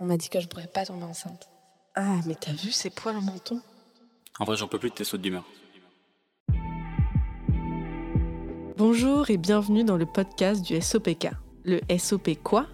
On 0.00 0.06
m'a 0.06 0.16
dit 0.16 0.28
que 0.28 0.38
je 0.38 0.46
pourrais 0.46 0.68
pas 0.68 0.86
tomber 0.86 1.02
enceinte. 1.02 1.48
Ah, 1.96 2.18
mais 2.24 2.36
t'as 2.36 2.52
vu 2.52 2.70
ces 2.70 2.88
poils 2.88 3.16
au 3.16 3.20
menton? 3.20 3.60
En 4.38 4.44
vrai, 4.44 4.56
j'en 4.56 4.68
peux 4.68 4.78
plus 4.78 4.90
de 4.90 4.94
tes 4.94 5.02
sautes 5.02 5.22
d'humeur. 5.22 5.42
Bonjour 8.76 9.28
et 9.28 9.36
bienvenue 9.36 9.82
dans 9.82 9.96
le 9.96 10.06
podcast 10.06 10.62
du 10.62 10.80
SOPK. 10.80 11.30
Le 11.64 11.80
SOP 11.98 12.40
quoi? 12.44 12.66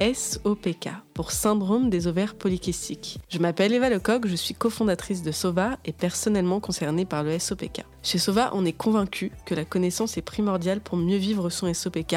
SOPK 0.00 0.88
pour 1.14 1.30
syndrome 1.30 1.88
des 1.88 2.08
ovaires 2.08 2.34
polykystiques. 2.34 3.20
Je 3.28 3.38
m'appelle 3.38 3.72
Eva 3.72 3.88
Lecoq, 3.88 4.26
je 4.26 4.34
suis 4.34 4.54
cofondatrice 4.54 5.22
de 5.22 5.30
SOVA 5.30 5.78
et 5.84 5.92
personnellement 5.92 6.58
concernée 6.58 7.04
par 7.04 7.22
le 7.22 7.38
SOPK. 7.38 7.84
Chez 8.02 8.18
SOVA, 8.18 8.50
on 8.54 8.64
est 8.64 8.72
convaincu 8.72 9.30
que 9.46 9.54
la 9.54 9.64
connaissance 9.64 10.16
est 10.16 10.22
primordiale 10.22 10.80
pour 10.80 10.98
mieux 10.98 11.18
vivre 11.18 11.48
son 11.48 11.72
SOPK 11.72 12.16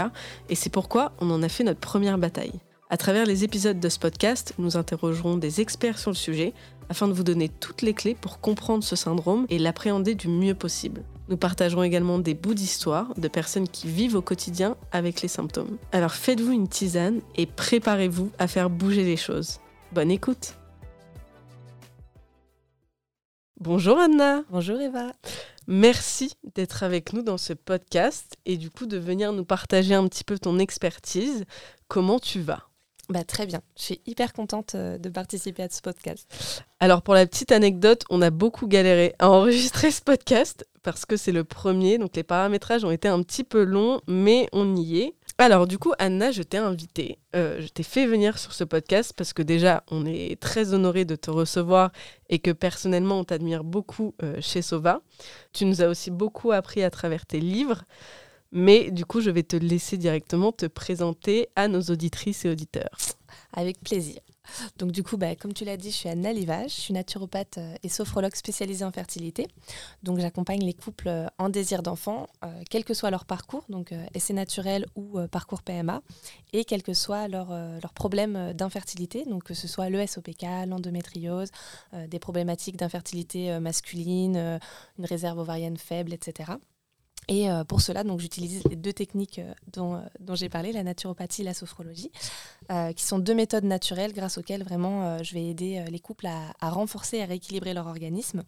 et 0.49 0.55
c'est 0.55 0.71
pourquoi 0.71 1.11
on 1.19 1.29
en 1.29 1.43
a 1.43 1.49
fait 1.49 1.63
notre 1.63 1.81
première 1.81 2.17
bataille. 2.17 2.59
À 2.95 2.97
travers 2.97 3.25
les 3.25 3.43
épisodes 3.43 3.77
de 3.77 3.89
ce 3.89 3.99
podcast, 3.99 4.53
nous 4.57 4.77
interrogerons 4.77 5.35
des 5.35 5.59
experts 5.59 5.99
sur 5.99 6.11
le 6.11 6.15
sujet 6.15 6.53
afin 6.87 7.09
de 7.09 7.11
vous 7.11 7.25
donner 7.25 7.49
toutes 7.49 7.81
les 7.81 7.93
clés 7.93 8.15
pour 8.15 8.39
comprendre 8.39 8.85
ce 8.85 8.95
syndrome 8.95 9.45
et 9.49 9.59
l'appréhender 9.59 10.15
du 10.15 10.29
mieux 10.29 10.55
possible. 10.55 11.03
Nous 11.27 11.35
partagerons 11.35 11.83
également 11.83 12.19
des 12.19 12.33
bouts 12.33 12.53
d'histoire 12.53 13.13
de 13.15 13.27
personnes 13.27 13.67
qui 13.67 13.89
vivent 13.89 14.15
au 14.15 14.21
quotidien 14.21 14.77
avec 14.93 15.21
les 15.21 15.27
symptômes. 15.27 15.77
Alors 15.91 16.13
faites-vous 16.13 16.53
une 16.53 16.69
tisane 16.69 17.19
et 17.35 17.47
préparez-vous 17.47 18.31
à 18.39 18.47
faire 18.47 18.69
bouger 18.69 19.03
les 19.03 19.17
choses. 19.17 19.59
Bonne 19.91 20.09
écoute 20.09 20.55
Bonjour 23.59 23.99
Anna 23.99 24.43
Bonjour 24.49 24.79
Eva 24.79 25.11
Merci 25.67 26.31
d'être 26.55 26.81
avec 26.81 27.11
nous 27.11 27.23
dans 27.23 27.37
ce 27.37 27.51
podcast 27.51 28.37
et 28.45 28.55
du 28.55 28.69
coup 28.69 28.85
de 28.85 28.97
venir 28.97 29.33
nous 29.33 29.43
partager 29.43 29.95
un 29.95 30.07
petit 30.07 30.23
peu 30.23 30.39
ton 30.39 30.59
expertise. 30.59 31.43
Comment 31.89 32.19
tu 32.19 32.39
vas? 32.39 32.69
Bah, 33.09 33.23
très 33.23 33.45
bien. 33.45 33.61
Je 33.77 33.83
suis 33.83 34.01
hyper 34.07 34.33
contente 34.33 34.73
euh, 34.73 34.97
de 34.97 35.09
participer 35.09 35.63
à 35.63 35.69
ce 35.69 35.81
podcast. 35.81 36.27
Alors, 36.79 37.03
pour 37.03 37.13
la 37.13 37.27
petite 37.27 37.51
anecdote, 37.51 38.03
on 38.09 38.21
a 38.21 38.31
beaucoup 38.31 38.67
galéré 38.67 39.13
à 39.19 39.29
enregistrer 39.29 39.91
ce 39.91 40.01
podcast 40.01 40.65
parce 40.81 41.05
que 41.05 41.15
c'est 41.15 41.31
le 41.31 41.43
premier. 41.43 41.99
Donc, 41.99 42.15
les 42.15 42.23
paramétrages 42.23 42.83
ont 42.83 42.91
été 42.91 43.07
un 43.07 43.21
petit 43.21 43.43
peu 43.43 43.63
longs, 43.63 44.01
mais 44.07 44.47
on 44.53 44.75
y 44.75 45.01
est. 45.01 45.15
Alors, 45.37 45.67
du 45.67 45.77
coup, 45.77 45.93
Anna, 45.99 46.31
je 46.31 46.41
t'ai 46.41 46.57
invitée. 46.57 47.19
Euh, 47.35 47.61
je 47.61 47.67
t'ai 47.67 47.83
fait 47.83 48.07
venir 48.07 48.39
sur 48.39 48.53
ce 48.53 48.63
podcast 48.63 49.13
parce 49.15 49.33
que 49.33 49.43
déjà, 49.43 49.83
on 49.91 50.05
est 50.05 50.39
très 50.39 50.73
honoré 50.73 51.05
de 51.05 51.15
te 51.15 51.29
recevoir 51.29 51.91
et 52.29 52.39
que 52.39 52.51
personnellement, 52.51 53.19
on 53.19 53.23
t'admire 53.23 53.63
beaucoup 53.63 54.15
euh, 54.23 54.37
chez 54.41 54.61
Sova. 54.61 55.01
Tu 55.53 55.65
nous 55.65 55.83
as 55.83 55.87
aussi 55.87 56.09
beaucoup 56.09 56.51
appris 56.51 56.81
à 56.83 56.89
travers 56.89 57.25
tes 57.25 57.39
livres. 57.39 57.83
Mais 58.57 58.89
du 58.89 59.03
coup, 59.05 59.19
je 59.19 59.29
vais 59.29 59.43
te 59.43 59.57
laisser 59.57 59.97
directement 59.97 60.53
te 60.53 60.65
présenter 60.65 61.49
à 61.57 61.67
nos 61.67 61.81
auditrices 61.81 62.45
et 62.45 62.49
auditeurs. 62.49 62.97
Avec 63.51 63.81
plaisir. 63.81 64.21
Donc 64.77 64.91
du 64.91 65.03
coup, 65.03 65.17
bah, 65.17 65.35
comme 65.35 65.51
tu 65.51 65.65
l'as 65.65 65.75
dit, 65.75 65.91
je 65.91 65.95
suis 65.95 66.07
Anna 66.07 66.31
Livage, 66.31 66.71
je 66.71 66.81
suis 66.81 66.93
naturopathe 66.93 67.57
euh, 67.57 67.75
et 67.83 67.89
sophrologue 67.89 68.35
spécialisée 68.35 68.85
en 68.85 68.93
fertilité. 68.93 69.47
Donc 70.03 70.19
j'accompagne 70.19 70.63
les 70.63 70.73
couples 70.73 71.09
euh, 71.09 71.27
en 71.37 71.49
désir 71.49 71.83
d'enfant, 71.83 72.27
euh, 72.45 72.61
quel 72.69 72.85
que 72.85 72.93
soit 72.93 73.11
leur 73.11 73.25
parcours, 73.25 73.65
donc 73.67 73.93
essai 74.13 74.31
naturel 74.31 74.85
ou 74.95 75.19
parcours 75.31 75.61
PMA, 75.61 76.01
et 76.53 76.63
quel 76.63 76.81
que 76.81 76.93
soit 76.93 77.27
leur, 77.27 77.49
leur 77.49 77.93
problème 77.93 78.53
d'infertilité, 78.53 79.25
donc 79.25 79.43
que 79.43 79.53
ce 79.53 79.67
soit 79.67 79.89
le 79.89 80.05
SOPK, 80.05 80.43
l'endométriose, 80.67 81.49
des 82.07 82.19
problématiques 82.19 82.77
d'infertilité 82.77 83.59
masculine, 83.59 84.59
une 84.97 85.05
réserve 85.05 85.39
ovarienne 85.39 85.77
faible, 85.77 86.13
etc. 86.13 86.53
Et 87.27 87.49
euh, 87.49 87.63
pour 87.63 87.81
cela, 87.81 88.03
donc, 88.03 88.19
j'utilise 88.19 88.63
les 88.69 88.75
deux 88.75 88.93
techniques 88.93 89.39
euh, 89.39 89.53
dont, 89.73 89.95
euh, 89.95 89.99
dont 90.19 90.35
j'ai 90.35 90.49
parlé, 90.49 90.71
la 90.71 90.83
naturopathie 90.83 91.41
et 91.41 91.45
la 91.45 91.53
sophrologie, 91.53 92.11
qui 92.95 93.03
sont 93.03 93.19
deux 93.19 93.35
méthodes 93.35 93.63
naturelles 93.63 94.13
grâce 94.13 94.37
auxquelles 94.37 94.63
vraiment 94.63 95.23
je 95.23 95.33
vais 95.33 95.45
aider 95.45 95.85
les 95.89 95.99
couples 95.99 96.25
à, 96.25 96.53
à, 96.59 96.71
renforcer 96.71 97.17
et 97.17 97.23
à 97.23 97.25
rééquilibrer 97.25 97.73
leur 97.73 97.85
organisme 97.85 98.43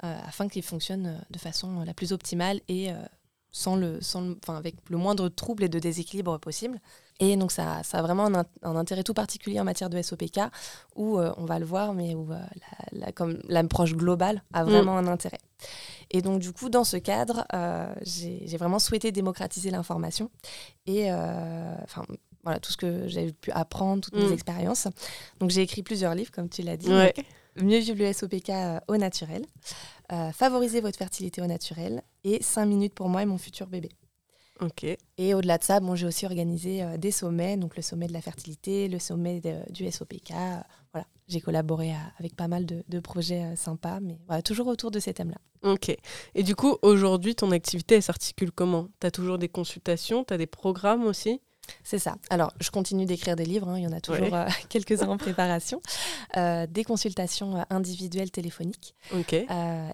afin 0.00 0.48
qu'ils 0.48 0.62
fonctionnent 0.62 1.18
de 1.30 1.38
façon 1.38 1.80
la 1.80 1.94
plus 1.94 2.12
optimale 2.12 2.60
et 2.68 2.90
sans 3.50 3.80
avec 4.48 4.74
le 4.90 4.96
moindre 4.98 5.28
trouble 5.30 5.64
et 5.64 5.68
de 5.70 5.78
déséquilibre 5.78 6.38
possible. 6.38 6.80
Et 7.24 7.36
donc 7.36 7.52
ça, 7.52 7.82
ça 7.84 7.98
a 7.98 8.02
vraiment 8.02 8.26
un, 8.26 8.76
intérêt 8.76 9.04
tout 9.04 9.14
particulier 9.14 9.60
en 9.60 9.64
matière 9.64 9.88
de 9.88 10.02
SOPK, 10.02 10.40
où 10.96 11.18
on 11.20 11.44
va 11.44 11.58
le 11.60 11.64
voir, 11.64 11.94
mais 11.94 12.16
où 12.16 12.28
la, 12.92 13.12
comme 13.12 13.38
l'approche 13.48 13.94
globale 13.94 14.42
a 14.52 14.64
mm. 14.64 14.68
vraiment 14.68 14.98
un 14.98 15.06
intérêt. 15.06 15.38
Et 16.10 16.22
donc, 16.22 16.40
du 16.40 16.52
coup, 16.52 16.68
dans 16.68 16.84
ce 16.84 16.96
cadre, 16.96 17.44
euh, 17.54 17.92
j'ai 18.02 18.56
vraiment 18.58 18.78
souhaité 18.78 19.12
démocratiser 19.12 19.70
l'information 19.70 20.30
et 20.86 21.10
euh, 21.10 21.74
enfin, 21.82 22.04
voilà, 22.44 22.60
tout 22.60 22.70
ce 22.70 22.76
que 22.76 23.08
j'ai 23.08 23.32
pu 23.32 23.50
apprendre, 23.52 24.02
toutes 24.02 24.16
mes 24.16 24.28
mm. 24.28 24.32
expériences. 24.32 24.88
Donc, 25.40 25.50
j'ai 25.50 25.62
écrit 25.62 25.82
plusieurs 25.82 26.14
livres, 26.14 26.30
comme 26.30 26.48
tu 26.48 26.62
l'as 26.62 26.76
dit. 26.76 26.90
Mieux 27.56 27.78
vivre 27.80 27.98
le 27.98 28.12
SOPK 28.12 28.48
euh, 28.50 28.80
au 28.88 28.96
naturel, 28.96 29.44
favoriser 30.32 30.80
votre 30.80 30.98
fertilité 30.98 31.40
au 31.42 31.46
naturel 31.46 32.02
et 32.24 32.42
5 32.42 32.66
minutes 32.66 32.94
pour 32.94 33.08
moi 33.08 33.22
et 33.22 33.26
mon 33.26 33.38
futur 33.38 33.66
bébé. 33.66 33.90
Ok. 34.60 34.84
Et 35.18 35.34
au-delà 35.34 35.58
de 35.58 35.64
ça, 35.64 35.80
bon, 35.80 35.94
j'ai 35.96 36.06
aussi 36.06 36.26
organisé 36.26 36.84
des 36.98 37.10
sommets, 37.10 37.56
donc 37.56 37.76
le 37.76 37.82
sommet 37.82 38.06
de 38.06 38.12
la 38.12 38.20
fertilité, 38.20 38.86
le 38.88 38.98
sommet 38.98 39.40
du 39.70 39.90
SOPK. 39.90 40.32
voilà, 40.92 41.06
j'ai 41.26 41.40
collaboré 41.40 41.92
avec 42.18 42.36
pas 42.36 42.48
mal 42.48 42.66
de, 42.66 43.00
projets 43.00 43.56
sympas, 43.56 43.98
mais 44.00 44.18
voilà, 44.26 44.42
toujours 44.42 44.68
autour 44.68 44.90
de 44.90 45.00
ces 45.00 45.14
thèmes-là. 45.14 45.38
Ok. 45.68 45.96
Et 46.34 46.42
du 46.42 46.54
coup, 46.54 46.76
aujourd'hui, 46.82 47.34
ton 47.34 47.50
activité, 47.50 47.96
elle 47.96 48.02
s'articule 48.02 48.52
comment? 48.52 48.88
Tu 49.00 49.06
as 49.06 49.10
toujours 49.10 49.38
des 49.38 49.48
consultations? 49.48 50.22
Tu 50.22 50.34
as 50.34 50.38
des 50.38 50.46
programmes 50.46 51.04
aussi? 51.04 51.40
C'est 51.84 51.98
ça. 51.98 52.16
Alors, 52.30 52.52
je 52.60 52.70
continue 52.70 53.06
d'écrire 53.06 53.36
des 53.36 53.44
livres, 53.44 53.68
hein. 53.68 53.78
il 53.78 53.84
y 53.84 53.86
en 53.86 53.92
a 53.92 54.00
toujours 54.00 54.34
euh, 54.34 54.46
quelques-uns 54.68 55.08
en 55.08 55.16
préparation. 55.18 55.80
Euh, 56.36 56.66
des 56.66 56.84
consultations 56.84 57.56
euh, 57.56 57.62
individuelles 57.70 58.30
téléphoniques 58.30 58.94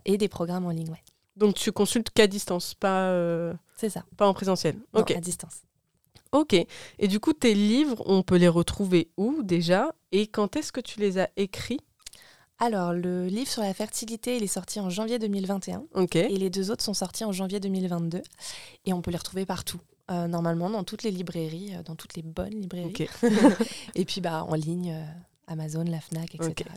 et 0.05 0.19
des 0.19 0.29
programmes 0.29 0.67
en 0.67 0.71
ligne. 0.71 0.95
Donc, 1.39 1.55
tu 1.55 1.73
consultes 1.73 2.11
qu'à 2.11 2.27
distance, 2.27 2.75
pas, 2.75 3.13
C'est 3.77 3.91
ça. 3.91 4.05
pas 4.17 4.27
en 4.27 4.35
présentiel 4.35 4.77
non, 4.95 5.03
à 5.03 5.21
distance. 5.21 5.63
Ok. 6.33 6.55
Et 6.99 7.09
du 7.09 7.21
coup, 7.21 7.33
tes 7.33 7.55
livres, 7.55 8.03
on 8.07 8.23
peut 8.23 8.37
les 8.37 8.49
retrouver 8.49 9.11
où 9.17 9.43
déjà? 9.43 9.95
Et 10.13 10.27
quand 10.27 10.57
est-ce 10.57 10.73
que 10.73 10.81
tu 10.81 11.01
les 11.01 11.19
as 11.19 11.31
écrits? 11.37 11.81
Alors, 12.61 12.93
le 12.93 13.27
livre 13.27 13.49
sur 13.49 13.63
la 13.63 13.73
fertilité, 13.73 14.37
il 14.37 14.43
est 14.43 14.49
sorti 14.49 14.81
en 14.81 14.91
janvier 14.91 15.19
2021. 15.19 15.85
Et 16.15 16.37
les 16.37 16.51
deux 16.51 16.71
autres 16.71 16.83
sont 16.83 16.95
sortis 16.95 17.25
en 17.25 17.33
janvier 17.33 17.61
2022. 17.61 18.21
Et 18.85 18.93
on 18.93 19.01
peut 19.01 19.13
les 19.13 19.17
retrouver 19.17 19.47
partout. 19.47 19.81
Euh, 20.11 20.27
normalement, 20.27 20.71
dans 20.71 20.85
toutes 20.85 21.03
les 21.03 21.11
librairies, 21.11 21.75
euh, 21.77 21.83
dans 21.83 21.95
toutes 21.95 22.15
les 22.15 22.23
bonnes 22.23 22.55
librairies. 22.55 23.09
et 23.95 24.05
puis, 24.05 24.21
bah, 24.21 24.45
en 24.49 24.55
ligne, 24.55 24.93
euh, 24.93 25.05
Amazon, 25.49 25.85
la 25.85 26.01
FNAC, 26.01 26.35
etc. 26.35 26.71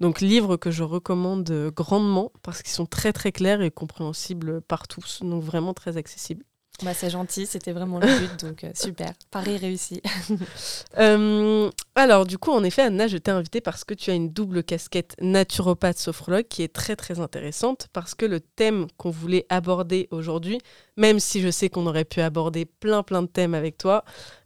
Donc, 0.00 0.20
livres 0.20 0.56
que 0.56 0.70
je 0.70 0.82
recommande 0.82 1.72
grandement 1.74 2.32
parce 2.42 2.62
qu'ils 2.62 2.72
sont 2.72 2.86
très, 2.86 3.12
très 3.12 3.32
clairs 3.32 3.62
et 3.62 3.70
compréhensibles 3.70 4.60
par 4.62 4.88
tous. 4.88 5.20
Donc, 5.22 5.42
vraiment 5.42 5.74
très 5.74 5.96
accessibles. 5.96 6.44
Bah, 6.82 6.92
c'est 6.92 7.08
gentil, 7.08 7.46
c'était 7.46 7.72
vraiment 7.72 7.98
le 7.98 8.06
but, 8.06 8.44
donc 8.44 8.64
euh, 8.64 8.70
super. 8.74 9.12
Paris 9.30 9.56
réussi. 9.56 10.02
Euh, 10.98 11.70
alors, 11.94 12.24
du 12.24 12.38
coup, 12.38 12.50
en 12.50 12.64
effet, 12.64 12.82
Anna, 12.82 13.06
je 13.06 13.18
t'ai 13.18 13.30
invitée 13.30 13.60
parce 13.60 13.84
que 13.84 13.92
tu 13.92 14.10
as 14.10 14.14
une 14.14 14.30
double 14.30 14.62
casquette 14.62 15.14
naturopathe 15.20 15.98
sophrologue 15.98 16.46
qui 16.48 16.62
est 16.62 16.72
très 16.72 16.96
très 16.96 17.20
intéressante 17.20 17.88
parce 17.92 18.14
que 18.14 18.24
le 18.24 18.40
thème 18.40 18.86
qu'on 18.96 19.10
voulait 19.10 19.44
aborder 19.50 20.08
aujourd'hui, 20.10 20.58
même 20.96 21.20
si 21.20 21.42
je 21.42 21.50
sais 21.50 21.68
qu'on 21.68 21.86
aurait 21.86 22.06
pu 22.06 22.22
aborder 22.22 22.64
plein 22.64 23.02
plein 23.02 23.22
de 23.22 23.26
thèmes 23.26 23.54
avec 23.54 23.76
toi, 23.76 24.04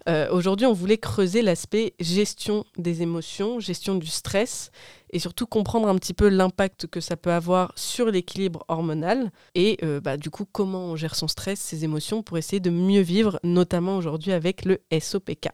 euh, 0.09 0.31
aujourd'hui, 0.31 0.67
on 0.67 0.73
voulait 0.73 0.99
creuser 0.99 1.43
l'aspect 1.43 1.95
gestion 2.01 2.65
des 2.79 3.03
émotions, 3.03 3.61
gestion 3.61 3.95
du 3.95 4.07
stress 4.07 4.71
et 5.11 5.19
surtout 5.19 5.47
comprendre 5.47 5.89
un 5.89 5.97
petit 5.97 6.15
peu 6.15 6.29
l'impact 6.29 6.87
que 6.87 7.01
ça 7.01 7.17
peut 7.17 7.33
avoir 7.33 7.73
sur 7.77 8.07
l'équilibre 8.07 8.65
hormonal 8.69 9.31
et 9.55 9.79
euh, 9.83 10.01
bah, 10.01 10.17
du 10.17 10.31
coup 10.31 10.47
comment 10.51 10.87
on 10.87 10.97
gère 10.97 11.15
son 11.15 11.29
stress, 11.29 11.61
ses 11.61 11.85
émotions 11.85 12.23
pour 12.23 12.39
essayer 12.39 12.61
de 12.61 12.71
mieux 12.71 13.03
vivre, 13.03 13.39
notamment 13.43 13.97
aujourd'hui 13.97 14.33
avec 14.33 14.65
le 14.65 14.79
SOPK. 14.99 15.49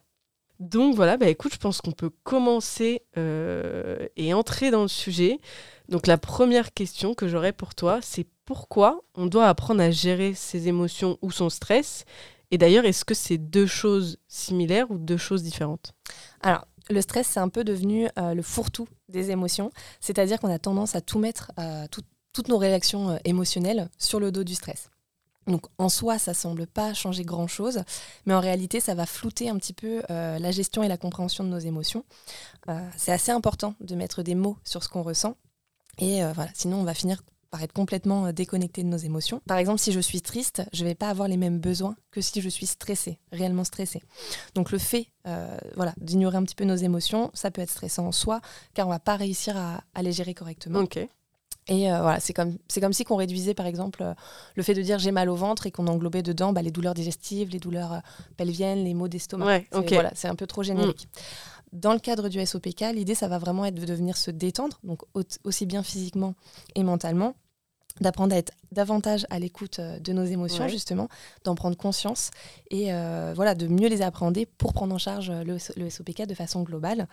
Donc 0.58 0.94
voilà, 0.94 1.18
bah 1.18 1.28
écoute, 1.28 1.52
je 1.52 1.58
pense 1.58 1.82
qu'on 1.82 1.92
peut 1.92 2.10
commencer 2.22 3.02
euh, 3.18 4.06
et 4.16 4.32
entrer 4.32 4.70
dans 4.70 4.82
le 4.82 4.88
sujet. 4.88 5.38
Donc 5.90 6.06
la 6.06 6.16
première 6.16 6.72
question 6.72 7.14
que 7.14 7.28
j'aurais 7.28 7.52
pour 7.52 7.74
toi, 7.74 7.98
c'est 8.00 8.26
pourquoi 8.46 9.02
on 9.14 9.26
doit 9.26 9.48
apprendre 9.48 9.82
à 9.82 9.90
gérer 9.90 10.32
ses 10.32 10.68
émotions 10.68 11.18
ou 11.20 11.30
son 11.30 11.50
stress? 11.50 12.04
Et 12.50 12.58
d'ailleurs, 12.58 12.84
est-ce 12.84 13.04
que 13.04 13.14
c'est 13.14 13.38
deux 13.38 13.66
choses 13.66 14.18
similaires 14.28 14.90
ou 14.90 14.98
deux 14.98 15.16
choses 15.16 15.42
différentes? 15.42 15.92
Alors, 16.40 16.66
le 16.88 17.00
stress, 17.00 17.26
c'est 17.26 17.40
un 17.40 17.48
peu 17.48 17.64
devenu 17.64 18.08
euh, 18.18 18.34
le 18.34 18.42
fourre-tout 18.42 18.88
des 19.08 19.30
émotions. 19.30 19.70
C'est-à-dire 20.00 20.40
qu'on 20.40 20.50
a 20.50 20.58
tendance 20.58 20.94
à 20.94 21.00
tout 21.00 21.18
mettre, 21.18 21.52
euh, 21.58 21.86
toutes 22.32 22.48
nos 22.48 22.58
réactions 22.58 23.10
euh, 23.10 23.16
émotionnelles 23.24 23.88
sur 23.98 24.20
le 24.20 24.30
dos 24.30 24.44
du 24.44 24.54
stress. 24.54 24.90
Donc 25.46 25.66
en 25.78 25.88
soi, 25.88 26.18
ça 26.18 26.34
semble 26.34 26.66
pas 26.66 26.92
changer 26.92 27.24
grand-chose, 27.24 27.82
mais 28.26 28.34
en 28.34 28.40
réalité, 28.40 28.80
ça 28.80 28.96
va 28.96 29.06
flouter 29.06 29.48
un 29.48 29.56
petit 29.58 29.72
peu 29.72 30.02
la 30.08 30.50
gestion 30.50 30.82
et 30.82 30.88
la 30.88 30.96
compréhension 30.96 31.44
de 31.44 31.48
nos 31.50 31.60
émotions. 31.60 32.04
c'est 32.96 33.12
assez 33.12 33.30
important 33.30 33.76
de 33.78 33.94
mettre 33.94 34.24
des 34.24 34.34
mots 34.34 34.56
sur 34.64 34.82
ce 34.82 34.88
qu'on 34.88 35.04
ressent, 35.04 35.36
et 35.98 36.20
voilà, 36.34 36.50
sinon 36.52 36.78
on 36.78 36.82
va 36.82 36.94
finir 36.94 37.22
paraître 37.56 37.74
complètement 37.74 38.26
euh, 38.26 38.32
déconnecté 38.32 38.82
de 38.82 38.88
nos 38.88 38.96
émotions. 38.98 39.40
Par 39.46 39.56
exemple, 39.56 39.78
si 39.80 39.92
je 39.92 40.00
suis 40.00 40.20
triste, 40.20 40.62
je 40.72 40.82
ne 40.84 40.88
vais 40.88 40.94
pas 40.94 41.08
avoir 41.08 41.26
les 41.28 41.36
mêmes 41.36 41.58
besoins 41.58 41.96
que 42.10 42.20
si 42.20 42.40
je 42.40 42.48
suis 42.48 42.66
stressée, 42.66 43.18
réellement 43.32 43.64
stressée. 43.64 44.02
Donc 44.54 44.70
le 44.72 44.78
fait 44.78 45.08
euh, 45.26 45.56
voilà, 45.74 45.94
d'ignorer 46.00 46.36
un 46.36 46.42
petit 46.44 46.54
peu 46.54 46.64
nos 46.64 46.76
émotions, 46.76 47.30
ça 47.34 47.50
peut 47.50 47.62
être 47.62 47.70
stressant 47.70 48.06
en 48.06 48.12
soi, 48.12 48.40
car 48.74 48.86
on 48.86 48.90
va 48.90 48.98
pas 49.00 49.16
réussir 49.16 49.56
à, 49.56 49.80
à 49.94 50.02
les 50.02 50.12
gérer 50.12 50.34
correctement. 50.34 50.80
Et 51.68 51.90
euh, 51.90 52.00
voilà, 52.00 52.20
c'est 52.20 52.32
comme, 52.32 52.58
c'est 52.68 52.80
comme 52.80 52.92
si 52.92 53.02
qu'on 53.04 53.16
réduisait 53.16 53.54
par 53.54 53.66
exemple 53.66 54.02
euh, 54.04 54.14
le 54.54 54.62
fait 54.62 54.74
de 54.74 54.82
dire 54.82 55.00
j'ai 55.00 55.10
mal 55.10 55.28
au 55.28 55.34
ventre 55.34 55.66
et 55.66 55.72
qu'on 55.72 55.88
englobait 55.88 56.22
dedans 56.22 56.52
bah, 56.52 56.62
les 56.62 56.70
douleurs 56.70 56.94
digestives, 56.94 57.48
les 57.50 57.58
douleurs 57.58 57.92
euh, 57.94 57.98
pelviennes, 58.36 58.84
les 58.84 58.94
maux 58.94 59.08
d'estomac. 59.08 59.46
Ouais, 59.46 59.66
C'est-. 59.72 59.94
Voilà, 59.94 60.12
c'est 60.14 60.28
un 60.28 60.36
peu 60.36 60.46
trop 60.46 60.62
générique. 60.62 61.08
Dans 61.72 61.92
le 61.92 61.98
cadre 61.98 62.28
du 62.28 62.38
SOPK, 62.44 62.84
l'idée, 62.94 63.16
ça 63.16 63.26
va 63.26 63.38
vraiment 63.38 63.64
être 63.64 63.74
de 63.74 63.92
venir 63.94 64.16
se 64.16 64.30
détendre, 64.30 64.78
donc 64.84 65.02
au- 65.14 65.22
aussi 65.42 65.66
bien 65.66 65.82
physiquement 65.82 66.34
et 66.76 66.84
mentalement, 66.84 67.34
d'apprendre 68.00 68.34
à 68.34 68.38
être 68.38 68.52
davantage 68.72 69.26
à 69.30 69.38
l'écoute 69.38 69.78
euh, 69.78 69.98
de 69.98 70.12
nos 70.12 70.24
émotions, 70.24 70.64
Ouais. 70.64 70.70
justement, 70.70 71.08
d'en 71.44 71.54
prendre 71.54 71.76
conscience 71.76 72.30
et 72.70 72.92
euh, 72.92 73.32
voilà, 73.34 73.54
de 73.54 73.66
mieux 73.66 73.88
les 73.88 74.02
appréhender 74.02 74.46
pour 74.46 74.72
prendre 74.74 74.94
en 74.94 74.98
charge 74.98 75.30
euh, 75.30 75.44
le, 75.44 75.56
le 75.76 75.90
SOPK 75.90 76.26
de 76.26 76.34
façon 76.34 76.62
globale. 76.62 77.08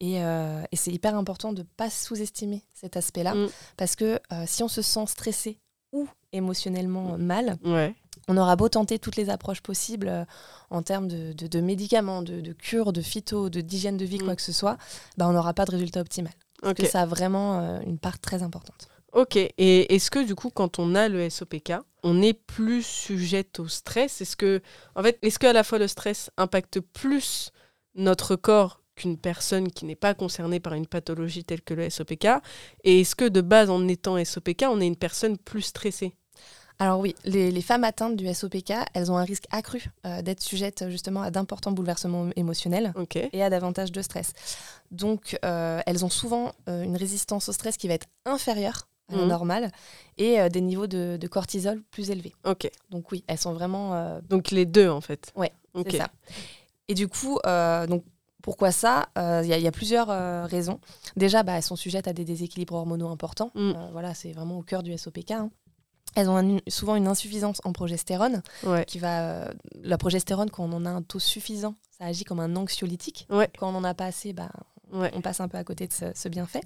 Et, 0.00 0.22
euh, 0.22 0.62
et 0.72 0.76
c'est 0.76 0.90
hyper 0.92 1.14
important 1.16 1.52
de 1.52 1.60
ne 1.62 1.66
pas 1.76 1.88
sous-estimer 1.90 2.62
cet 2.74 2.96
aspect-là, 2.96 3.34
Mm. 3.34 3.48
parce 3.76 3.96
que 3.96 4.18
euh, 4.32 4.44
si 4.46 4.62
on 4.62 4.68
se 4.68 4.82
sent 4.82 5.06
stressé 5.06 5.58
ou 5.92 6.06
émotionnellement 6.32 7.14
euh, 7.14 7.16
mal, 7.16 7.56
Ouais. 7.64 7.94
on 8.28 8.36
aura 8.36 8.56
beau 8.56 8.68
tenter 8.68 8.98
toutes 8.98 9.16
les 9.16 9.30
approches 9.30 9.62
possibles 9.62 10.26
en 10.70 10.82
termes 10.82 11.08
de, 11.08 11.32
de- 11.32 11.46
de 11.46 11.60
médicaments, 11.60 12.20
de, 12.22 12.40
de 12.40 12.52
cures, 12.52 12.92
de 12.92 13.00
phyto, 13.00 13.48
de 13.48 13.60
d'hygiène 13.62 13.96
de 13.96 14.04
vie, 14.04 14.18
Mm. 14.18 14.24
quoi 14.24 14.36
que 14.36 14.42
ce 14.42 14.52
soit, 14.52 14.76
bah, 15.16 15.26
on 15.28 15.32
n'aura 15.32 15.54
pas 15.54 15.64
de 15.64 15.70
résultat 15.70 16.00
optimal. 16.00 16.32
Parce 16.60 16.72
Ok. 16.72 16.76
que 16.78 16.86
ça 16.86 17.02
a 17.02 17.06
vraiment 17.06 17.80
une 17.82 17.98
part 17.98 18.18
très 18.18 18.42
importante. 18.42 18.88
Ok. 19.12 19.36
Et 19.36 19.94
est-ce 19.94 20.10
que 20.10 20.24
du 20.24 20.34
coup, 20.34 20.50
quand 20.50 20.78
on 20.78 20.94
a 20.94 21.08
le 21.08 21.28
SOPK, 21.28 21.74
on 22.02 22.22
est 22.22 22.34
plus 22.34 22.82
sujette 22.82 23.60
au 23.60 23.68
stress? 23.68 24.20
Est-ce 24.20 24.36
que, 24.36 24.60
en 24.94 25.02
fait, 25.02 25.18
est-ce 25.22 25.38
qu'à 25.38 25.52
la 25.52 25.64
fois 25.64 25.78
le 25.78 25.88
stress 25.88 26.30
impacte 26.36 26.80
plus 26.80 27.50
notre 27.94 28.36
corps 28.36 28.82
qu'une 28.94 29.18
personne 29.18 29.70
qui 29.70 29.84
n'est 29.84 29.94
pas 29.94 30.14
concernée 30.14 30.60
par 30.60 30.74
une 30.74 30.86
pathologie 30.86 31.44
telle 31.44 31.62
que 31.62 31.74
le 31.74 31.88
SOPK 31.88 32.26
Et 32.84 33.00
est-ce 33.00 33.14
que 33.14 33.28
de 33.28 33.40
base, 33.40 33.70
en 33.70 33.86
étant 33.88 34.22
SOPK, 34.22 34.64
on 34.68 34.80
est 34.80 34.86
une 34.86 34.96
personne 34.96 35.38
plus 35.38 35.62
stressée? 35.62 36.14
Alors 36.78 37.00
oui, 37.00 37.14
les, 37.24 37.50
les 37.50 37.62
femmes 37.62 37.84
atteintes 37.84 38.16
du 38.16 38.32
SOPK, 38.32 38.72
elles 38.92 39.10
ont 39.10 39.16
un 39.16 39.24
risque 39.24 39.46
accru 39.50 39.86
euh, 40.04 40.20
d'être 40.20 40.42
sujettes 40.42 40.90
justement 40.90 41.22
à 41.22 41.30
d'importants 41.30 41.72
bouleversements 41.72 42.28
émotionnels 42.36 42.92
et 43.32 43.42
à 43.42 43.48
davantage 43.48 43.92
de 43.92 44.02
stress. 44.02 44.34
Donc 44.90 45.38
euh, 45.44 45.80
elles 45.86 46.04
ont 46.04 46.10
souvent 46.10 46.52
euh, 46.68 46.82
une 46.82 46.96
résistance 46.96 47.48
au 47.48 47.52
stress 47.52 47.78
qui 47.78 47.88
va 47.88 47.94
être 47.94 48.06
inférieure 48.26 48.88
à 49.08 49.16
la 49.16 49.22
Mhm. 49.22 49.28
normale 49.28 49.72
et 50.18 50.40
euh, 50.40 50.48
des 50.48 50.60
niveaux 50.60 50.86
de, 50.86 51.16
de 51.20 51.26
cortisol 51.28 51.82
plus 51.90 52.10
élevés. 52.10 52.34
Ok. 52.44 52.70
Donc 52.90 53.10
oui, 53.12 53.22
elles 53.26 53.38
sont 53.38 53.52
vraiment 53.52 53.94
euh, 53.94 54.20
Donc 54.28 54.50
les 54.50 54.66
deux, 54.66 54.88
en 54.88 55.00
fait. 55.00 55.32
Ouais, 55.36 55.52
Ok. 55.74 55.88
C'est 55.90 55.98
ça. 55.98 56.08
Et 56.88 56.94
du 56.94 57.08
coup, 57.08 57.38
euh, 57.46 57.86
donc, 57.86 58.04
pourquoi 58.42 58.70
ça 58.70 59.08
Euh, 59.18 59.40
Il 59.44 59.48
y, 59.48 59.52
a- 59.52 59.58
il 59.58 59.62
y 59.64 59.66
a 59.66 59.72
plusieurs 59.72 60.08
euh, 60.10 60.44
raisons. 60.46 60.78
Déjà, 61.16 61.42
bah, 61.42 61.54
elles 61.56 61.62
sont 61.62 61.74
sujettes 61.76 62.06
à 62.08 62.12
des 62.12 62.24
déséquilibres 62.24 62.74
hormonaux 62.74 63.08
importants. 63.08 63.50
Mm. 63.54 63.70
Euh, 63.76 63.88
voilà, 63.92 64.14
c'est 64.14 64.32
vraiment 64.32 64.58
au 64.58 64.62
cœur 64.62 64.82
du 64.82 64.92
SOPK. 64.96 65.32
hein. 65.32 65.50
Elles 66.14 66.30
ont 66.30 66.36
un- 66.38 66.58
souvent 66.68 66.94
une 66.96 67.08
insuffisance 67.08 67.60
en 67.64 67.72
progestérone, 67.72 68.42
Ouais. 68.64 68.84
qui 68.86 68.98
va. 68.98 69.50
la 69.82 69.98
progestérone, 69.98 70.48
quand 70.50 70.64
on 70.64 70.72
en 70.72 70.86
a 70.86 70.90
un 70.90 71.02
taux 71.02 71.18
suffisant, 71.18 71.74
ça 71.98 72.06
agit 72.06 72.24
comme 72.24 72.40
un 72.40 72.54
anxiolytique. 72.56 73.26
Ouais. 73.30 73.50
Quand 73.58 73.68
on 73.68 73.72
n'en 73.72 73.84
a 73.84 73.92
pas 73.94 74.06
assez, 74.06 74.32
bah, 74.32 74.48
Ouais. 74.92 75.10
on 75.14 75.20
passe 75.20 75.40
un 75.40 75.48
peu 75.48 75.58
à 75.58 75.64
côté 75.64 75.86
de 75.88 75.92
ce, 75.92 76.06
ce 76.14 76.28
bienfait. 76.28 76.62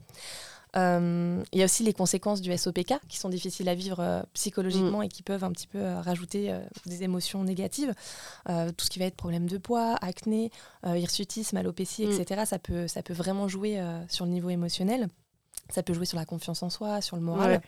Euh, 0.76 1.42
Il 1.52 1.58
y 1.58 1.62
a 1.62 1.64
aussi 1.64 1.82
les 1.82 1.92
conséquences 1.92 2.40
du 2.40 2.56
SOPK 2.56 2.94
qui 3.08 3.18
sont 3.18 3.28
difficiles 3.28 3.68
à 3.68 3.74
vivre 3.74 4.00
euh, 4.00 4.22
psychologiquement 4.34 5.02
et 5.02 5.08
qui 5.08 5.22
peuvent 5.22 5.42
un 5.44 5.50
petit 5.52 5.66
peu 5.66 5.78
euh, 5.78 6.00
rajouter 6.00 6.54
des 6.86 7.02
émotions 7.02 7.42
négatives. 7.44 7.92
Tout 8.46 8.84
ce 8.84 8.90
qui 8.90 8.98
va 8.98 9.04
être 9.06 9.16
problème 9.16 9.46
de 9.48 9.58
poids, 9.58 9.96
acné, 10.00 10.50
hirsutisme, 10.86 11.56
alopécie, 11.56 12.06
Mm. 12.06 12.20
etc. 12.20 12.42
Ça 12.46 12.58
peut, 12.58 12.86
ça 12.88 13.02
peut 13.02 13.12
vraiment 13.14 13.48
jouer 13.48 13.82
sur 14.08 14.24
le 14.24 14.30
niveau 14.30 14.50
émotionnel. 14.50 15.08
Ça 15.68 15.82
peut 15.82 15.92
jouer 15.92 16.06
sur 16.06 16.18
la 16.18 16.24
confiance 16.24 16.62
en 16.62 16.70
soi, 16.70 17.00
sur 17.00 17.16
le 17.16 17.22
moral. 17.22 17.50
Ouais. 17.50 17.60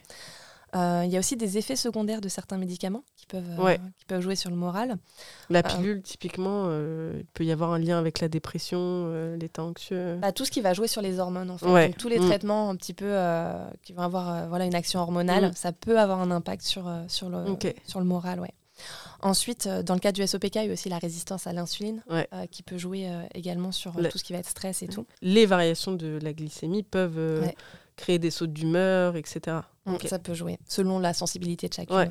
Euh, 0.74 1.02
Il 1.04 1.10
y 1.12 1.16
a 1.16 1.18
aussi 1.18 1.36
des 1.36 1.58
effets 1.58 1.76
secondaires 1.76 2.20
de 2.20 2.28
certains 2.28 2.56
médicaments 2.56 3.04
qui 3.16 3.26
peuvent, 3.26 3.44
euh, 3.58 3.62
Ouais. 3.62 3.80
qui 3.98 4.04
peuvent 4.06 4.20
jouer 4.22 4.36
sur 4.36 4.48
le 4.50 4.56
moral. 4.56 4.96
La 5.50 5.58
Euh, 5.58 5.62
pilule, 5.62 6.00
typiquement, 6.02 6.64
euh, 6.68 7.12
il 7.18 7.26
peut 7.26 7.44
y 7.44 7.52
avoir 7.52 7.72
un 7.72 7.78
lien 7.78 7.98
avec 7.98 8.20
la 8.20 8.28
dépression, 8.28 8.78
euh, 8.80 9.36
l'état 9.36 9.62
anxieux. 9.64 10.16
Bah, 10.22 10.32
tout 10.32 10.44
ce 10.46 10.50
qui 10.50 10.60
va 10.62 10.72
jouer 10.72 10.88
sur 10.88 11.02
les 11.02 11.18
hormones, 11.18 11.50
en 11.50 11.58
fait. 11.58 11.66
Ouais. 11.66 11.88
Donc, 11.88 11.98
tous 11.98 12.08
les 12.08 12.18
Mm. 12.18 12.26
traitements 12.26 12.70
un 12.70 12.76
petit 12.76 12.94
peu 12.94 13.04
euh, 13.08 13.68
qui 13.82 13.92
vont 13.92 14.02
avoir 14.02 14.32
euh, 14.32 14.48
voilà, 14.48 14.64
une 14.64 14.74
action 14.74 15.00
hormonale, 15.00 15.48
Mm. 15.48 15.52
ça 15.54 15.72
peut 15.72 15.98
avoir 16.00 16.20
un 16.20 16.30
impact 16.30 16.62
sur, 16.62 16.88
euh, 16.88 17.02
sur, 17.08 17.28
le, 17.28 17.44
sur 17.86 17.98
le 17.98 18.06
moral. 18.06 18.40
Ouais. 18.40 18.52
Ensuite, 19.20 19.66
euh, 19.66 19.82
dans 19.82 19.94
le 19.94 20.00
cas 20.00 20.10
du 20.10 20.26
SOPK, 20.26 20.56
il 20.56 20.66
y 20.66 20.70
a 20.70 20.72
aussi 20.72 20.88
la 20.88 20.98
résistance 20.98 21.46
à 21.46 21.52
l'insuline 21.52 22.02
Ouais. 22.10 22.26
euh, 22.32 22.46
qui 22.50 22.62
peut 22.62 22.78
jouer 22.78 23.08
euh, 23.08 23.22
également 23.34 23.70
sur 23.70 23.96
euh, 23.98 24.08
tout 24.10 24.18
ce 24.18 24.24
qui 24.24 24.32
va 24.32 24.40
être 24.40 24.48
stress 24.48 24.82
et 24.82 24.88
tout. 24.88 25.06
Les 25.20 25.46
variations 25.46 25.92
de 25.92 26.18
la 26.20 26.32
glycémie 26.32 26.82
peuvent 26.82 27.18
euh, 27.18 27.42
Ouais. 27.42 27.54
Créer 27.96 28.18
des 28.18 28.30
sautes 28.30 28.52
d'humeur, 28.52 29.16
etc. 29.16 29.58
Mm. 29.86 29.96
Ça 30.06 30.18
peut 30.18 30.34
jouer, 30.34 30.58
selon 30.66 30.98
la 30.98 31.12
sensibilité 31.14 31.68
de. 31.68 31.92
Ouais. 31.92 31.96
ouais. 31.96 32.10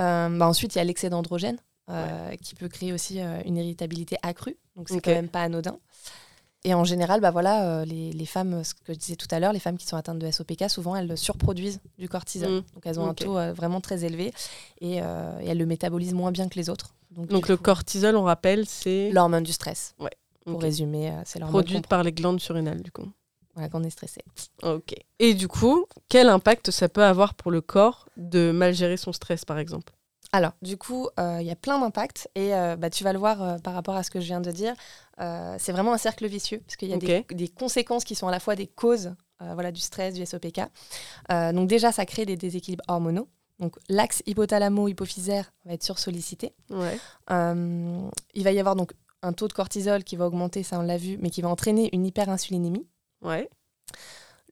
Euh, 0.00 0.28
bah, 0.38 0.46
ensuite, 0.46 0.74
il 0.74 0.78
y 0.78 0.80
a 0.80 0.84
l'excès 0.84 1.10
d'androgène 1.10 1.58
euh, 1.88 2.34
qui 2.36 2.54
peut 2.54 2.68
créer 2.68 2.92
aussi 2.92 3.20
euh, 3.20 3.40
une 3.44 3.56
irritabilité 3.56 4.16
accrue. 4.22 4.56
Donc, 4.76 4.88
c'est 4.88 5.00
quand 5.00 5.10
même 5.10 5.28
pas 5.28 5.42
anodin. 5.42 5.78
Et 6.62 6.74
en 6.74 6.84
général, 6.84 7.22
bah 7.22 7.30
voilà, 7.30 7.86
les, 7.86 8.12
les 8.12 8.26
femmes, 8.26 8.62
ce 8.62 8.74
que 8.74 8.92
je 8.92 8.98
disais 8.98 9.16
tout 9.16 9.26
à 9.30 9.40
l'heure, 9.40 9.54
les 9.54 9.60
femmes 9.60 9.78
qui 9.78 9.86
sont 9.86 9.96
atteintes 9.96 10.18
de 10.18 10.30
SOPK, 10.30 10.68
souvent 10.68 10.94
elles 10.94 11.16
surproduisent 11.16 11.80
du 11.98 12.06
cortisol. 12.06 12.50
Mm. 12.50 12.62
Donc 12.74 12.82
elles 12.84 13.00
ont 13.00 13.08
un 13.08 13.14
taux 13.14 13.32
vraiment 13.54 13.80
très 13.80 14.04
élevé 14.04 14.34
et, 14.82 14.96
et 14.96 15.46
elles 15.46 15.56
le 15.56 15.64
métabolisent 15.64 16.12
moins 16.12 16.32
bien 16.32 16.50
que 16.50 16.56
les 16.56 16.68
autres. 16.68 16.92
Donc, 17.12 17.48
le 17.48 17.56
coup, 17.56 17.62
cortisol, 17.62 18.14
on 18.14 18.24
rappelle, 18.24 18.66
c'est 18.66 19.10
L'hormone 19.10 19.42
du 19.42 19.52
stress. 19.52 19.94
Ouais, 19.98 20.10
Pour 20.44 20.60
résumer, 20.60 21.10
c'est 21.24 21.38
l'hormone 21.38 21.62
produite 21.62 21.86
par 21.86 22.02
les 22.02 22.12
glandes 22.12 22.40
surrénales, 22.40 22.82
du 22.82 22.92
coup. 22.92 23.10
Voilà, 23.60 23.70
quand 23.70 23.80
on 23.80 23.84
est 23.84 23.90
stressé. 23.90 24.22
Ok. 24.62 24.94
Et 25.18 25.34
du 25.34 25.46
coup, 25.48 25.86
quel 26.08 26.28
impact 26.28 26.70
ça 26.70 26.88
peut 26.88 27.04
avoir 27.04 27.34
pour 27.34 27.50
le 27.50 27.60
corps 27.60 28.08
de 28.16 28.50
mal 28.50 28.74
gérer 28.74 28.96
son 28.96 29.12
stress, 29.12 29.44
par 29.44 29.58
exemple? 29.58 29.92
Alors, 30.32 30.52
du 30.62 30.76
coup, 30.76 31.08
euh, 31.18 31.38
il 31.40 31.46
y 31.46 31.50
a 31.50 31.56
plein 31.56 31.78
d'impacts 31.80 32.28
et 32.36 32.54
euh, 32.54 32.76
bah, 32.76 32.88
tu 32.88 33.02
vas 33.02 33.12
le 33.12 33.18
voir 33.18 33.42
euh, 33.42 33.58
par 33.58 33.74
rapport 33.74 33.96
à 33.96 34.04
ce 34.04 34.10
que 34.10 34.20
je 34.20 34.26
viens 34.26 34.40
de 34.40 34.50
dire. 34.50 34.74
C'est 35.58 35.72
vraiment 35.72 35.92
un 35.92 35.98
cercle 35.98 36.26
vicieux 36.26 36.62
parce 36.64 36.76
qu'il 36.76 36.88
y 36.88 36.94
a 36.94 36.96
des, 36.96 37.26
des 37.30 37.48
conséquences 37.48 38.04
qui 38.04 38.14
sont 38.14 38.26
à 38.26 38.30
la 38.30 38.40
fois 38.40 38.56
des 38.56 38.66
causes 38.66 39.12
voilà, 39.38 39.70
du 39.70 39.80
stress, 39.80 40.14
du 40.14 40.24
SOPK. 40.24 40.62
Donc 41.28 41.68
déjà, 41.68 41.92
ça 41.92 42.06
crée 42.06 42.24
des 42.24 42.36
déséquilibres 42.36 42.84
hormonaux. 42.88 43.28
Donc 43.58 43.76
l'axe 43.90 44.22
hypothalamo-hypophysaire 44.26 45.52
va 45.66 45.74
être 45.74 45.82
sursollicité. 45.82 46.54
Ouais. 46.70 46.96
Il 47.28 48.44
va 48.44 48.52
y 48.52 48.58
avoir 48.58 48.76
donc 48.76 48.92
un 49.22 49.34
taux 49.34 49.46
de 49.46 49.52
cortisol 49.52 50.04
qui 50.04 50.16
va 50.16 50.26
augmenter, 50.26 50.62
ça 50.62 50.78
on 50.78 50.82
l'a 50.82 50.96
vu, 50.96 51.18
mais 51.20 51.28
qui 51.28 51.42
va 51.42 51.50
entraîner 51.50 51.90
une 51.92 52.06
hyperinsulinémie. 52.06 52.86
Ouais. 53.22 53.48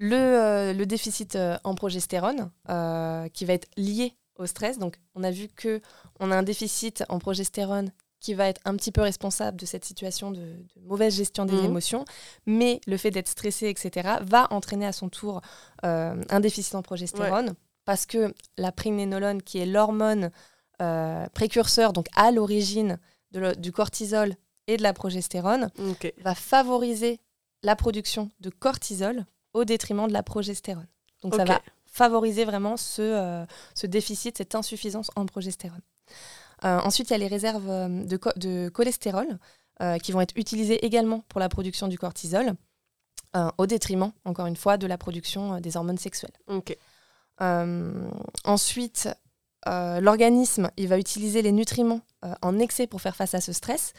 Le, 0.00 0.14
euh, 0.14 0.72
le 0.72 0.86
déficit 0.86 1.34
euh, 1.36 1.56
en 1.64 1.74
progestérone 1.74 2.50
euh, 2.68 3.28
qui 3.30 3.44
va 3.44 3.54
être 3.54 3.68
lié 3.76 4.14
au 4.36 4.46
stress. 4.46 4.78
Donc, 4.78 4.96
on 5.14 5.24
a 5.24 5.30
vu 5.30 5.48
que 5.48 5.80
on 6.20 6.30
a 6.30 6.36
un 6.36 6.42
déficit 6.44 7.02
en 7.08 7.18
progestérone 7.18 7.90
qui 8.20 8.34
va 8.34 8.48
être 8.48 8.60
un 8.64 8.76
petit 8.76 8.90
peu 8.92 9.00
responsable 9.00 9.58
de 9.60 9.66
cette 9.66 9.84
situation 9.84 10.30
de, 10.30 10.40
de 10.40 10.80
mauvaise 10.84 11.16
gestion 11.16 11.44
des 11.46 11.54
Mhm. 11.54 11.64
émotions, 11.64 12.04
mais 12.46 12.80
le 12.86 12.96
fait 12.96 13.10
d'être 13.12 13.28
stressé, 13.28 13.68
etc., 13.68 14.18
va 14.22 14.46
entraîner 14.52 14.86
à 14.86 14.92
son 14.92 15.08
tour 15.08 15.40
euh, 15.84 16.20
un 16.28 16.40
déficit 16.40 16.74
en 16.74 16.82
progestérone 16.82 17.54
parce 17.84 18.06
que 18.06 18.34
la 18.56 18.70
pregnénolone, 18.70 19.40
qui 19.42 19.58
est 19.58 19.66
l'hormone 19.66 20.30
euh, 20.82 21.26
précurseur, 21.34 21.92
donc 21.92 22.06
à 22.14 22.30
l'origine 22.30 22.98
du 23.58 23.72
cortisol 23.72 24.34
et 24.68 24.76
de 24.76 24.82
la 24.82 24.92
progestérone, 24.92 25.70
va 26.22 26.34
favoriser 26.34 27.18
la 27.62 27.76
production 27.76 28.30
de 28.40 28.50
cortisol 28.50 29.24
au 29.52 29.64
détriment 29.64 30.06
de 30.08 30.12
la 30.12 30.22
progestérone. 30.22 30.86
Donc 31.22 31.34
ça 31.34 31.44
va 31.44 31.62
favoriser 31.86 32.44
vraiment 32.44 32.76
ce, 32.76 33.02
euh, 33.02 33.46
ce 33.74 33.86
déficit, 33.86 34.36
cette 34.38 34.54
insuffisance 34.54 35.10
en 35.16 35.26
progestérone. 35.26 35.80
Euh, 36.64 36.78
ensuite, 36.80 37.10
il 37.10 37.12
y 37.12 37.16
a 37.16 37.18
les 37.18 37.26
réserves 37.28 37.68
euh, 37.68 38.04
de, 38.04 38.16
co- 38.16 38.32
de 38.36 38.68
cholestérol 38.68 39.38
euh, 39.80 39.98
qui 39.98 40.12
vont 40.12 40.20
être 40.20 40.36
utilisées 40.36 40.84
également 40.84 41.20
pour 41.28 41.40
la 41.40 41.48
production 41.48 41.88
du 41.88 41.98
cortisol, 41.98 42.54
au 43.58 43.66
détriment, 43.66 44.12
encore 44.24 44.46
une 44.46 44.56
fois, 44.56 44.78
de 44.78 44.86
la 44.86 44.96
production 44.96 45.60
des 45.60 45.76
hormones 45.76 45.98
sexuelles. 45.98 46.32
Ensuite, 48.44 49.08
euh, 49.66 50.00
l'organisme, 50.00 50.70
il 50.76 50.86
va 50.88 50.98
utiliser 50.98 51.42
les 51.42 51.50
nutriments 51.52 52.00
euh, 52.24 52.32
en 52.42 52.58
excès 52.60 52.86
pour 52.86 53.00
faire 53.00 53.16
face 53.16 53.34
à 53.34 53.40
ce 53.40 53.52
stress 53.52 53.92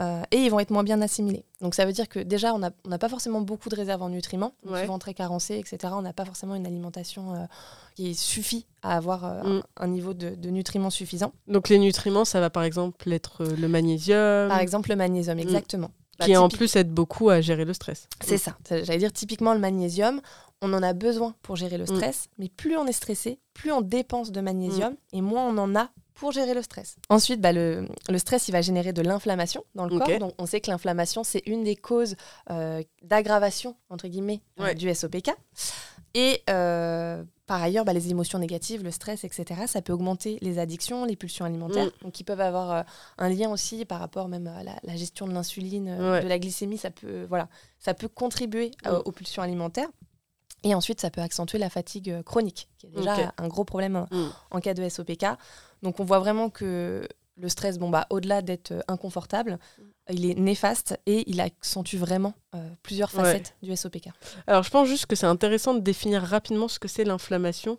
euh, 0.00 0.22
et 0.32 0.38
ils 0.38 0.50
vont 0.50 0.58
être 0.60 0.70
moins 0.70 0.82
bien 0.82 1.00
assimilés. 1.02 1.44
Donc 1.60 1.74
ça 1.76 1.84
veut 1.86 1.92
dire 1.92 2.08
que 2.08 2.18
déjà, 2.18 2.52
on 2.52 2.58
n'a 2.58 2.70
on 2.84 2.98
pas 2.98 3.08
forcément 3.08 3.40
beaucoup 3.40 3.68
de 3.68 3.76
réserves 3.76 4.02
en 4.02 4.08
nutriments, 4.08 4.54
on 4.64 4.70
est 4.70 4.72
Ouais. 4.72 4.80
souvent 4.82 4.98
très 4.98 5.14
carencé, 5.14 5.56
etc. 5.56 5.92
On 5.96 6.02
n'a 6.02 6.12
pas 6.12 6.24
forcément 6.24 6.56
une 6.56 6.66
alimentation 6.66 7.48
qui 7.94 8.14
suffit 8.16 8.66
à 8.82 8.96
avoir 8.96 9.24
Mm. 9.24 9.46
un, 9.46 9.62
un 9.84 9.86
niveau 9.86 10.14
de, 10.14 10.30
de 10.34 10.50
nutriments 10.50 10.90
suffisant. 10.90 11.32
Donc 11.46 11.68
les 11.68 11.78
nutriments, 11.78 12.24
ça 12.24 12.40
va 12.40 12.50
par 12.50 12.64
exemple 12.64 13.10
être 13.12 13.44
le 13.44 13.68
magnésium. 13.68 14.48
Par 14.48 14.58
exemple, 14.60 14.90
le 14.90 14.96
magnésium, 14.96 15.38
exactement. 15.38 15.90
Bah, 16.18 16.26
qui 16.26 16.36
en 16.36 16.48
plus 16.48 16.76
aide 16.76 16.90
beaucoup 16.90 17.28
à 17.30 17.40
gérer 17.40 17.64
le 17.64 17.74
stress. 17.74 18.08
C'est 18.24 18.38
ça. 18.38 18.56
J'allais 18.70 18.98
dire 18.98 19.12
typiquement 19.12 19.52
le 19.54 19.60
magnésium, 19.60 20.20
on 20.62 20.72
en 20.72 20.82
a 20.82 20.92
besoin 20.92 21.34
pour 21.42 21.56
gérer 21.56 21.76
Mm. 21.76 21.80
le 21.80 21.86
stress, 21.86 22.28
mais 22.38 22.48
plus 22.48 22.76
on 22.76 22.86
est 22.86 22.92
stressé, 22.92 23.38
plus 23.52 23.72
on 23.72 23.80
dépense 23.80 24.30
de 24.32 24.40
magnésium 24.40 24.92
Mm. 24.92 24.96
et 25.16 25.20
moins 25.22 25.46
on 25.48 25.58
en 25.58 25.74
a 25.76 25.90
pour 26.14 26.30
gérer 26.30 26.54
le 26.54 26.62
stress. 26.62 26.94
Ensuite, 27.08 27.40
bah, 27.40 27.52
le, 27.52 27.88
le 28.08 28.18
stress, 28.18 28.46
il 28.46 28.52
va 28.52 28.62
générer 28.62 28.92
de 28.92 29.02
l'inflammation 29.02 29.64
dans 29.74 29.86
le 29.86 29.98
corps. 29.98 30.18
Donc, 30.20 30.32
on 30.38 30.46
sait 30.46 30.60
que 30.60 30.70
l'inflammation, 30.70 31.24
c'est 31.24 31.42
une 31.46 31.64
des 31.64 31.74
causes 31.74 32.14
euh, 32.50 32.82
d'aggravation, 33.02 33.74
entre 33.90 34.06
guillemets, 34.06 34.40
euh, 34.60 34.74
du 34.74 34.88
SOPK. 34.94 35.32
Et 36.14 36.42
euh, 36.48 37.24
par 37.46 37.62
ailleurs, 37.62 37.84
bah, 37.84 37.92
les 37.92 38.10
émotions 38.10 38.38
négatives, 38.38 38.82
le 38.82 38.90
stress, 38.90 39.24
etc., 39.24 39.62
ça 39.66 39.82
peut 39.82 39.92
augmenter 39.92 40.38
les 40.40 40.58
addictions, 40.58 41.04
les 41.04 41.16
pulsions 41.16 41.44
alimentaires, 41.44 41.86
Mm. 41.86 42.04
donc 42.04 42.12
qui 42.12 42.24
peuvent 42.24 42.40
avoir 42.40 42.70
euh, 42.72 42.82
un 43.18 43.28
lien 43.28 43.50
aussi 43.50 43.84
par 43.84 44.00
rapport 44.00 44.28
même 44.28 44.46
à 44.46 44.62
la, 44.62 44.76
la 44.82 44.96
gestion 44.96 45.26
de 45.26 45.32
l'insuline, 45.32 45.88
euh, 45.88 46.12
Ouais. 46.12 46.22
de 46.22 46.28
la 46.28 46.38
glycémie. 46.38 46.78
Ça 46.78 46.90
peut, 46.90 47.24
voilà, 47.28 47.48
ça 47.78 47.92
peut 47.94 48.08
contribuer 48.08 48.70
euh, 48.86 48.98
Mm. 48.98 49.02
aux 49.04 49.12
pulsions 49.12 49.42
alimentaires. 49.42 49.88
Et 50.62 50.74
ensuite, 50.74 51.00
ça 51.02 51.10
peut 51.10 51.20
accentuer 51.20 51.58
la 51.58 51.68
fatigue 51.68 52.22
chronique, 52.22 52.70
qui 52.78 52.86
est 52.86 52.90
déjà 52.90 53.34
un 53.36 53.48
gros 53.48 53.64
problème 53.64 53.96
en- 53.96 54.06
Mm. 54.10 54.30
en 54.52 54.60
cas 54.60 54.72
de 54.72 54.82
SOPK. 54.88 55.26
Donc 55.82 56.00
on 56.00 56.04
voit 56.04 56.20
vraiment 56.20 56.48
que 56.48 57.06
le 57.36 57.48
stress, 57.50 57.78
bon, 57.78 57.90
bah, 57.90 58.06
au-delà 58.08 58.40
d'être 58.40 58.72
inconfortable, 58.88 59.58
il 60.10 60.30
est 60.30 60.34
néfaste 60.34 60.98
et 61.06 61.24
il 61.30 61.40
accentue 61.40 61.96
vraiment 61.96 62.34
euh, 62.54 62.68
plusieurs 62.82 63.14
Ouais. 63.14 63.22
facettes 63.22 63.54
du 63.62 63.74
SOPK. 63.74 64.08
Alors, 64.46 64.62
je 64.62 64.70
pense 64.70 64.86
juste 64.88 65.06
que 65.06 65.16
c'est 65.16 65.26
intéressant 65.26 65.74
de 65.74 65.80
définir 65.80 66.22
rapidement 66.22 66.68
ce 66.68 66.78
que 66.78 66.88
c'est 66.88 67.04
l'inflammation. 67.04 67.78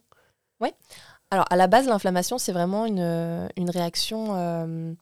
Alors 1.31 1.45
à 1.49 1.55
la 1.55 1.67
base, 1.67 1.87
l'inflammation, 1.87 2.37
c'est 2.37 2.51
vraiment 2.51 2.85
une, 2.85 2.99
euh, 2.99 3.47
une 3.57 3.69
réaction... 3.69 4.35
euh, 4.35 4.93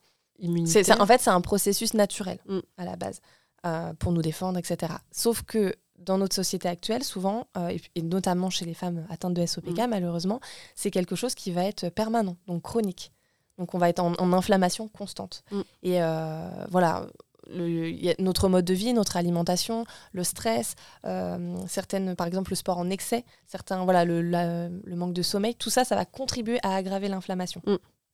c'est- 0.66 0.90
en 1.00 1.06
fait, 1.06 1.20
c'est 1.20 1.30
un 1.30 1.40
processus 1.40 1.94
naturel 1.94 2.38
Mm. 2.46 2.58
à 2.78 2.84
la 2.84 2.96
base 2.96 3.20
euh, 3.66 3.92
pour 3.94 4.10
nous 4.12 4.22
défendre, 4.22 4.58
etc. 4.58 4.94
Sauf 5.12 5.42
que 5.42 5.74
dans 5.98 6.18
notre 6.18 6.34
société 6.34 6.68
actuelle, 6.68 7.04
souvent, 7.04 7.46
et, 7.70 7.80
et 7.94 8.02
notamment 8.02 8.50
chez 8.50 8.64
les 8.64 8.74
femmes 8.74 9.06
atteintes 9.10 9.34
de 9.34 9.46
SOPK, 9.46 9.78
Mm. 9.78 9.90
malheureusement, 9.90 10.40
c'est 10.74 10.90
quelque 10.90 11.14
chose 11.14 11.34
qui 11.34 11.52
va 11.52 11.64
être 11.64 11.88
permanent, 11.90 12.36
donc 12.46 12.62
chronique. 12.62 13.12
Donc 13.58 13.74
on 13.74 13.78
va 13.78 13.88
être 13.88 14.00
en, 14.00 14.12
en 14.14 14.32
inflammation 14.32 14.88
constante. 14.88 15.42
Mm. 15.50 15.60
Et 15.84 16.02
euh, 16.02 16.48
voilà, 16.70 17.06
le- 17.48 17.88
il 17.90 18.04
y 18.04 18.10
a 18.10 18.14
notre 18.18 18.48
mode 18.48 18.64
de 18.64 18.74
vie, 18.74 18.92
notre 18.94 19.16
alimentation, 19.16 19.84
le 20.12 20.24
stress, 20.24 20.74
euh, 21.04 21.56
certaines, 21.68 22.16
par 22.16 22.26
exemple 22.26 22.50
le 22.50 22.56
sport 22.56 22.78
en 22.78 22.90
excès, 22.90 23.24
certains, 23.46 23.84
voilà, 23.84 24.04
le, 24.04 24.22
la- 24.22 24.68
le 24.68 24.96
manque 24.96 25.12
de 25.12 25.22
sommeil, 25.22 25.54
tout 25.54 25.70
ça, 25.70 25.84
ça 25.84 25.94
va 25.94 26.04
contribuer 26.04 26.58
à 26.62 26.74
aggraver 26.74 27.08
l'inflammation. 27.08 27.62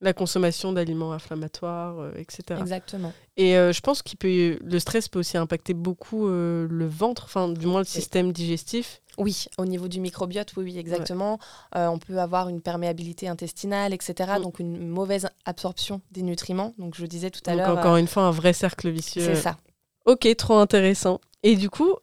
La 0.02 0.14
consommation 0.14 0.72
d'aliments 0.72 1.12
inflammatoires, 1.12 1.98
euh, 1.98 2.12
etc. 2.16 2.58
Exactement. 2.58 3.12
Et 3.36 3.58
euh, 3.58 3.70
je 3.70 3.82
pense 3.82 4.00
que 4.00 4.58
le 4.62 4.78
stress 4.78 5.08
peut 5.08 5.18
aussi 5.18 5.36
impacter 5.36 5.74
beaucoup 5.74 6.26
euh, 6.26 6.66
le 6.70 6.86
ventre, 6.86 7.24
enfin, 7.24 7.50
du 7.50 7.66
moins 7.66 7.80
le 7.80 7.84
système 7.84 8.32
digestif. 8.32 9.02
Oui, 9.18 9.44
au 9.58 9.66
niveau 9.66 9.88
du 9.88 10.00
microbiote, 10.00 10.54
oui, 10.56 10.64
oui, 10.64 10.78
exactement. 10.78 11.38
On 11.74 11.98
peut 11.98 12.18
avoir 12.18 12.48
une 12.48 12.62
perméabilité 12.62 13.28
intestinale, 13.28 13.92
etc. 13.92 14.32
Mm. 14.38 14.42
Donc 14.42 14.58
une 14.58 14.88
mauvaise 14.88 15.28
absorption 15.44 16.00
des 16.12 16.22
nutriments. 16.22 16.72
Donc 16.78 16.94
je 16.96 17.04
disais 17.04 17.30
tout 17.30 17.42
à 17.44 17.54
l'heure. 17.54 17.76
encore 17.76 17.96
une 17.96 18.06
fois, 18.06 18.22
un 18.22 18.30
vrai 18.30 18.54
cercle 18.54 18.88
vicieux. 18.88 19.22
c'est 19.22 19.34
ça. 19.34 19.58
Ok, 20.06 20.26
trop 20.36 20.54
intéressant. 20.54 21.20
Et 21.42 21.56
du 21.56 21.68
coup, 21.68 21.96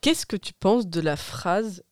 qu'est-ce 0.00 0.26
que 0.26 0.36
tu 0.36 0.52
penses 0.52 0.86
de 0.86 1.00
la 1.00 1.16
phrase 1.16 1.82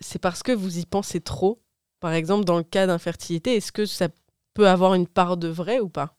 C'est 0.00 0.20
parce 0.20 0.44
que 0.44 0.52
vous 0.52 0.78
y 0.78 0.86
pensez 0.86 1.20
trop 1.20 1.60
Par 1.98 2.12
exemple, 2.12 2.44
dans 2.44 2.56
le 2.56 2.62
cas 2.62 2.86
d'infertilité, 2.86 3.56
est-ce 3.56 3.72
que 3.72 3.86
ça 3.86 4.08
peut 4.08 4.14
avoir 4.62 4.94
une 4.94 5.06
part 5.08 5.36
de 5.36 5.48
vrai 5.48 5.80
ou 5.80 5.88
pas? 5.88 6.14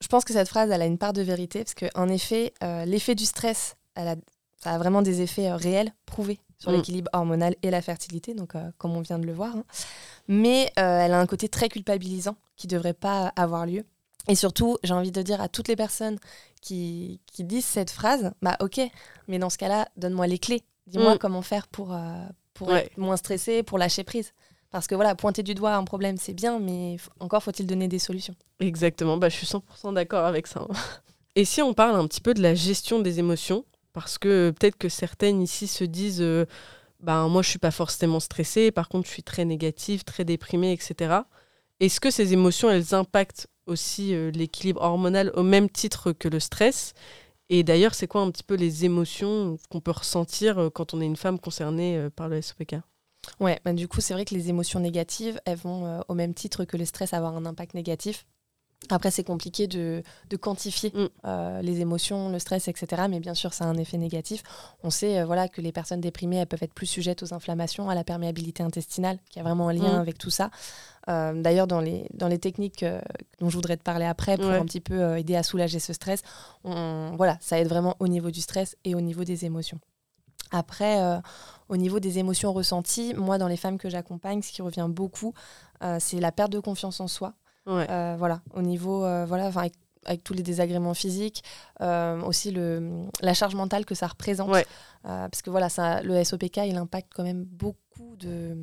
Je 0.00 0.08
pense 0.08 0.24
que 0.24 0.32
cette 0.32 0.48
phrase, 0.48 0.68
elle 0.72 0.82
a 0.82 0.86
une 0.86 0.98
part 0.98 1.12
de 1.12 1.22
vérité, 1.22 1.62
parce 1.62 1.74
qu'en 1.74 2.08
effet, 2.08 2.52
euh, 2.64 2.84
l'effet 2.84 3.14
du 3.14 3.24
stress, 3.24 3.76
elle 3.94 4.08
a, 4.08 4.16
ça 4.58 4.72
a 4.72 4.78
vraiment 4.78 5.00
des 5.00 5.20
effets 5.20 5.48
euh, 5.48 5.54
réels, 5.54 5.92
prouvés 6.06 6.40
sur 6.58 6.72
Mm. 6.72 6.74
l'équilibre 6.74 7.08
hormonal 7.12 7.54
et 7.62 7.70
la 7.70 7.80
fertilité, 7.80 8.34
donc 8.34 8.56
euh, 8.56 8.68
comme 8.78 8.96
on 8.96 9.00
vient 9.00 9.20
de 9.20 9.26
le 9.26 9.32
voir. 9.32 9.54
hein. 9.54 9.64
Mais 10.26 10.72
elle 10.74 11.12
a 11.12 11.20
un 11.20 11.26
côté 11.26 11.48
très 11.48 11.68
culpabilisant 11.68 12.34
qui 12.56 12.66
ne 12.66 12.72
devrait 12.72 12.94
pas 12.94 13.28
avoir 13.36 13.64
lieu. 13.64 13.84
Et 14.26 14.34
surtout, 14.34 14.76
j'ai 14.82 14.92
envie 14.92 15.12
de 15.12 15.22
dire 15.22 15.40
à 15.40 15.48
toutes 15.48 15.68
les 15.68 15.76
personnes 15.76 16.18
qui, 16.60 17.20
qui 17.26 17.44
disent 17.44 17.64
cette 17.64 17.90
phrase, 17.92 18.32
bah 18.42 18.56
ok, 18.60 18.80
mais 19.28 19.38
dans 19.38 19.50
ce 19.50 19.58
cas-là, 19.58 19.86
donne-moi 19.96 20.26
les 20.26 20.38
clés. 20.40 20.64
Dis-moi 20.88 21.14
Mm. 21.14 21.18
comment 21.18 21.42
faire 21.42 21.68
pour, 21.68 21.96
pour 22.54 22.68
Ouais. 22.70 22.86
être 22.86 22.98
moins 22.98 23.16
stressé, 23.16 23.62
pour 23.62 23.78
lâcher 23.78 24.02
prise. 24.02 24.32
Parce 24.72 24.86
que 24.86 24.94
voilà, 24.94 25.14
pointer 25.14 25.42
du 25.42 25.54
doigt 25.54 25.74
un 25.74 25.84
problème, 25.84 26.16
c'est 26.16 26.32
bien, 26.32 26.58
mais 26.58 26.96
encore 27.20 27.42
faut-il 27.42 27.66
donner 27.66 27.88
des 27.88 27.98
solutions. 27.98 28.34
Exactement, 28.58 29.18
bah, 29.18 29.28
je 29.28 29.36
suis 29.36 29.46
100% 29.46 29.92
d'accord 29.92 30.24
avec 30.24 30.46
ça. 30.46 30.66
hein. 30.68 30.74
Et 31.36 31.44
si 31.44 31.62
on 31.62 31.72
parle 31.74 31.96
un 31.96 32.06
petit 32.06 32.20
peu 32.20 32.34
de 32.34 32.42
la 32.42 32.54
gestion 32.54 32.98
des 32.98 33.18
émotions, 33.18 33.64
parce 33.92 34.18
que 34.18 34.50
peut-être 34.58 34.76
que 34.76 34.88
certaines 34.88 35.40
ici 35.40 35.66
se 35.66 35.84
disent, 35.84 36.20
euh, 36.22 36.46
bah, 37.00 37.26
moi 37.28 37.42
je 37.42 37.50
suis 37.50 37.58
pas 37.58 37.70
forcément 37.70 38.20
stressée, 38.20 38.70
par 38.70 38.88
contre 38.88 39.06
je 39.06 39.12
suis 39.12 39.22
très 39.22 39.44
négative, 39.44 40.04
très 40.04 40.24
déprimée, 40.24 40.72
etc. 40.72 41.20
Est-ce 41.80 42.00
que 42.00 42.10
ces 42.10 42.32
émotions, 42.32 42.70
elles 42.70 42.94
impactent 42.94 43.48
aussi 43.66 44.14
euh, 44.14 44.30
l'équilibre 44.30 44.82
hormonal 44.82 45.30
au 45.34 45.42
même 45.42 45.68
titre 45.70 46.12
que 46.12 46.28
le 46.28 46.40
stress? 46.40 46.94
Et 47.48 47.64
d'ailleurs, 47.64 47.94
c'est 47.94 48.06
quoi 48.06 48.22
un 48.22 48.30
petit 48.30 48.44
peu 48.44 48.54
les 48.54 48.84
émotions 48.84 49.58
qu'on 49.68 49.80
peut 49.80 49.90
ressentir 49.90 50.58
euh, 50.58 50.70
quand 50.70 50.94
on 50.94 51.00
est 51.00 51.06
une 51.06 51.16
femme 51.16 51.38
concernée 51.38 51.98
euh, 51.98 52.08
par 52.08 52.28
le 52.28 52.40
SOPK 52.40 52.76
Ouais, 53.40 53.60
bah 53.64 53.72
du 53.72 53.88
coup, 53.88 54.00
c'est 54.00 54.14
vrai 54.14 54.24
que 54.24 54.34
les 54.34 54.48
émotions 54.48 54.80
négatives, 54.80 55.40
elles 55.44 55.56
vont 55.58 55.86
euh, 55.86 56.00
au 56.08 56.14
même 56.14 56.34
titre 56.34 56.64
que 56.64 56.76
le 56.76 56.84
stress 56.84 57.12
avoir 57.14 57.36
un 57.36 57.46
impact 57.46 57.74
négatif. 57.74 58.26
Après, 58.90 59.12
c'est 59.12 59.22
compliqué 59.22 59.68
de, 59.68 60.02
de 60.28 60.36
quantifier 60.36 60.90
Mm. 60.92 61.06
euh, 61.26 61.62
les 61.62 61.80
émotions, 61.80 62.30
le 62.30 62.40
stress, 62.40 62.66
etc. 62.66 63.02
Mais 63.08 63.20
bien 63.20 63.34
sûr, 63.34 63.52
ça 63.54 63.64
a 63.64 63.68
un 63.68 63.76
effet 63.76 63.96
négatif. 63.96 64.42
On 64.82 64.90
sait 64.90 65.20
euh, 65.20 65.24
voilà, 65.24 65.48
que 65.48 65.60
les 65.60 65.70
personnes 65.70 66.00
déprimées, 66.00 66.38
elles 66.38 66.48
peuvent 66.48 66.64
être 66.64 66.74
plus 66.74 66.86
sujettes 66.88 67.22
aux 67.22 67.32
inflammations, 67.32 67.88
à 67.88 67.94
la 67.94 68.02
perméabilité 68.02 68.64
intestinale, 68.64 69.20
qui 69.30 69.38
a 69.38 69.44
vraiment 69.44 69.68
un 69.68 69.72
lien 69.72 69.98
Mm. 69.98 70.00
avec 70.00 70.18
tout 70.18 70.30
ça. 70.30 70.50
Euh, 71.08 71.40
D'ailleurs, 71.40 71.68
dans 71.68 71.80
les, 71.80 72.06
dans 72.14 72.26
les 72.26 72.40
techniques 72.40 72.82
euh, 72.82 73.00
dont 73.38 73.48
je 73.50 73.54
voudrais 73.54 73.76
te 73.76 73.84
parler 73.84 74.04
après, 74.04 74.36
pour 74.36 74.46
Ouais. 74.48 74.56
un 74.56 74.64
petit 74.64 74.80
peu 74.80 75.00
euh, 75.00 75.16
aider 75.16 75.36
à 75.36 75.44
soulager 75.44 75.78
ce 75.78 75.92
stress, 75.92 76.22
on- 76.64 77.14
voilà, 77.16 77.38
ça 77.40 77.60
aide 77.60 77.68
vraiment 77.68 77.94
au 78.00 78.08
niveau 78.08 78.32
du 78.32 78.40
stress 78.40 78.76
et 78.84 78.96
au 78.96 79.00
niveau 79.00 79.22
des 79.22 79.44
émotions. 79.44 79.78
Après, 80.52 81.02
euh, 81.02 81.18
au 81.68 81.76
niveau 81.76 81.98
des 81.98 82.18
émotions 82.18 82.52
ressenties, 82.52 83.14
moi, 83.14 83.38
dans 83.38 83.48
les 83.48 83.56
femmes 83.56 83.78
que 83.78 83.88
j'accompagne, 83.88 84.42
ce 84.42 84.52
qui 84.52 84.62
revient 84.62 84.86
beaucoup, 84.88 85.34
euh, 85.82 85.96
c'est 85.98 86.20
la 86.20 86.30
perte 86.30 86.52
de 86.52 86.60
confiance 86.60 87.00
en 87.00 87.08
soi. 87.08 87.34
Ouais. 87.66 87.86
Euh, 87.90 88.14
voilà, 88.18 88.42
au 88.54 88.62
niveau, 88.62 89.00
voilà, 89.00 89.46
avec, 89.46 89.72
avec 90.04 90.22
tous 90.22 90.34
les 90.34 90.42
désagréments 90.42 90.94
physiques, 90.94 91.42
aussi 91.80 92.50
le, 92.50 93.06
la 93.20 93.34
charge 93.34 93.54
mentale 93.54 93.84
que 93.84 93.94
ça 93.94 94.06
représente. 94.06 94.50
Ouais. 94.50 94.66
Parce 95.02 95.42
que 95.42 95.50
voilà, 95.50 95.68
ça, 95.68 96.02
le 96.02 96.22
SOPK, 96.22 96.58
il 96.66 96.76
impacte 96.76 97.12
quand 97.14 97.24
même 97.24 97.44
beaucoup 97.44 98.16
de, 98.16 98.56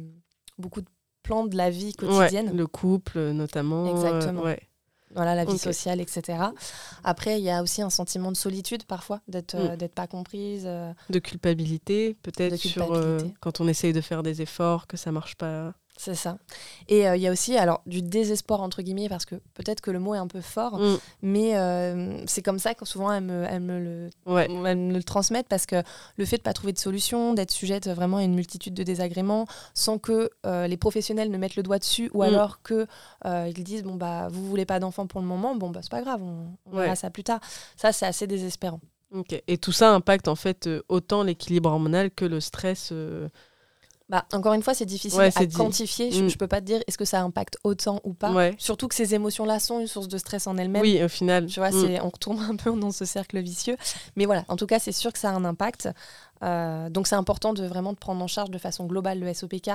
beaucoup 0.57 0.81
de 0.81 0.87
plans 1.23 1.45
de 1.45 1.57
la 1.57 1.69
vie 1.69 1.93
quotidienne. 1.93 2.47
Ouais, 2.47 2.53
le 2.53 2.67
couple 2.67 3.31
notamment. 3.31 3.87
Exactement. 3.87 4.43
Voilà, 5.15 5.35
la 5.35 5.45
vie 5.45 5.57
sociale, 5.57 5.99
etc. 6.01 6.37
Après, 7.03 7.39
il 7.39 7.43
y 7.43 7.49
a 7.49 7.61
aussi 7.63 7.81
un 7.81 7.89
sentiment 7.89 8.31
de 8.31 8.37
solitude 8.37 8.83
parfois, 8.85 9.21
d'être 9.27 9.55
Mm. 9.55 9.59
euh, 9.59 9.75
d'être 9.75 9.93
pas 9.95 10.07
comprise. 10.07 10.63
euh, 10.65 10.93
De 11.09 11.19
culpabilité, 11.19 12.15
peut-être 12.21 12.55
sur 12.57 12.93
euh, 12.93 13.19
quand 13.39 13.59
on 13.61 13.67
essaye 13.67 13.93
de 13.93 14.01
faire 14.01 14.23
des 14.23 14.41
efforts, 14.41 14.87
que 14.87 14.97
ça 14.97 15.11
marche 15.11 15.35
pas. 15.35 15.73
C'est 16.01 16.15
ça. 16.15 16.37
Et 16.87 17.05
euh, 17.09 17.17
il 17.17 17.21
y 17.21 17.27
a 17.27 17.31
aussi 17.31 17.57
alors 17.57 17.81
du 17.85 18.01
désespoir 18.01 18.61
entre 18.61 18.81
guillemets 18.81 19.09
parce 19.09 19.25
que 19.25 19.35
peut-être 19.53 19.81
que 19.81 19.91
le 19.91 19.99
mot 19.99 20.15
est 20.15 20.17
un 20.17 20.27
peu 20.27 20.39
fort, 20.39 20.79
Mm. 20.79 20.97
mais 21.23 21.57
euh, 21.57 22.23
c'est 22.25 22.41
comme 22.41 22.57
ça 22.57 22.73
que 22.73 22.85
souvent 22.85 23.11
elles 23.11 23.21
me, 23.25 23.43
elles 23.43 23.59
me 23.59 23.79
le 23.79 24.09
Ouais. 24.25 24.45
elles 24.49 24.77
me 24.77 24.93
le 24.93 25.03
transmettent 25.03 25.49
parce 25.49 25.65
que 25.65 25.83
le 26.15 26.23
fait 26.25 26.37
de 26.37 26.41
pas 26.41 26.53
trouver 26.53 26.71
de 26.71 26.77
solution, 26.79 27.33
d'être 27.33 27.51
sujette 27.51 27.89
vraiment 27.89 28.15
à 28.15 28.23
une 28.23 28.33
multitude 28.33 28.73
de 28.73 28.83
désagréments, 28.83 29.45
sans 29.73 29.97
que 29.97 30.29
euh, 30.45 30.67
les 30.67 30.77
professionnels 30.77 31.31
ne 31.31 31.37
mettent 31.37 31.57
le 31.57 31.63
doigt 31.63 31.79
dessus, 31.79 32.09
ou 32.13 32.19
Mm. 32.23 32.27
alors 32.27 32.61
que 32.61 32.87
ils 33.25 33.63
disent 33.65 33.83
bon 33.83 33.95
bah 33.95 34.29
vous 34.31 34.45
voulez 34.47 34.65
pas 34.65 34.79
d'enfant 34.79 35.05
pour 35.05 35.19
le 35.19 35.27
moment, 35.27 35.53
bon 35.57 35.69
bah 35.69 35.81
c'est 35.83 35.91
pas 35.91 36.01
grave, 36.01 36.23
on, 36.23 36.47
on 36.65 36.77
Ouais. 36.77 36.83
verra 36.83 36.95
ça 36.95 37.09
plus 37.09 37.25
tard. 37.25 37.41
Ça 37.75 37.91
c'est 37.91 38.05
assez 38.05 38.25
désespérant. 38.25 38.79
Ok. 39.13 39.41
Et 39.47 39.57
tout 39.57 39.71
ça 39.73 39.91
impacte 39.93 40.29
en 40.29 40.35
fait 40.35 40.67
euh, 40.67 40.81
autant 40.87 41.23
l'équilibre 41.23 41.69
hormonal 41.71 42.09
que 42.09 42.23
le 42.23 42.39
stress. 42.39 42.91
euh, 42.93 43.27
Bah, 44.09 44.25
encore 44.33 44.53
une 44.53 44.63
fois, 44.63 44.73
c'est 44.73 44.87
difficile 44.87 45.19
Ouais, 45.19 45.29
à 45.35 45.45
dit. 45.45 45.55
quantifier. 45.55 46.11
Je, 46.11 46.23
Mm. 46.23 46.29
je 46.29 46.37
peux 46.37 46.47
pas 46.47 46.61
te 46.61 46.65
dire 46.65 46.81
est-ce 46.87 46.97
que 46.97 47.05
ça 47.05 47.21
impacte 47.21 47.57
autant 47.63 47.99
ou 48.03 48.13
pas? 48.13 48.31
Ouais. 48.33 48.55
Surtout 48.57 48.87
que 48.87 48.95
ces 48.95 49.13
émotions-là 49.13 49.59
sont 49.59 49.79
une 49.79 49.85
source 49.87 50.07
de 50.07 50.17
stress 50.17 50.47
en 50.47 50.57
elles-mêmes. 50.57 50.81
Oui, 50.81 51.01
au 51.03 51.07
final. 51.07 51.45
Tu 51.45 51.59
vois, 51.59 51.69
Mm. 51.69 51.99
on 52.03 52.09
retourne 52.09 52.39
un 52.39 52.55
peu 52.55 52.71
dans 52.77 52.91
ce 52.91 53.05
cercle 53.05 53.39
vicieux. 53.39 53.77
Mais 54.15 54.25
voilà, 54.25 54.45
en 54.47 54.55
tout 54.55 54.65
cas, 54.65 54.79
c'est 54.79 54.91
sûr 54.91 55.13
que 55.13 55.19
ça 55.19 55.29
a 55.29 55.33
un 55.33 55.45
impact. 55.45 55.89
Euh, 56.41 56.89
donc, 56.89 57.05
c'est 57.05 57.15
important 57.15 57.53
de 57.53 57.63
vraiment 57.67 57.93
de 57.93 57.97
prendre 57.99 58.23
en 58.23 58.27
charge 58.27 58.49
de 58.49 58.57
façon 58.57 58.85
globale 58.87 59.19
le 59.19 59.31
SOPK. 59.31 59.71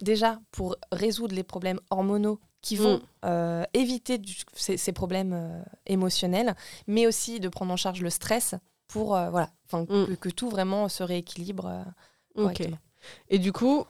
Déjà, 0.00 0.38
pour 0.50 0.76
résoudre 0.90 1.34
les 1.34 1.42
problèmes 1.42 1.80
hormonaux 1.90 2.40
qui 2.62 2.76
vont 2.76 2.96
Mm. 2.96 3.02
euh, 3.26 3.64
éviter 3.74 4.16
du- 4.16 4.34
ces, 4.54 4.78
ces 4.78 4.92
problèmes 4.92 5.34
euh, 5.34 5.62
émotionnels, 5.86 6.54
mais 6.86 7.06
aussi 7.06 7.38
de 7.38 7.50
prendre 7.50 7.70
en 7.72 7.76
charge 7.76 8.00
le 8.00 8.08
stress 8.08 8.54
pour 8.88 9.08
voilà, 9.08 9.50
Mm. 9.72 9.84
que, 9.84 10.14
que 10.14 10.28
tout 10.30 10.48
vraiment 10.48 10.88
se 10.88 11.02
rééquilibre 11.02 11.84
Ok. 12.36 12.42
correctement. 12.42 12.78
Et 13.28 13.38
du 13.38 13.52
coup, 13.52 13.84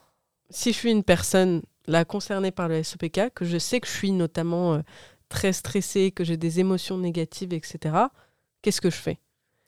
si 0.50 0.72
je 0.72 0.78
suis 0.78 0.90
une 0.90 1.04
personne 1.04 1.62
là 1.86 2.04
concernée 2.04 2.50
par 2.50 2.68
le 2.68 2.82
SOPK, 2.82 3.30
que 3.34 3.44
je 3.44 3.58
sais 3.58 3.80
que 3.80 3.86
je 3.86 3.92
suis 3.92 4.12
notamment 4.12 4.74
euh, 4.74 4.80
très 5.28 5.52
stressée, 5.52 6.10
que 6.10 6.24
j'ai 6.24 6.36
des 6.36 6.60
émotions 6.60 6.98
négatives, 6.98 7.52
etc., 7.52 7.94
qu'est-ce 8.62 8.80
que 8.80 8.90
je 8.90 8.96
fais? 8.96 9.18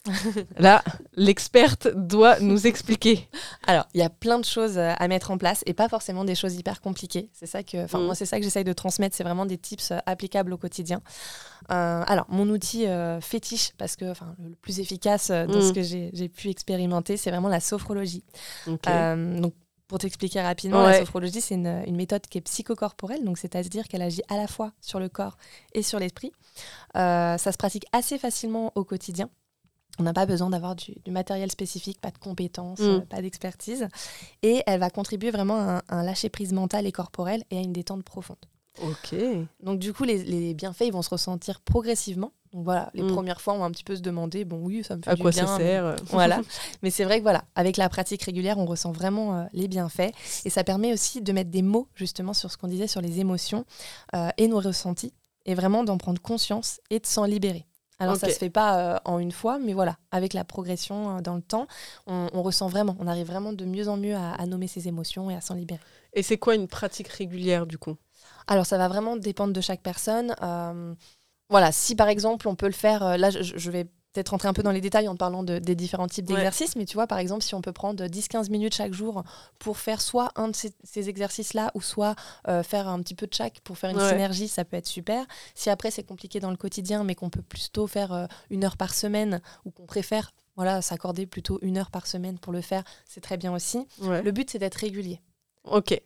Là, 0.58 0.82
l'experte 1.14 1.88
doit 1.94 2.38
nous 2.40 2.66
expliquer. 2.66 3.28
Alors, 3.66 3.86
il 3.94 4.00
y 4.00 4.02
a 4.02 4.10
plein 4.10 4.38
de 4.38 4.44
choses 4.44 4.78
euh, 4.78 4.92
à 4.98 5.08
mettre 5.08 5.30
en 5.30 5.38
place 5.38 5.62
et 5.66 5.74
pas 5.74 5.88
forcément 5.88 6.24
des 6.24 6.34
choses 6.34 6.54
hyper 6.56 6.80
compliquées. 6.80 7.30
C'est 7.32 7.46
ça 7.46 7.62
que, 7.62 7.84
enfin, 7.84 7.98
Mm. 7.98 8.04
moi, 8.06 8.14
c'est 8.14 8.26
ça 8.26 8.38
que 8.38 8.44
j'essaye 8.44 8.64
de 8.64 8.72
transmettre. 8.72 9.16
C'est 9.16 9.24
vraiment 9.24 9.46
des 9.46 9.58
tips 9.58 9.90
euh, 9.92 9.98
applicables 10.06 10.52
au 10.52 10.58
quotidien. 10.58 11.00
Euh, 11.70 12.02
alors, 12.06 12.26
mon 12.28 12.48
outil 12.48 12.86
euh, 12.86 13.20
fétiche, 13.20 13.72
parce 13.78 13.96
que, 13.96 14.10
enfin, 14.10 14.34
le 14.42 14.54
plus 14.54 14.80
efficace 14.80 15.30
euh, 15.30 15.46
dans 15.46 15.58
Mm. 15.58 15.62
ce 15.62 15.72
que 15.72 15.82
j'ai 15.82 16.28
pu 16.28 16.48
expérimenter, 16.50 17.16
c'est 17.16 17.30
vraiment 17.30 17.48
la 17.48 17.60
sophrologie. 17.60 18.24
Donc, 18.66 19.52
pour 19.88 19.98
t'expliquer 19.98 20.40
rapidement, 20.42 20.84
Ouais. 20.84 20.92
la 20.92 20.98
sophrologie, 20.98 21.40
c'est 21.40 21.54
une, 21.54 21.82
une 21.86 21.94
méthode 21.94 22.22
qui 22.22 22.38
est 22.38 22.40
psychocorporelle, 22.40 23.24
donc 23.24 23.38
c'est-à-dire 23.38 23.86
qu'elle 23.86 24.02
agit 24.02 24.22
à 24.28 24.36
la 24.36 24.48
fois 24.48 24.72
sur 24.80 24.98
le 24.98 25.08
corps 25.08 25.36
et 25.74 25.82
sur 25.84 26.00
l'esprit. 26.00 26.32
Euh, 26.96 27.38
ça 27.38 27.52
se 27.52 27.56
pratique 27.56 27.84
assez 27.92 28.18
facilement 28.18 28.72
au 28.74 28.82
quotidien. 28.82 29.30
On 29.98 30.02
n'a 30.02 30.12
pas 30.12 30.26
besoin 30.26 30.50
d'avoir 30.50 30.76
du, 30.76 30.94
du 31.04 31.10
matériel 31.10 31.50
spécifique, 31.50 32.00
pas 32.00 32.10
de 32.10 32.18
compétences, 32.18 32.80
Mm. 32.80 32.84
euh, 32.84 33.00
pas 33.00 33.22
d'expertise. 33.22 33.88
Et 34.42 34.62
elle 34.66 34.80
va 34.80 34.90
contribuer 34.90 35.30
vraiment 35.30 35.56
à 35.56 35.76
un, 35.78 35.82
un 35.88 36.02
lâcher-prise 36.02 36.52
mental 36.52 36.86
et 36.86 36.92
corporel 36.92 37.42
et 37.50 37.58
à 37.58 37.60
une 37.60 37.72
détente 37.72 38.02
profonde. 38.04 38.36
ok. 38.82 39.14
Donc 39.62 39.78
du 39.78 39.92
coup, 39.94 40.04
les, 40.04 40.22
les 40.24 40.52
bienfaits, 40.54 40.82
ils 40.86 40.92
vont 40.92 41.02
se 41.02 41.08
ressentir 41.10 41.60
progressivement. 41.62 42.32
Donc 42.52 42.64
voilà, 42.64 42.90
les 42.94 43.02
Mm. 43.02 43.12
premières 43.12 43.40
fois, 43.40 43.54
on 43.54 43.58
va 43.58 43.64
un 43.64 43.70
petit 43.70 43.84
peu 43.84 43.96
se 43.96 44.02
demander, 44.02 44.44
bon 44.44 44.58
oui, 44.62 44.82
ça 44.84 44.96
me 44.96 45.02
fait 45.02 45.10
À 45.10 45.14
du 45.14 45.22
quoi 45.22 45.30
bien, 45.30 45.46
ça 45.46 45.58
mais- 45.58 45.64
sert 45.64 45.96
voilà. 46.10 46.40
Mais 46.82 46.90
c'est 46.90 47.04
vrai 47.04 47.18
que 47.18 47.22
voilà, 47.22 47.44
avec 47.54 47.76
la 47.78 47.88
pratique 47.88 48.22
régulière, 48.22 48.58
on 48.58 48.66
ressent 48.66 48.92
vraiment 48.92 49.34
euh, 49.38 49.44
les 49.54 49.66
bienfaits. 49.68 50.12
Et 50.44 50.50
ça 50.50 50.62
permet 50.64 50.92
aussi 50.92 51.22
de 51.22 51.32
mettre 51.32 51.50
des 51.50 51.62
mots 51.62 51.88
justement 51.94 52.34
sur 52.34 52.50
ce 52.50 52.56
qu'on 52.58 52.68
disait 52.68 52.86
sur 52.86 53.00
les 53.00 53.18
émotions 53.20 53.64
euh, 54.14 54.28
et 54.36 54.46
nos 54.48 54.60
ressentis. 54.60 55.12
Et 55.46 55.54
vraiment 55.54 55.84
d'en 55.84 55.96
prendre 55.96 56.20
conscience 56.20 56.80
et 56.90 56.98
de 56.98 57.06
s'en 57.06 57.24
libérer. 57.24 57.66
Alors 57.98 58.16
ça 58.16 58.28
Ok. 58.28 58.30
se 58.30 58.38
fait 58.38 58.50
pas 58.50 58.96
euh, 58.96 58.98
en 59.04 59.18
une 59.18 59.32
fois, 59.32 59.58
mais 59.58 59.72
voilà, 59.72 59.96
avec 60.10 60.34
la 60.34 60.44
progression 60.44 61.18
euh, 61.18 61.20
dans 61.20 61.34
le 61.34 61.42
temps, 61.42 61.66
on, 62.06 62.28
on 62.32 62.42
ressent 62.42 62.68
vraiment, 62.68 62.96
on 63.00 63.06
arrive 63.06 63.26
vraiment 63.26 63.52
de 63.52 63.64
mieux 63.64 63.88
en 63.88 63.96
mieux 63.96 64.14
à, 64.14 64.32
à 64.32 64.46
nommer 64.46 64.68
ses 64.68 64.88
émotions 64.88 65.30
et 65.30 65.34
à 65.34 65.40
s'en 65.40 65.54
libérer. 65.54 65.80
Et 66.12 66.22
c'est 66.22 66.38
quoi 66.38 66.54
une 66.54 66.68
pratique 66.68 67.08
régulière 67.08 67.66
du 67.66 67.78
coup? 67.78 67.96
Alors, 68.46 68.66
ça 68.66 68.78
va 68.78 68.88
vraiment 68.88 69.16
dépendre 69.16 69.52
de 69.52 69.60
chaque 69.60 69.82
personne. 69.82 70.34
Euh, 70.42 70.94
voilà, 71.50 71.72
si 71.72 71.96
par 71.96 72.08
exemple, 72.08 72.48
on 72.48 72.56
peut 72.56 72.66
le 72.66 72.72
faire, 72.72 73.18
là, 73.18 73.30
je, 73.30 73.42
je 73.42 73.70
vais 73.70 73.86
peut-être 74.16 74.30
rentrer 74.30 74.48
un 74.48 74.52
peu 74.54 74.62
dans 74.62 74.70
les 74.70 74.80
détails 74.80 75.08
en 75.08 75.16
parlant 75.16 75.42
de- 75.42 75.58
des 75.58 75.74
différents 75.74 76.06
types 76.08 76.28
Ouais. 76.28 76.34
d'exercices, 76.36 76.74
mais 76.76 76.84
tu 76.86 76.94
vois, 76.94 77.06
par 77.06 77.18
exemple, 77.18 77.42
si 77.44 77.54
on 77.54 77.60
peut 77.60 77.72
prendre 77.72 78.06
10-15 78.06 78.48
minutes 78.50 78.74
chaque 78.74 78.92
jour 78.94 79.22
pour 79.58 79.78
faire 79.78 80.00
soit 80.00 80.30
un 80.36 80.48
de 80.48 80.56
ces, 80.56 80.72
ces 80.84 81.08
exercices-là, 81.08 81.70
ou 81.74 81.80
soit 81.82 82.16
euh, 82.48 82.62
faire 82.62 82.88
un 82.88 83.00
petit 83.00 83.14
peu 83.14 83.26
de 83.26 83.34
chaque 83.34 83.60
pour 83.60 83.76
faire 83.78 83.90
une 83.90 83.96
Ouais. 83.98 84.08
synergie, 84.08 84.48
ça 84.48 84.64
peut 84.64 84.76
être 84.76 84.86
super. 84.86 85.24
Si 85.54 85.68
après, 85.70 85.90
c'est 85.90 86.02
compliqué 86.02 86.40
dans 86.40 86.50
le 86.50 86.56
quotidien, 86.56 87.04
mais 87.04 87.14
qu'on 87.14 87.30
peut 87.30 87.42
plutôt 87.42 87.86
faire 87.86 88.12
euh, 88.12 88.26
une 88.50 88.64
heure 88.64 88.76
par 88.76 88.94
semaine, 88.94 89.40
ou 89.64 89.70
qu'on 89.70 89.86
préfère 89.86 90.32
voilà, 90.56 90.80
s'accorder 90.80 91.26
plutôt 91.26 91.58
une 91.60 91.76
heure 91.76 91.90
par 91.90 92.06
semaine 92.06 92.38
pour 92.38 92.50
le 92.52 92.62
faire, 92.62 92.82
c'est 93.06 93.20
très 93.20 93.36
bien 93.36 93.52
aussi. 93.54 93.86
Ouais. 94.00 94.22
Le 94.22 94.32
but, 94.32 94.48
c'est 94.50 94.58
d'être 94.58 94.76
régulier. 94.76 95.20
Ok. 95.64 96.00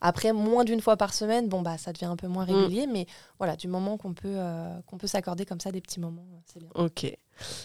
Après, 0.00 0.32
moins 0.32 0.64
d'une 0.64 0.80
fois 0.80 0.96
par 0.96 1.14
semaine, 1.14 1.48
bon, 1.48 1.62
bah, 1.62 1.78
ça 1.78 1.92
devient 1.92 2.04
un 2.06 2.16
peu 2.16 2.28
moins 2.28 2.44
Mm. 2.44 2.48
régulier, 2.54 2.86
mais 2.86 3.06
voilà, 3.38 3.56
du 3.56 3.68
moment 3.68 3.96
qu'on 3.96 4.12
peut, 4.14 4.28
euh, 4.36 4.78
qu'on 4.86 4.98
peut 4.98 5.06
s'accorder 5.06 5.44
comme 5.46 5.60
ça 5.60 5.72
des 5.72 5.80
petits 5.80 6.00
moments, 6.00 6.26
euh, 6.34 6.38
c'est 6.46 6.58
bien. 6.60 6.68
Ok. 6.74 7.04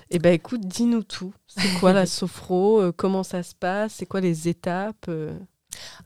Eh 0.10 0.20
ben 0.20 0.34
écoute, 0.34 0.62
dis-nous 0.62 1.04
tout. 1.04 1.34
C'est 1.48 1.74
quoi 1.80 1.94
la 1.94 2.06
sophro 2.06 2.82
euh, 2.82 2.92
Comment 2.92 3.24
ça 3.24 3.44
se 3.44 3.56
passe? 3.56 3.94
C'est 3.94 4.06
quoi 4.06 4.22
les 4.22 4.48
étapes 4.48 5.06
euh? 5.08 5.38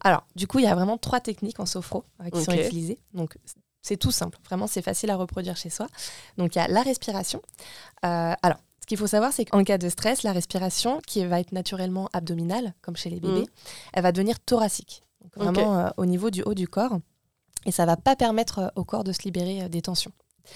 Alors, 0.01 0.25
du 0.35 0.45
coup, 0.47 0.59
il 0.59 0.65
y 0.65 0.67
a 0.67 0.75
vraiment 0.75 0.97
trois 0.97 1.19
techniques 1.19 1.59
en 1.59 1.65
sophro 1.65 2.03
qui 2.33 2.43
sont 2.43 2.51
utilisées. 2.67 2.99
Donc, 3.13 3.37
c'est 3.81 3.97
tout 3.97 4.11
simple. 4.11 4.37
Vraiment, 4.45 4.67
c'est 4.67 4.81
facile 4.83 5.09
à 5.09 5.15
reproduire 5.15 5.57
chez 5.57 5.69
soi. 5.69 5.87
Donc, 6.37 6.55
il 6.55 6.59
y 6.59 6.61
a 6.61 6.67
la 6.67 6.81
respiration. 6.83 7.41
Alors, 8.03 8.57
ce 8.81 8.85
qu'il 8.87 8.97
faut 8.97 9.07
savoir, 9.07 9.33
c'est 9.33 9.45
qu'en 9.45 9.63
cas 9.63 9.79
de 9.79 9.89
stress, 9.89 10.21
la 10.23 10.31
respiration, 10.31 11.01
qui 11.07 11.25
va 11.25 11.39
être 11.39 11.51
naturellement 11.51 12.07
abdominale, 12.13 12.73
comme 12.81 12.95
chez 12.95 13.09
les 13.09 13.19
bébés, 13.19 13.41
Mhm. 13.41 13.45
elle 13.93 14.03
va 14.03 14.11
devenir 14.11 14.39
thoracique. 14.39 15.01
Donc, 15.35 15.43
vraiment 15.43 15.79
euh, 15.79 15.89
au 15.97 16.05
niveau 16.05 16.29
du 16.29 16.41
haut 16.43 16.53
du 16.53 16.67
corps. 16.67 16.99
Et 17.65 17.71
ça 17.71 17.85
va 17.85 17.97
pas 17.97 18.15
permettre 18.15 18.59
euh, 18.59 18.67
au 18.75 18.83
corps 18.83 19.03
de 19.03 19.11
se 19.11 19.23
libérer 19.23 19.63
euh, 19.63 19.69
des 19.69 19.81
tensions. 19.81 20.11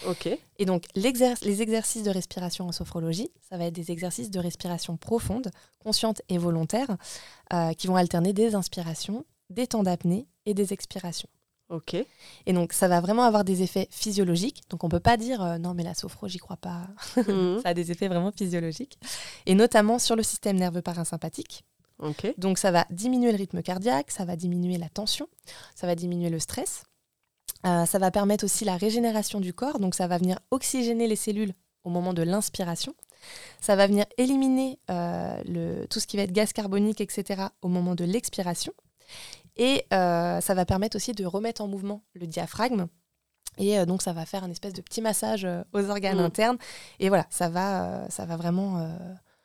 Ok. 0.07 0.29
Et 0.57 0.65
donc, 0.65 0.85
les 0.95 1.61
exercices 1.61 2.03
de 2.03 2.09
respiration 2.09 2.67
en 2.67 2.71
sophrologie, 2.71 3.31
ça 3.49 3.57
va 3.57 3.65
être 3.65 3.73
des 3.73 3.91
exercices 3.91 4.31
de 4.31 4.39
respiration 4.39 4.97
profonde, 4.97 5.51
consciente 5.79 6.21
et 6.29 6.37
volontaire, 6.37 6.97
euh, 7.53 7.73
qui 7.73 7.87
vont 7.87 7.95
alterner 7.95 8.33
des 8.33 8.55
inspirations, 8.55 9.25
des 9.49 9.67
temps 9.67 9.83
d'apnée 9.83 10.27
et 10.45 10.53
des 10.53 10.73
expirations. 10.73 11.29
Ok. 11.69 11.95
Et 12.45 12.53
donc, 12.53 12.73
ça 12.73 12.87
va 12.87 12.99
vraiment 12.99 13.23
avoir 13.23 13.43
des 13.43 13.61
effets 13.61 13.87
physiologiques. 13.91 14.63
Donc, 14.69 14.83
on 14.83 14.89
peut 14.89 14.99
pas 14.99 15.17
dire 15.17 15.43
euh, 15.43 15.57
non, 15.59 15.75
mais 15.75 15.83
la 15.83 15.93
sophro, 15.93 16.27
j'y 16.27 16.39
crois 16.39 16.57
pas. 16.57 16.87
Mhm. 17.15 17.59
ça 17.63 17.69
a 17.69 17.73
des 17.73 17.91
effets 17.91 18.07
vraiment 18.07 18.31
physiologiques. 18.31 18.97
Et 19.45 19.53
notamment 19.53 19.99
sur 19.99 20.15
le 20.15 20.23
système 20.23 20.57
nerveux 20.57 20.81
parasympathique. 20.81 21.63
Donc, 22.37 22.57
ça 22.57 22.71
va 22.71 22.85
diminuer 22.89 23.31
le 23.31 23.37
rythme 23.37 23.61
cardiaque, 23.61 24.11
ça 24.11 24.25
va 24.25 24.35
diminuer 24.35 24.77
la 24.77 24.89
tension, 24.89 25.27
ça 25.75 25.87
va 25.87 25.95
diminuer 25.95 26.29
le 26.29 26.39
stress. 26.39 26.83
Euh, 27.65 27.85
ça 27.85 27.99
va 27.99 28.09
permettre 28.09 28.45
aussi 28.45 28.63
la 28.63 28.77
régénération 28.77 29.39
du 29.41 29.53
corps. 29.53 29.79
Donc, 29.79 29.95
ça 29.95 30.07
va 30.07 30.17
venir 30.17 30.39
oxygéner 30.51 31.07
les 31.07 31.17
cellules 31.17 31.53
au 31.83 31.89
moment 31.89 32.13
de 32.13 32.23
l'inspiration. 32.23 32.93
Ça 33.59 33.75
va 33.75 33.85
venir 33.87 34.05
éliminer 34.17 34.79
euh, 34.89 35.41
le, 35.45 35.85
tout 35.87 35.99
ce 35.99 36.07
qui 36.07 36.15
va 36.15 36.23
être 36.23 36.31
gaz 36.31 36.53
carbonique, 36.53 37.01
etc., 37.01 37.47
au 37.61 37.67
moment 37.67 37.95
de 37.95 38.05
l'expiration. 38.05 38.73
Et 39.57 39.85
euh, 39.93 40.39
ça 40.39 40.53
va 40.53 40.65
permettre 40.65 40.95
aussi 40.95 41.11
de 41.11 41.25
remettre 41.25 41.61
en 41.61 41.67
mouvement 41.67 42.03
le 42.13 42.27
diaphragme. 42.27 42.87
Et 43.57 43.85
donc, 43.85 44.01
ça 44.01 44.13
va 44.13 44.25
faire 44.25 44.45
un 44.45 44.51
espèce 44.51 44.71
de 44.71 44.81
petit 44.81 45.01
massage 45.01 45.45
aux 45.73 45.89
organes 45.89 46.19
Mm. 46.19 46.25
internes. 46.25 46.57
Et 46.99 47.09
voilà, 47.09 47.25
ça 47.29 47.49
va, 47.49 48.09
ça 48.09 48.23
va 48.25 48.37
vraiment 48.37 48.89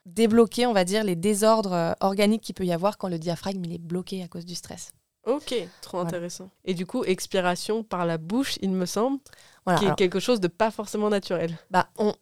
débloquer, 0.07 0.67
on 0.67 0.73
va 0.73 0.85
dire, 0.85 1.05
les 1.05 1.17
désordres 1.17 1.73
euh, 1.73 1.93
organiques 2.01 2.43
qu'il 2.43 2.55
peut 2.55 2.65
y 2.67 2.73
avoir 2.73 2.99
quand 2.99 3.09
le 3.09 3.19
diaphragme 3.19 3.65
il 3.65 3.73
est 3.75 3.79
bloqué 3.79 4.23
à 4.23 4.29
cause 4.29 4.45
du 4.45 4.55
stress. 4.55 4.93
Ok. 5.27 5.55
Trop 5.81 5.99
Voilà. 5.99 6.09
intéressant. 6.09 6.51
Et 6.67 6.75
du 6.75 6.85
coup, 6.85 7.03
expiration 7.05 7.83
par 7.83 8.05
la 8.05 8.19
bouche, 8.19 8.59
il 8.61 8.71
me 8.73 8.85
semble, 8.85 9.19
Voilà, 9.65 9.79
qui 9.79 9.87
est 9.87 9.95
quelque 9.95 10.21
chose 10.21 10.39
de 10.41 10.49
pas 10.49 10.71
forcément 10.71 11.09
naturel. 11.09 11.57
bah, 11.71 11.89
on- 11.99 12.13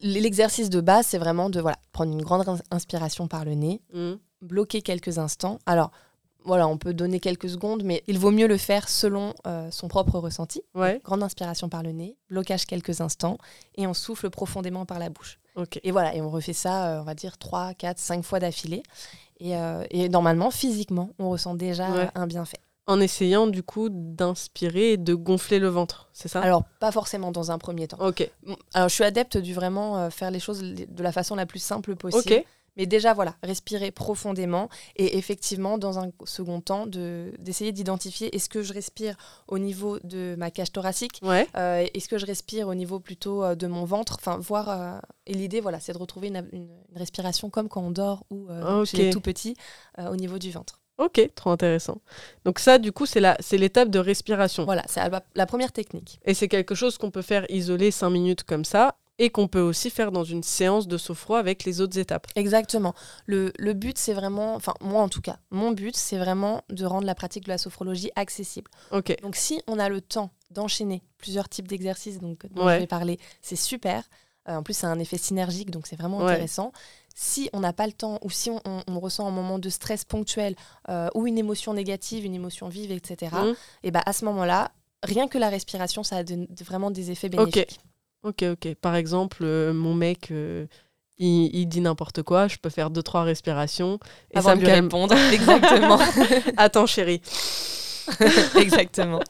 L'exercice 0.00 0.68
de 0.68 0.80
base, 0.82 1.06
c'est 1.06 1.16
vraiment 1.18 1.48
de 1.48 1.58
voilà, 1.60 1.78
prendre 1.92 2.12
une 2.12 2.20
grande 2.22 2.46
ins- 2.46 2.60
inspiration 2.70 3.28
par 3.28 3.44
le 3.46 3.54
nez, 3.54 3.80
Mhm. 3.94 4.18
bloquer 4.42 4.82
quelques 4.82 5.16
instants. 5.18 5.58
Alors, 5.64 5.90
voilà, 6.46 6.66
on 6.68 6.78
peut 6.78 6.94
donner 6.94 7.20
quelques 7.20 7.48
secondes, 7.50 7.82
mais 7.84 8.02
il 8.06 8.18
vaut 8.18 8.30
mieux 8.30 8.46
le 8.46 8.56
faire 8.56 8.88
selon 8.88 9.34
euh, 9.46 9.68
son 9.70 9.88
propre 9.88 10.18
ressenti. 10.18 10.62
Ouais. 10.74 11.00
Grande 11.04 11.22
inspiration 11.22 11.68
par 11.68 11.82
le 11.82 11.92
nez, 11.92 12.16
blocage 12.30 12.64
quelques 12.66 13.00
instants, 13.00 13.38
et 13.76 13.86
on 13.86 13.94
souffle 13.94 14.30
profondément 14.30 14.86
par 14.86 14.98
la 14.98 15.08
bouche. 15.10 15.38
Et 15.82 15.90
voilà, 15.90 16.14
et 16.14 16.20
on 16.20 16.28
refait 16.30 16.52
ça, 16.52 16.88
euh, 16.96 17.00
on 17.00 17.04
va 17.04 17.14
dire, 17.14 17.38
3, 17.38 17.74
4, 17.74 17.98
5 17.98 18.22
fois 18.22 18.38
d'affilée. 18.40 18.82
Et, 19.40 19.56
euh, 19.56 19.84
et 19.90 20.08
normalement, 20.08 20.50
physiquement, 20.50 21.10
on 21.18 21.30
ressent 21.30 21.54
déjà 21.54 21.90
Ouais. 21.90 22.08
un 22.14 22.26
bienfait. 22.26 22.58
En 22.86 23.00
essayant 23.00 23.48
du 23.48 23.62
coup 23.64 23.88
d'inspirer 23.90 24.92
et 24.92 24.96
de 24.96 25.14
gonfler 25.14 25.58
le 25.58 25.66
ventre, 25.68 26.08
c'est 26.12 26.28
ça? 26.28 26.40
Alors, 26.40 26.62
pas 26.78 26.92
forcément 26.92 27.32
dans 27.32 27.50
un 27.50 27.58
premier 27.58 27.88
temps. 27.88 27.96
Ok. 28.00 28.30
Alors, 28.74 28.88
je 28.88 28.94
suis 28.94 29.02
adepte 29.02 29.36
du 29.38 29.54
vraiment 29.54 30.08
faire 30.10 30.30
les 30.30 30.38
choses 30.38 30.62
de 30.62 31.02
la 31.02 31.10
façon 31.10 31.34
la 31.34 31.46
plus 31.46 31.58
simple 31.58 31.96
possible. 31.96 32.44
Mais 32.76 32.86
déjà, 32.86 33.14
voilà, 33.14 33.34
respirer 33.42 33.90
profondément 33.90 34.68
et 34.96 35.16
effectivement, 35.18 35.78
dans 35.78 35.98
un 35.98 36.10
second 36.24 36.60
temps, 36.60 36.86
de- 36.86 37.32
d'essayer 37.38 37.72
d'identifier 37.72 38.34
est-ce 38.34 38.48
que 38.48 38.62
je 38.62 38.72
respire 38.72 39.16
au 39.48 39.58
niveau 39.58 39.98
de 40.04 40.34
ma 40.38 40.50
cage 40.50 40.72
thoracique 40.72 41.20
Ouais. 41.22 41.46
euh, 41.56 41.86
Est-ce 41.94 42.08
que 42.08 42.18
je 42.18 42.26
respire 42.26 42.68
au 42.68 42.74
niveau 42.74 43.00
plutôt 43.00 43.42
euh, 43.44 43.54
de 43.54 43.66
mon 43.66 43.84
ventre? 43.84 44.16
Enfin, 44.20 44.38
voir. 44.38 44.68
euh, 44.68 44.98
et 45.26 45.34
l'idée, 45.34 45.60
voilà, 45.60 45.80
c'est 45.80 45.92
de 45.92 45.98
retrouver 45.98 46.28
une, 46.28 46.46
une- 46.52 46.68
une 46.90 46.98
respiration 46.98 47.50
comme 47.50 47.68
quand 47.68 47.82
on 47.82 47.90
dort 47.90 48.24
ou 48.30 48.48
euh, 48.50 48.80
Ok. 48.82 48.86
chez 48.88 48.96
les 48.98 49.10
tout 49.10 49.20
petits 49.20 49.56
euh, 49.98 50.08
au 50.10 50.16
niveau 50.16 50.38
du 50.38 50.50
ventre. 50.50 50.80
Ok. 50.98 51.20
Trop 51.34 51.50
intéressant. 51.50 51.98
Donc 52.46 52.58
ça, 52.58 52.78
du 52.78 52.90
coup, 52.92 53.04
c'est 53.06 53.20
l'étape 53.58 53.90
de 53.90 53.98
respiration. 53.98 54.64
Voilà, 54.64 54.82
c'est 54.88 55.00
la, 55.08 55.22
la 55.34 55.46
première 55.46 55.72
technique. 55.72 56.20
Et 56.24 56.32
c'est 56.32 56.48
quelque 56.48 56.74
chose 56.74 56.96
qu'on 56.96 57.10
peut 57.10 57.20
faire 57.22 57.44
isolé 57.50 57.90
5 57.90 58.08
minutes 58.10 58.44
comme 58.44 58.64
ça 58.64 58.96
et 59.18 59.30
qu'on 59.30 59.48
peut 59.48 59.60
aussi 59.60 59.88
faire 59.90 60.12
dans 60.12 60.24
une 60.24 60.42
séance 60.42 60.86
de 60.88 60.98
sophro 60.98 61.34
avec 61.34 61.64
les 61.64 61.80
autres 61.80 61.98
étapes. 61.98 62.26
Exactement. 62.34 62.94
Le, 63.24 63.52
le 63.58 63.72
but, 63.72 63.96
c'est 63.96 64.12
vraiment, 64.12 64.54
enfin, 64.54 64.74
moi 64.80 65.02
en 65.02 65.08
tout 65.08 65.22
cas, 65.22 65.38
mon 65.50 65.70
but, 65.72 65.96
c'est 65.96 66.18
vraiment 66.18 66.62
de 66.68 66.84
rendre 66.84 67.06
la 67.06 67.14
pratique 67.14 67.44
de 67.44 67.48
la 67.50 67.58
sophrologie 67.58 68.10
accessible. 68.16 68.70
Ok. 68.90 69.16
Donc, 69.22 69.36
si 69.36 69.62
on 69.66 69.78
a 69.78 69.88
le 69.88 70.00
temps 70.00 70.30
d'enchaîner 70.50 71.02
plusieurs 71.18 71.48
types 71.48 71.66
d'exercices 71.68 72.18
donc, 72.18 72.46
dont 72.52 72.66
Ouais. 72.66 72.74
je 72.74 72.80
vais 72.80 72.86
parler, 72.86 73.18
c'est 73.42 73.56
super. 73.56 74.04
Euh, 74.48 74.56
en 74.56 74.62
plus, 74.62 74.84
a 74.84 74.88
un 74.88 74.98
effet 74.98 75.18
synergique, 75.18 75.70
donc 75.70 75.86
c'est 75.86 75.96
vraiment 75.96 76.18
Ouais. 76.18 76.32
intéressant. 76.32 76.70
Si 77.16 77.48
on 77.54 77.60
n'a 77.60 77.72
pas 77.72 77.86
le 77.86 77.92
temps 77.94 78.18
ou 78.22 78.30
si 78.30 78.50
on, 78.50 78.60
on- 78.66 78.82
on 78.86 79.00
ressent 79.00 79.26
un 79.26 79.30
moment 79.30 79.58
de 79.58 79.68
stress 79.70 80.04
ponctuel 80.04 80.54
euh, 80.90 81.08
ou 81.14 81.26
une 81.26 81.38
émotion 81.38 81.72
négative, 81.72 82.24
une 82.26 82.34
émotion 82.34 82.68
vive, 82.68 82.92
etc., 82.92 83.32
Mhm. 83.34 83.54
et 83.82 83.90
ben 83.90 84.02
à 84.04 84.12
ce 84.12 84.24
moment-là, 84.26 84.70
rien 85.02 85.26
que 85.26 85.38
la 85.38 85.48
respiration, 85.48 86.02
ça 86.04 86.18
a 86.18 86.22
de- 86.22 86.46
de- 86.48 86.64
vraiment 86.64 86.90
des 86.90 87.10
effets 87.10 87.28
bénéfiques. 87.30 87.80
Ok, 88.26 88.42
ok. 88.42 88.74
Par 88.76 88.94
exemple, 88.96 89.38
euh, 89.42 89.72
mon 89.72 89.94
mec, 89.94 90.30
euh, 90.30 90.66
il, 91.18 91.54
il 91.54 91.66
dit 91.66 91.80
n'importe 91.80 92.22
quoi, 92.22 92.48
je 92.48 92.56
peux 92.56 92.70
faire 92.70 92.90
deux 92.90 93.02
trois 93.02 93.22
respirations 93.22 93.98
et 94.32 94.38
Avant 94.38 94.48
ça 94.50 94.54
de 94.56 94.60
me 94.60 94.64
lui 94.66 94.72
calme. 94.72 94.84
répondre. 94.86 95.14
Exactement. 95.32 95.98
Attends, 96.56 96.86
chérie. 96.86 97.20
Exactement. 98.56 99.20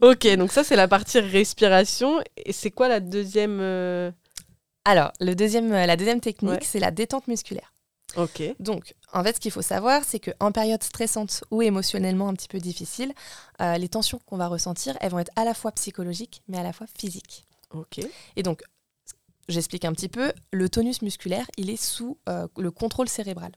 Ok, 0.00 0.26
donc 0.36 0.52
ça 0.52 0.64
c'est 0.64 0.76
la 0.76 0.88
partie 0.88 1.18
respiration. 1.20 2.20
Et 2.44 2.52
c'est 2.52 2.70
quoi 2.70 2.88
la 2.88 3.00
deuxième 3.00 3.58
euh, 3.60 4.10
Alors, 4.84 5.12
le 5.20 5.34
deuxième, 5.34 5.70
la 5.72 5.96
deuxième 5.96 6.20
technique, 6.20 6.52
Ouais. 6.52 6.58
c'est 6.62 6.78
la 6.80 6.90
détente 6.90 7.26
musculaire. 7.28 7.72
Ok. 8.16 8.42
Donc, 8.60 8.94
en 9.12 9.22
fait, 9.24 9.36
ce 9.36 9.40
qu'il 9.40 9.50
faut 9.50 9.60
savoir, 9.62 10.02
c'est 10.06 10.20
qu'en 10.20 10.52
période 10.52 10.82
stressante 10.82 11.42
ou 11.50 11.60
émotionnellement 11.62 12.28
un 12.28 12.34
petit 12.34 12.48
peu 12.48 12.58
difficile, 12.58 13.12
euh, 13.60 13.76
les 13.76 13.88
tensions 13.88 14.20
qu'on 14.26 14.36
va 14.36 14.46
ressentir, 14.48 14.96
elles 15.00 15.10
vont 15.10 15.18
être 15.18 15.32
à 15.36 15.44
la 15.44 15.52
fois 15.54 15.72
psychologiques, 15.72 16.42
mais 16.48 16.58
à 16.58 16.62
la 16.62 16.72
fois 16.72 16.86
physiques. 16.98 17.44
Ok. 17.72 18.00
Et 18.36 18.42
donc, 18.42 18.62
j'explique 19.48 19.84
un 19.84 19.92
petit 19.92 20.08
peu, 20.08 20.32
le 20.52 20.68
tonus 20.68 21.02
musculaire, 21.02 21.46
il 21.56 21.70
est 21.70 21.82
sous 21.82 22.18
euh, 22.28 22.46
le 22.56 22.70
contrôle 22.70 23.08
cérébral. 23.08 23.52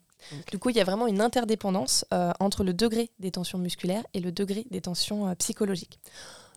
Du 0.52 0.60
coup, 0.60 0.70
il 0.70 0.76
y 0.76 0.82
a 0.82 0.84
vraiment 0.84 1.08
une 1.08 1.22
interdépendance 1.22 2.06
euh, 2.14 2.34
entre 2.42 2.64
le 2.66 2.74
degré 2.74 3.10
des 3.20 3.32
tensions 3.32 3.58
musculaires 3.58 4.04
et 4.14 4.20
le 4.20 4.34
degré 4.34 4.66
des 4.70 4.82
tensions 4.82 5.30
euh, 5.30 5.36
psychologiques. 5.36 6.00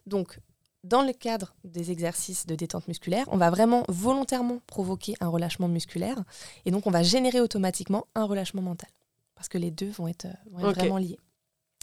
Donc, 0.07 0.41
dans 0.83 1.03
le 1.03 1.13
cadre 1.13 1.55
des 1.63 1.93
exercices 1.93 2.45
de 2.47 2.57
détente 2.57 2.89
musculaire, 2.89 3.27
on 3.31 3.37
va 3.37 3.51
vraiment 3.51 3.85
volontairement 3.89 4.59
provoquer 4.67 5.15
un 5.21 5.29
relâchement 5.29 5.69
musculaire 5.69 6.25
et 6.65 6.73
donc 6.73 6.89
on 6.89 6.91
va 6.91 7.05
générer 7.05 7.41
automatiquement 7.41 8.09
un 8.17 8.25
relâchement 8.25 8.63
mental 8.63 8.91
parce 9.37 9.49
que 9.49 9.59
les 9.59 9.71
deux 9.71 9.91
vont 9.91 10.09
être, 10.09 10.27
vont 10.51 10.59
être 10.59 10.71
Ok. 10.71 10.75
vraiment 10.75 10.99
liés. 10.99 11.21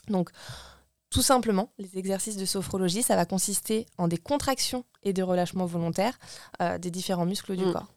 Donc, 0.09 0.31
tout 1.09 1.21
simplement, 1.21 1.71
les 1.77 1.97
exercices 1.97 2.37
de 2.37 2.45
sophrologie, 2.45 3.01
ça 3.03 3.15
va 3.15 3.25
consister 3.25 3.85
en 3.97 4.07
des 4.07 4.17
contractions 4.17 4.83
et 5.03 5.11
des 5.13 5.21
relâchements 5.23 5.65
volontaires 5.65 6.19
euh, 6.61 6.77
des 6.77 6.91
différents 6.91 7.25
muscles 7.25 7.55
du 7.55 7.65
Mm. 7.65 7.73
corps. 7.73 7.93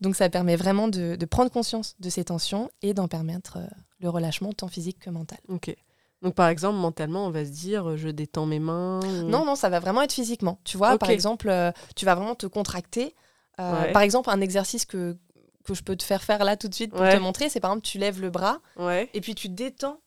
Donc, 0.00 0.16
ça 0.16 0.28
permet 0.28 0.54
vraiment 0.56 0.86
de, 0.86 1.16
de 1.16 1.26
prendre 1.26 1.50
conscience 1.50 1.94
de 1.98 2.10
ces 2.10 2.24
tensions 2.24 2.70
et 2.82 2.92
d'en 2.94 3.08
permettre 3.08 3.56
euh, 3.58 3.66
le 4.00 4.08
relâchement 4.10 4.52
tant 4.52 4.68
physique 4.68 4.98
que 5.00 5.10
mental. 5.10 5.38
Ok. 5.48 5.74
Donc 6.20 6.36
par 6.36 6.46
exemple, 6.48 6.78
mentalement, 6.78 7.26
on 7.26 7.30
va 7.30 7.44
se 7.44 7.50
dire, 7.50 7.96
je 7.96 8.08
détends 8.08 8.46
mes 8.46 8.60
mains. 8.60 9.00
ou- 9.02 9.24
Non, 9.28 9.44
non, 9.44 9.56
ça 9.56 9.68
va 9.68 9.80
vraiment 9.80 10.02
être 10.02 10.12
physiquement. 10.12 10.60
Tu 10.62 10.76
vois, 10.76 10.96
par 10.96 11.10
exemple, 11.10 11.48
euh, 11.48 11.72
tu 11.96 12.04
vas 12.04 12.14
vraiment 12.14 12.36
te 12.36 12.46
contracter. 12.46 13.16
Ouais. 13.58 13.90
Par 13.92 14.02
exemple, 14.02 14.30
un 14.30 14.40
exercice 14.40 14.84
que, 14.84 15.16
que 15.64 15.74
je 15.74 15.82
peux 15.82 15.96
te 15.96 16.04
faire 16.04 16.22
faire 16.22 16.44
là 16.44 16.56
tout 16.56 16.68
de 16.68 16.74
suite 16.74 16.92
pour 16.92 17.00
Ouais. 17.00 17.12
te 17.16 17.20
montrer, 17.20 17.48
c'est 17.48 17.58
par 17.58 17.72
exemple, 17.72 17.86
tu 17.86 17.98
lèves 17.98 18.20
le 18.20 18.30
bras 18.30 18.60
Ouais. 18.76 19.10
et 19.14 19.20
puis 19.20 19.34
tu 19.34 19.48
détends, 19.48 19.98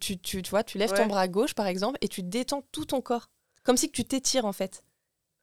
tu, 0.00 0.18
tu, 0.18 0.42
tu 0.42 0.50
vois, 0.50 0.64
tu 0.64 0.78
lèves 0.78 0.90
Ouais. 0.92 0.96
ton 0.98 1.06
bras 1.06 1.28
gauche 1.28 1.54
par 1.54 1.66
exemple 1.66 1.98
et 2.00 2.08
tu 2.08 2.22
détends 2.22 2.62
tout 2.72 2.84
ton 2.84 3.00
corps. 3.00 3.28
Comme 3.64 3.76
si 3.76 3.90
tu 3.90 4.04
t'étires 4.04 4.44
en 4.46 4.52
fait. 4.52 4.82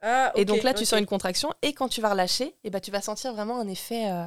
Ah, 0.01 0.31
et 0.35 0.45
donc 0.45 0.63
là, 0.63 0.73
tu 0.73 0.85
sens 0.85 0.99
une 0.99 1.05
contraction 1.05 1.51
et 1.61 1.73
quand 1.73 1.87
tu 1.87 2.01
vas 2.01 2.11
relâcher, 2.11 2.55
et 2.63 2.69
ben, 2.69 2.79
tu 2.79 2.91
vas 2.91 3.01
sentir 3.01 3.33
vraiment 3.33 3.59
un 3.59 3.67
effet 3.67 4.09
euh, 4.11 4.25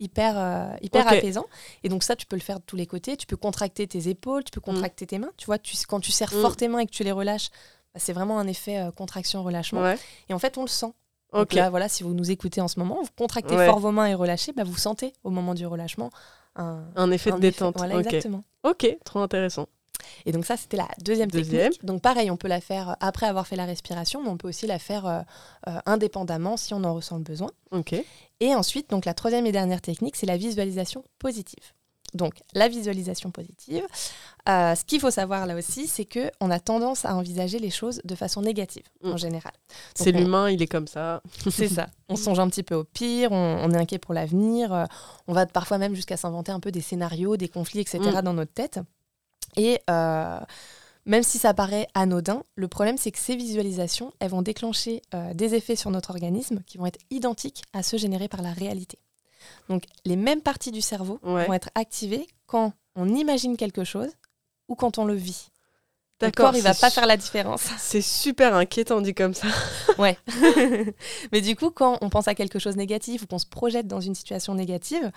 hyper, 0.00 0.36
euh, 0.38 0.76
hyper 0.82 1.06
apaisant. 1.06 1.46
Et 1.84 1.88
donc 1.88 2.02
ça, 2.02 2.16
tu 2.16 2.26
peux 2.26 2.36
le 2.36 2.42
faire 2.42 2.58
de 2.58 2.64
tous 2.64 2.76
les 2.76 2.86
côtés. 2.86 3.16
Tu 3.16 3.26
peux 3.26 3.36
contracter 3.36 3.86
tes 3.86 4.08
épaules, 4.08 4.42
tu 4.44 4.50
peux 4.50 4.60
contracter 4.60 5.06
tes 5.06 5.18
mains. 5.18 5.30
Tu 5.36 5.46
vois, 5.46 5.58
tu, 5.58 5.76
quand 5.86 6.00
tu 6.00 6.10
serres 6.10 6.32
Mm. 6.34 6.40
fort 6.40 6.56
tes 6.56 6.68
mains 6.68 6.80
et 6.80 6.86
que 6.86 6.90
tu 6.92 7.04
les 7.04 7.12
relâches, 7.12 7.50
bah, 7.92 8.00
c'est 8.00 8.12
vraiment 8.12 8.38
un 8.38 8.46
effet 8.48 8.78
euh, 8.78 8.90
contraction-relâchement. 8.90 9.82
Ouais. 9.82 9.98
Et 10.28 10.34
en 10.34 10.38
fait, 10.38 10.58
on 10.58 10.62
le 10.62 10.68
sent. 10.68 10.92
Donc 11.32 11.52
là, 11.52 11.68
voilà, 11.68 11.88
si 11.88 12.02
vous 12.04 12.14
nous 12.14 12.30
écoutez 12.30 12.60
en 12.60 12.68
ce 12.68 12.78
moment, 12.78 13.00
vous 13.02 13.08
contractez 13.16 13.56
Ouais. 13.56 13.66
fort 13.66 13.80
vos 13.80 13.90
mains 13.90 14.06
et 14.06 14.14
relâchez, 14.14 14.52
bah, 14.52 14.62
vous 14.64 14.76
sentez 14.76 15.12
au 15.24 15.30
moment 15.30 15.54
du 15.54 15.66
relâchement 15.66 16.10
un, 16.56 16.84
Un 16.96 17.10
effet 17.10 17.32
de 17.32 17.38
détente. 17.38 17.76
Voilà, 17.76 17.98
exactement. 17.98 18.44
Ok, 18.62 18.86
trop 19.04 19.20
intéressant. 19.20 19.66
Et 20.26 20.32
donc 20.32 20.44
ça, 20.44 20.56
c'était 20.56 20.76
la 20.76 20.88
deuxième, 21.02 21.30
Deuxième. 21.30 21.70
technique. 21.70 21.84
Donc 21.84 22.02
pareil, 22.02 22.30
on 22.30 22.36
peut 22.36 22.48
la 22.48 22.60
faire 22.60 22.90
euh, 22.90 22.94
après 23.00 23.26
avoir 23.26 23.46
fait 23.46 23.56
la 23.56 23.64
respiration, 23.64 24.22
mais 24.22 24.28
on 24.28 24.36
peut 24.36 24.48
aussi 24.48 24.66
la 24.66 24.78
faire 24.78 25.06
euh, 25.06 25.20
euh, 25.68 25.78
indépendamment 25.86 26.56
si 26.56 26.74
on 26.74 26.84
en 26.84 26.94
ressent 26.94 27.16
le 27.16 27.22
besoin. 27.22 27.50
Et 28.40 28.54
ensuite, 28.54 28.90
donc 28.90 29.04
la 29.04 29.14
troisième 29.14 29.46
et 29.46 29.52
dernière 29.52 29.80
technique, 29.80 30.16
c'est 30.16 30.26
la 30.26 30.36
visualisation 30.36 31.04
positive. 31.18 31.72
Donc 32.14 32.34
la 32.54 32.68
visualisation 32.68 33.30
positive, 33.32 33.84
euh, 34.48 34.74
ce 34.74 34.84
qu'il 34.84 35.00
faut 35.00 35.10
savoir 35.10 35.46
là 35.46 35.56
aussi, 35.56 35.88
c'est 35.88 36.04
que 36.04 36.30
on 36.40 36.50
a 36.50 36.60
tendance 36.60 37.04
à 37.04 37.16
envisager 37.16 37.58
les 37.58 37.70
choses 37.70 38.00
de 38.04 38.14
façon 38.14 38.40
négative 38.42 38.84
en 39.02 39.14
Mm. 39.14 39.18
général. 39.18 39.52
C'est 39.96 40.14
on- 40.14 40.18
l'humain, 40.20 40.48
il 40.50 40.62
est 40.62 40.66
comme 40.68 40.86
ça. 40.86 41.22
C'est 41.50 41.68
ça. 41.68 41.86
On 42.08 42.16
songe 42.16 42.38
un 42.38 42.48
petit 42.48 42.62
peu 42.62 42.76
au 42.76 42.84
pire, 42.84 43.32
on, 43.32 43.58
on 43.64 43.70
est 43.72 43.76
inquiet 43.76 43.98
pour 43.98 44.14
l'avenir, 44.14 44.72
euh, 44.72 44.84
on 45.26 45.32
va 45.32 45.44
parfois 45.46 45.78
même 45.78 45.94
jusqu'à 45.94 46.16
s'inventer 46.16 46.52
un 46.52 46.60
peu 46.60 46.70
des 46.70 46.80
scénarios, 46.80 47.36
des 47.36 47.48
conflits, 47.48 47.80
etc. 47.80 47.98
Mm. 48.00 48.22
dans 48.22 48.32
notre 48.34 48.52
tête. 48.52 48.78
Et 49.56 49.80
euh, 49.90 50.38
même 51.06 51.22
si 51.22 51.38
ça 51.38 51.52
paraît 51.52 51.86
anodin, 51.94 52.42
le 52.54 52.68
problème 52.68 52.96
c'est 52.96 53.10
que 53.10 53.18
ces 53.18 53.36
visualisations, 53.36 54.12
elles 54.20 54.30
vont 54.30 54.42
déclencher 54.42 55.02
des 55.34 55.54
effets 55.54 55.76
sur 55.76 55.90
notre 55.90 56.10
organisme 56.10 56.60
qui 56.66 56.78
vont 56.78 56.86
être 56.86 56.98
identiques 57.10 57.62
à 57.72 57.82
ceux 57.82 57.98
générés 57.98 58.28
par 58.28 58.40
la 58.42 58.52
réalité. 58.52 58.98
Donc 59.68 59.84
les 60.04 60.16
mêmes 60.16 60.40
parties 60.40 60.70
du 60.72 60.80
cerveau 60.80 61.18
Ouais. 61.22 61.46
vont 61.46 61.52
être 61.54 61.70
activées 61.74 62.26
quand 62.46 62.72
on 62.96 63.08
imagine 63.08 63.56
quelque 63.56 63.84
chose 63.84 64.10
ou 64.68 64.74
quand 64.74 64.98
on 64.98 65.04
le 65.04 65.14
vit. 65.14 65.48
Le 66.20 66.28
D'accord. 66.28 66.46
corps, 66.46 66.56
il 66.56 66.62
va 66.62 66.74
pas 66.74 66.90
faire 66.90 67.06
la 67.06 67.16
différence. 67.16 67.62
C'est 67.78 68.00
super 68.00 68.54
inquiétant 68.54 69.00
dit 69.00 69.14
comme 69.14 69.34
ça. 69.34 69.48
Ouais. 69.98 70.16
Mais 71.32 71.40
du 71.40 71.54
coup, 71.56 71.70
quand 71.70 71.98
on 72.00 72.08
pense 72.10 72.28
à 72.28 72.34
quelque 72.34 72.58
chose 72.58 72.74
de 72.74 72.78
négatif 72.78 73.22
ou 73.22 73.26
qu'on 73.26 73.38
se 73.38 73.46
projette 73.46 73.86
dans 73.86 74.00
une 74.00 74.14
situation 74.14 74.54
négative, 74.54 75.10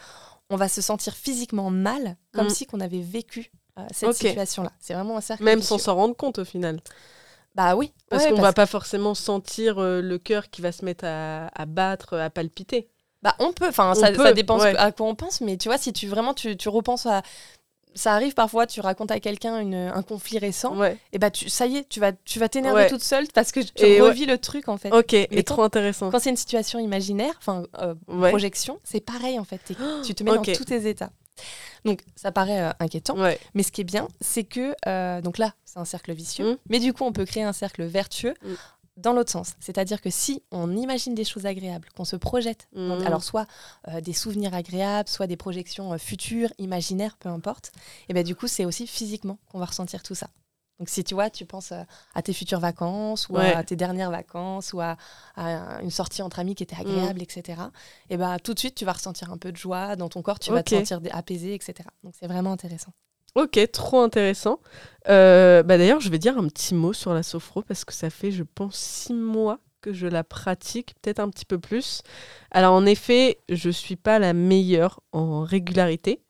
on 0.50 0.56
va 0.56 0.68
se 0.70 0.82
sentir 0.82 1.14
physiquement 1.16 1.70
mal, 1.70 2.18
comme 2.34 2.48
Mm. 2.48 2.52
si 2.52 2.66
qu'on 2.66 2.80
avait 2.80 3.02
vécu 3.02 3.52
euh, 3.80 3.84
cette 3.92 4.14
situation-là. 4.14 4.72
C'est 4.80 4.94
vraiment 4.94 5.18
un 5.18 5.22
cercle. 5.22 5.44
Même 5.44 5.62
sans 5.62 5.78
s'en 5.78 5.96
rendre 5.96 6.16
compte 6.16 6.40
au 6.40 6.46
final. 6.46 6.80
Bah 7.56 7.76
oui. 7.76 7.92
Parce 8.10 8.24
Ouais, 8.26 8.32
qu'on 8.34 8.42
va 8.42 8.54
pas 8.54 8.66
forcément 8.68 9.16
sentir 9.16 9.80
euh, 9.80 10.02
le 10.02 10.18
cœur 10.20 10.50
qui 10.50 10.62
va 10.62 10.72
se 10.72 10.84
mettre 10.86 11.06
à, 11.06 11.48
à 11.60 11.66
battre, 11.66 12.18
à 12.18 12.30
palpiter. 12.30 12.90
Bah 13.24 13.36
on 13.40 13.52
peut. 13.52 13.68
Enfin, 13.68 13.92
On 13.92 13.96
ça, 13.96 14.12
peut, 14.12 14.24
ça 14.24 14.34
dépend 14.34 14.60
ouais. 14.60 14.76
à 14.78 14.92
quoi 14.92 15.08
on 15.08 15.16
pense. 15.16 15.42
Mais 15.42 15.58
tu 15.58 15.70
vois, 15.70 15.78
si 15.78 15.92
tu 15.94 16.08
vraiment 16.08 16.34
tu, 16.34 16.56
tu 16.58 16.70
repenses 16.70 17.06
à 17.06 17.22
ça 17.96 18.14
arrive 18.14 18.36
parfois, 18.36 18.68
tu 18.68 18.80
racontes 18.80 19.10
à 19.10 19.20
quelqu'un 19.20 19.56
un 19.74 20.04
conflit 20.04 20.38
récent, 20.38 20.76
Ouais. 20.78 21.00
et 21.14 21.18
bah 21.18 21.32
tu, 21.32 21.50
ça 21.50 21.66
y 21.66 21.78
est, 21.78 21.90
tu 21.90 22.00
vas, 22.00 22.12
tu 22.12 22.38
vas 22.38 22.48
t'énerver 22.48 22.82
Ouais. 22.84 22.90
toute 22.90 23.02
seule 23.02 23.26
parce 23.34 23.52
que 23.52 23.60
tu 23.60 23.84
Et 23.84 24.00
revis 24.02 24.28
le 24.28 24.38
truc 24.38 24.68
en 24.70 24.78
fait. 24.78 24.92
Ok, 24.94 25.14
et 25.16 25.28
quand- 25.32 25.56
trop 25.56 25.64
intéressant. 25.64 26.12
Quand 26.12 26.20
c'est 26.20 26.30
une 26.30 26.38
situation 26.38 26.78
imaginaire, 26.78 27.34
enfin 27.40 27.64
euh, 27.80 27.96
projection, 28.30 28.80
c'est 28.84 29.00
pareil 29.00 29.40
en 29.40 29.46
fait. 29.46 29.62
Tu 30.06 30.14
te 30.14 30.24
mets 30.24 30.30
dans 30.36 30.44
tous 30.44 30.66
tes 30.66 30.88
états. 30.88 31.10
Donc 31.86 32.02
ça 32.16 32.32
paraît 32.32 32.62
euh, 32.62 32.72
inquiétant, 32.80 33.18
Ouais. 33.18 33.40
mais 33.56 33.64
ce 33.64 33.72
qui 33.72 33.82
est 33.82 33.84
bien, 33.84 34.08
c'est 34.22 34.44
que 34.44 34.76
euh, 34.86 35.22
donc 35.22 35.40
là, 35.40 35.54
c'est 35.66 35.80
un 35.80 35.86
cercle 35.86 36.12
vicieux, 36.14 36.54
Mm. 36.54 36.58
mais 36.70 36.80
du 36.80 36.94
coup, 36.94 37.04
on 37.04 37.12
peut 37.14 37.26
créer 37.26 37.44
un 37.44 37.54
cercle 37.54 37.84
vertueux. 37.84 38.36
Mm. 38.44 38.54
Dans 38.98 39.14
l'autre 39.14 39.32
sens, 39.32 39.54
c'est-à-dire 39.60 40.02
que 40.02 40.10
si 40.10 40.42
on 40.52 40.76
imagine 40.76 41.14
des 41.14 41.24
choses 41.24 41.46
agréables, 41.46 41.88
qu'on 41.96 42.04
se 42.06 42.16
projette, 42.16 42.68
Mm. 42.74 43.04
alors 43.06 43.24
soit 43.24 43.46
euh, 43.90 44.02
des 44.02 44.14
souvenirs 44.14 44.56
agréables, 44.56 45.08
soit 45.08 45.28
des 45.28 45.38
projections 45.38 45.94
euh, 45.94 45.98
futures, 46.00 46.50
imaginaires, 46.58 47.16
peu 47.18 47.30
importe, 47.30 47.72
et 48.10 48.14
ben 48.14 48.24
du 48.24 48.36
coup 48.36 48.48
c'est 48.48 48.66
aussi 48.66 48.88
physiquement 48.88 49.38
qu'on 49.52 49.60
va 49.60 49.66
ressentir 49.66 50.02
tout 50.02 50.16
ça. 50.16 50.30
Donc 50.80 50.90
si 50.90 51.04
tu 51.04 51.14
vois, 51.16 51.30
tu 51.32 51.46
penses 51.46 51.72
euh, 51.72 51.82
à 52.16 52.22
tes 52.22 52.34
futures 52.34 52.60
vacances 52.60 53.30
ou 53.30 53.34
Ouais. 53.34 53.52
à 53.54 53.64
tes 53.64 53.76
dernières 53.76 54.12
vacances 54.12 54.74
ou 54.74 54.82
à, 54.82 54.96
à 55.36 55.82
une 55.82 55.90
sortie 55.92 56.22
entre 56.24 56.40
amis 56.40 56.56
qui 56.56 56.64
était 56.64 56.76
Mm. 56.76 56.82
agréable, 56.82 57.22
etc. 57.22 57.62
Et 58.10 58.18
ben 58.18 58.38
tout 58.40 58.54
de 58.56 58.60
suite 58.60 58.76
tu 58.76 58.86
vas 58.86 58.94
ressentir 58.94 59.32
un 59.32 59.38
peu 59.38 59.52
de 59.52 59.58
joie 59.58 59.96
dans 59.96 60.10
ton 60.10 60.22
corps, 60.24 60.40
tu 60.40 60.52
vas 60.52 60.64
te 60.64 60.70
sentir 60.76 61.00
apaisé, 61.16 61.54
etc. 61.54 61.88
Donc 62.04 62.14
c'est 62.20 62.28
vraiment 62.28 62.52
intéressant. 62.52 62.94
Ok, 63.36 63.60
trop 63.72 64.00
intéressant. 64.02 64.60
Euh, 65.10 65.62
bah 65.64 65.78
D'ailleurs, 65.78 66.00
je 66.00 66.10
vais 66.10 66.18
dire 66.18 66.38
un 66.38 66.48
petit 66.48 66.74
mot 66.74 66.94
sur 66.94 67.14
la 67.14 67.24
sophro 67.24 67.62
parce 67.62 67.86
que 67.86 67.94
ça 67.94 68.10
fait, 68.10 68.32
je 68.32 68.44
pense, 68.44 68.76
six 68.76 69.14
mois 69.14 69.60
que 69.82 69.94
je 69.94 70.08
la 70.08 70.24
pratique, 70.24 70.96
peut-être 71.02 71.20
un 71.20 71.30
petit 71.30 71.46
peu 71.46 71.60
plus. 71.60 72.02
Alors, 72.52 72.74
en 72.74 72.86
effet, 72.86 73.38
je 73.50 73.70
suis 73.70 73.96
pas 73.96 74.18
la 74.20 74.34
meilleure 74.34 75.02
en 75.12 75.42
régularité, 75.44 76.22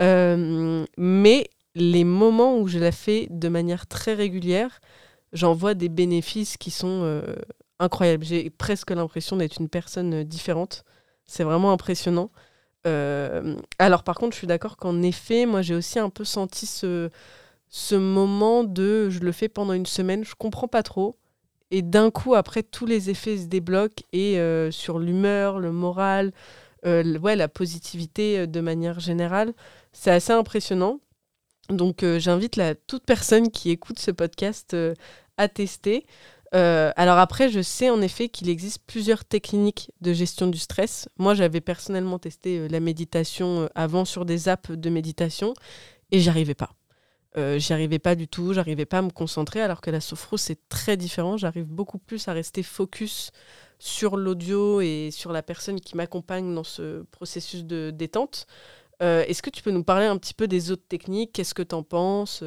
Euh, 0.00 0.86
mais 0.98 1.50
les 1.76 2.04
moments 2.04 2.58
où 2.58 2.68
je 2.68 2.78
la 2.80 2.92
fais 2.92 3.28
de 3.30 3.48
manière 3.48 3.86
très 3.86 4.14
régulière, 4.14 4.80
j'en 5.32 5.54
vois 5.54 5.74
des 5.74 5.88
bénéfices 5.90 6.56
qui 6.58 6.70
sont 6.70 7.02
euh, 7.04 7.22
incroyables. 7.80 8.24
J'ai 8.24 8.50
presque 8.50 8.90
l'impression 8.92 9.36
d'être 9.36 9.60
une 9.60 9.68
personne 9.68 10.24
différente. 10.24 10.84
C'est 11.26 11.44
vraiment 11.44 11.72
impressionnant. 11.72 12.30
Euh, 12.86 13.56
alors 13.78 14.02
par 14.02 14.16
contre, 14.16 14.34
je 14.34 14.38
suis 14.38 14.46
d'accord 14.46 14.76
qu'en 14.76 15.02
effet, 15.02 15.46
moi 15.46 15.62
j'ai 15.62 15.74
aussi 15.74 15.98
un 15.98 16.10
peu 16.10 16.24
senti 16.24 16.66
ce, 16.66 17.10
ce 17.70 17.94
moment 17.94 18.64
de 18.64 19.08
je 19.10 19.20
le 19.20 19.32
fais 19.32 19.48
pendant 19.48 19.72
une 19.72 19.86
semaine, 19.86 20.24
je 20.24 20.34
comprends 20.34 20.68
pas 20.68 20.82
trop. 20.82 21.16
Et 21.70 21.82
d'un 21.82 22.10
coup, 22.10 22.34
après, 22.34 22.62
tous 22.62 22.86
les 22.86 23.10
effets 23.10 23.38
se 23.38 23.46
débloquent 23.46 24.04
et 24.12 24.38
euh, 24.38 24.70
sur 24.70 24.98
l'humeur, 24.98 25.58
le 25.58 25.72
moral, 25.72 26.32
euh, 26.86 27.18
ouais, 27.18 27.36
la 27.36 27.48
positivité 27.48 28.46
de 28.46 28.60
manière 28.60 29.00
générale, 29.00 29.54
c'est 29.92 30.10
assez 30.10 30.32
impressionnant. 30.32 31.00
Donc 31.70 32.04
j'invite 32.18 32.60
toute 32.86 33.06
personne 33.06 33.50
qui 33.50 33.70
écoute 33.70 33.98
ce 33.98 34.10
podcast 34.10 34.76
à 35.38 35.48
tester. 35.48 36.04
Euh, 36.54 36.92
alors 36.96 37.18
après, 37.18 37.48
je 37.48 37.60
sais 37.62 37.90
en 37.90 38.00
effet 38.00 38.28
qu'il 38.28 38.48
existe 38.48 38.82
plusieurs 38.86 39.24
techniques 39.24 39.90
de 40.00 40.12
gestion 40.12 40.46
du 40.46 40.58
stress. 40.58 41.08
Moi, 41.18 41.34
j'avais 41.34 41.60
personnellement 41.60 42.18
testé 42.18 42.58
euh, 42.58 42.68
la 42.68 42.80
méditation 42.80 43.62
euh, 43.62 43.68
avant 43.74 44.04
sur 44.04 44.24
des 44.24 44.48
apps 44.48 44.70
de 44.70 44.90
méditation 44.90 45.54
et 46.12 46.20
j'y 46.20 46.28
arrivais 46.28 46.54
pas. 46.54 46.70
J'y 47.36 47.72
arrivais 47.72 47.98
pas 47.98 48.14
du 48.14 48.28
tout, 48.28 48.52
j'arrivais 48.52 48.86
pas 48.86 48.98
à 48.98 49.02
me 49.02 49.10
concentrer, 49.10 49.60
alors 49.60 49.80
que 49.80 49.90
la 49.90 50.00
sophro, 50.00 50.36
c'est 50.36 50.68
très 50.68 50.96
différent. 50.96 51.36
J'arrive 51.36 51.64
beaucoup 51.64 51.98
plus 51.98 52.28
à 52.28 52.32
rester 52.32 52.62
focus 52.62 53.32
sur 53.80 54.16
l'audio 54.16 54.80
et 54.80 55.10
sur 55.10 55.32
la 55.32 55.42
personne 55.42 55.80
qui 55.80 55.96
m'accompagne 55.96 56.54
dans 56.54 56.62
ce 56.62 57.02
processus 57.10 57.64
de 57.64 57.90
détente. 57.90 58.46
Est-ce 59.00 59.42
que 59.42 59.50
tu 59.50 59.64
peux 59.64 59.72
nous 59.72 59.82
parler 59.82 60.06
un 60.06 60.16
petit 60.16 60.32
peu 60.32 60.46
des 60.46 60.70
autres 60.70 60.86
techniques? 60.88 61.32
Qu'est-ce 61.32 61.54
que 61.54 61.64
tu 61.64 61.74
en 61.74 61.82
penses 61.82 62.44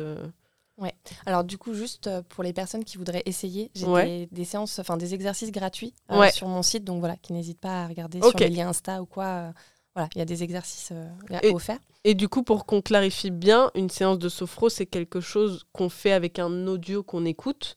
Euh, 0.82 0.88
Alors 1.26 1.44
du 1.44 1.58
coup, 1.58 1.74
juste 1.74 2.08
euh, 2.08 2.22
pour 2.30 2.44
les 2.44 2.54
personnes 2.54 2.84
qui 2.84 2.98
voudraient 2.98 3.24
essayer, 3.26 3.72
j'ai 3.76 3.86
Ouais. 3.88 4.06
des, 4.06 4.28
des 4.32 4.46
séances, 4.46 4.80
enfin 4.80 4.98
des 4.98 5.14
exercices 5.14 5.52
gratuits 5.52 5.94
euh, 6.12 6.20
Ouais. 6.20 6.32
sur 6.32 6.48
mon 6.48 6.62
site, 6.62 6.84
donc 6.84 7.00
voilà, 7.00 7.16
qui 7.18 7.34
n'hésitent 7.34 7.60
pas 7.60 7.84
à 7.84 7.88
regarder 7.88 8.22
sur 8.22 8.38
les 8.40 8.50
liens 8.50 8.70
Insta 8.70 9.02
ou 9.02 9.06
quoi. 9.06 9.26
euh, 9.26 9.52
voilà, 9.96 10.10
il 10.16 10.20
y 10.20 10.22
a 10.22 10.26
des 10.26 10.44
exercices 10.44 10.90
euh, 10.92 11.10
Et- 11.42 11.52
offerts. 11.52 11.80
Et 12.04 12.14
du 12.14 12.30
coup, 12.30 12.44
pour 12.44 12.66
qu'on 12.68 12.82
clarifie 12.82 13.32
bien, 13.32 13.72
une 13.76 13.90
séance 13.90 14.20
de 14.20 14.30
sophro, 14.30 14.70
c'est 14.70 14.86
quelque 14.86 15.20
chose 15.20 15.66
qu'on 15.74 15.90
fait 15.90 16.12
avec 16.14 16.38
un 16.40 16.68
audio 16.68 17.02
qu'on 17.04 17.26
écoute, 17.26 17.76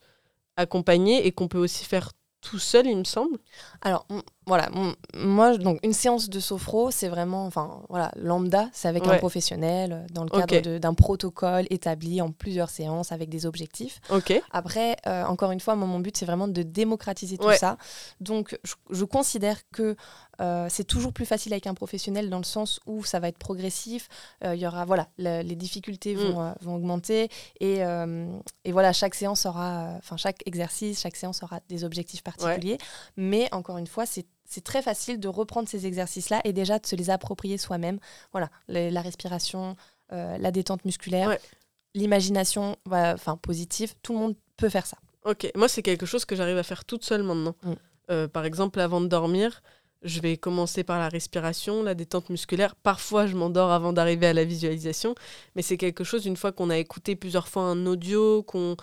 accompagné, 0.57 1.27
et 1.27 1.33
qu'on 1.33 1.49
peut 1.49 1.59
aussi 1.59 1.85
faire 1.85 2.13
tout 2.43 2.59
seul, 2.59 2.87
il 2.87 2.97
me 2.97 3.05
semble? 3.05 3.39
Alors 3.81 4.07
voilà, 4.51 4.69
moi 5.15 5.57
donc 5.59 5.79
une 5.83 5.93
séance 5.93 6.29
de 6.29 6.41
sophro, 6.41 6.91
c'est 6.91 7.09
vraiment, 7.09 7.47
enfin 7.47 7.83
voilà, 7.89 8.11
lambda, 8.17 8.69
c'est 8.73 8.89
avec 8.89 9.07
un 9.07 9.17
professionnel 9.19 9.93
euh, 9.93 10.07
dans 10.13 10.25
le 10.25 10.31
cadre 10.31 10.79
d'un 10.79 10.95
protocole 10.95 11.67
établi 11.71 12.21
en 12.21 12.31
plusieurs 12.33 12.69
séances 12.71 13.13
avec 13.13 13.29
des 13.29 13.47
objectifs. 13.47 14.01
Après, 14.51 14.97
euh, 15.07 15.25
encore 15.25 15.51
une 15.53 15.61
fois, 15.61 15.77
moi, 15.77 15.87
mon 15.87 16.01
but, 16.01 16.17
c'est 16.17 16.27
vraiment 16.27 16.49
de 16.49 16.63
démocratiser 16.63 17.39
tout 17.39 17.47
Ouais. 17.47 17.57
ça. 17.57 17.77
Donc, 18.21 18.59
je, 18.65 18.75
je 18.91 19.05
considère 19.05 19.59
que 19.71 19.97
euh, 20.41 20.67
c'est 20.71 20.85
toujours 20.85 21.13
plus 21.13 21.27
facile 21.27 21.53
avec 21.53 21.67
un 21.67 21.75
professionnel 21.75 22.31
dans 22.31 22.39
le 22.39 22.45
sens 22.45 22.81
où 22.87 23.05
ça 23.05 23.21
va 23.21 23.29
être 23.29 23.39
progressif. 23.39 24.09
Euh, 24.45 24.55
Il 24.55 24.61
y 24.61 24.67
aura, 24.67 24.85
voilà, 24.85 25.07
le- 25.19 25.43
les 25.43 25.55
difficultés 25.57 26.15
Mm. 26.17 26.19
vont, 26.19 26.55
vont 26.61 26.75
augmenter. 26.77 27.29
Et, 27.61 27.81
et 28.65 28.73
voilà, 28.73 28.93
chaque 28.93 29.15
séance 29.15 29.47
aura, 29.47 29.95
enfin, 29.99 30.17
chaque 30.17 30.43
exercice, 30.47 31.01
chaque 31.01 31.17
séance 31.17 31.43
aura 31.43 31.61
des 31.69 31.85
objectifs 31.85 32.23
particuliers. 32.23 32.79
Mais 33.17 33.49
encore 33.53 33.79
une 33.79 33.87
fois, 33.87 34.07
c'est 34.07 34.27
c'est 34.51 34.65
très 34.65 34.83
facile 34.83 35.21
de 35.21 35.29
reprendre 35.29 35.69
ces 35.69 35.87
exercices-là 35.87 36.41
et 36.45 36.53
déjà 36.53 36.79
de 36.79 36.87
se 36.87 36.97
les 36.97 37.09
approprier 37.09 37.57
soi-même. 37.57 37.99
Voilà, 38.33 38.51
les- 38.69 38.91
la 38.91 39.01
respiration, 39.01 39.77
euh, 40.13 40.37
la 40.39 40.51
détente 40.51 40.85
musculaire, 40.85 41.29
Ouais. 41.29 41.41
l'imagination, 41.95 42.77
enfin 42.91 43.37
positive, 43.37 43.95
tout 44.03 44.13
le 44.13 44.19
monde 44.19 44.35
peut 44.57 44.69
faire 44.69 44.87
ça. 44.87 44.99
Ok. 45.25 45.51
Moi, 45.55 45.69
c'est 45.69 45.83
quelque 45.83 46.07
chose 46.07 46.25
que 46.25 46.35
j'arrive 46.37 46.57
à 46.59 46.63
faire 46.63 46.85
toute 46.85 47.05
seule 47.05 47.23
maintenant. 47.23 47.55
Mm. 47.63 47.73
Euh, 48.11 48.29
par 48.29 48.45
exemple, 48.45 48.81
avant 48.81 49.01
de 49.01 49.07
dormir, 49.07 49.63
je 50.03 50.21
vais 50.21 50.37
commencer 50.39 50.83
par 50.83 50.99
la 50.99 51.09
respiration, 51.09 51.83
la 51.83 51.95
détente 51.95 52.31
musculaire. 52.31 52.75
Parfois, 52.75 53.27
je 53.27 53.37
m'endors 53.37 53.71
avant 53.71 53.93
d'arriver 53.93 54.27
à 54.27 54.33
la 54.33 54.45
visualisation, 54.45 55.15
mais 55.55 55.63
c'est 55.63 55.77
quelque 55.77 56.05
chose, 56.05 56.25
une 56.27 56.37
fois 56.39 56.53
qu'on 56.53 56.71
a 56.71 56.79
écouté 56.79 57.17
plusieurs 57.17 57.49
fois 57.49 57.63
un 57.65 57.85
audio, 57.87 58.43
qu'on 58.43 58.77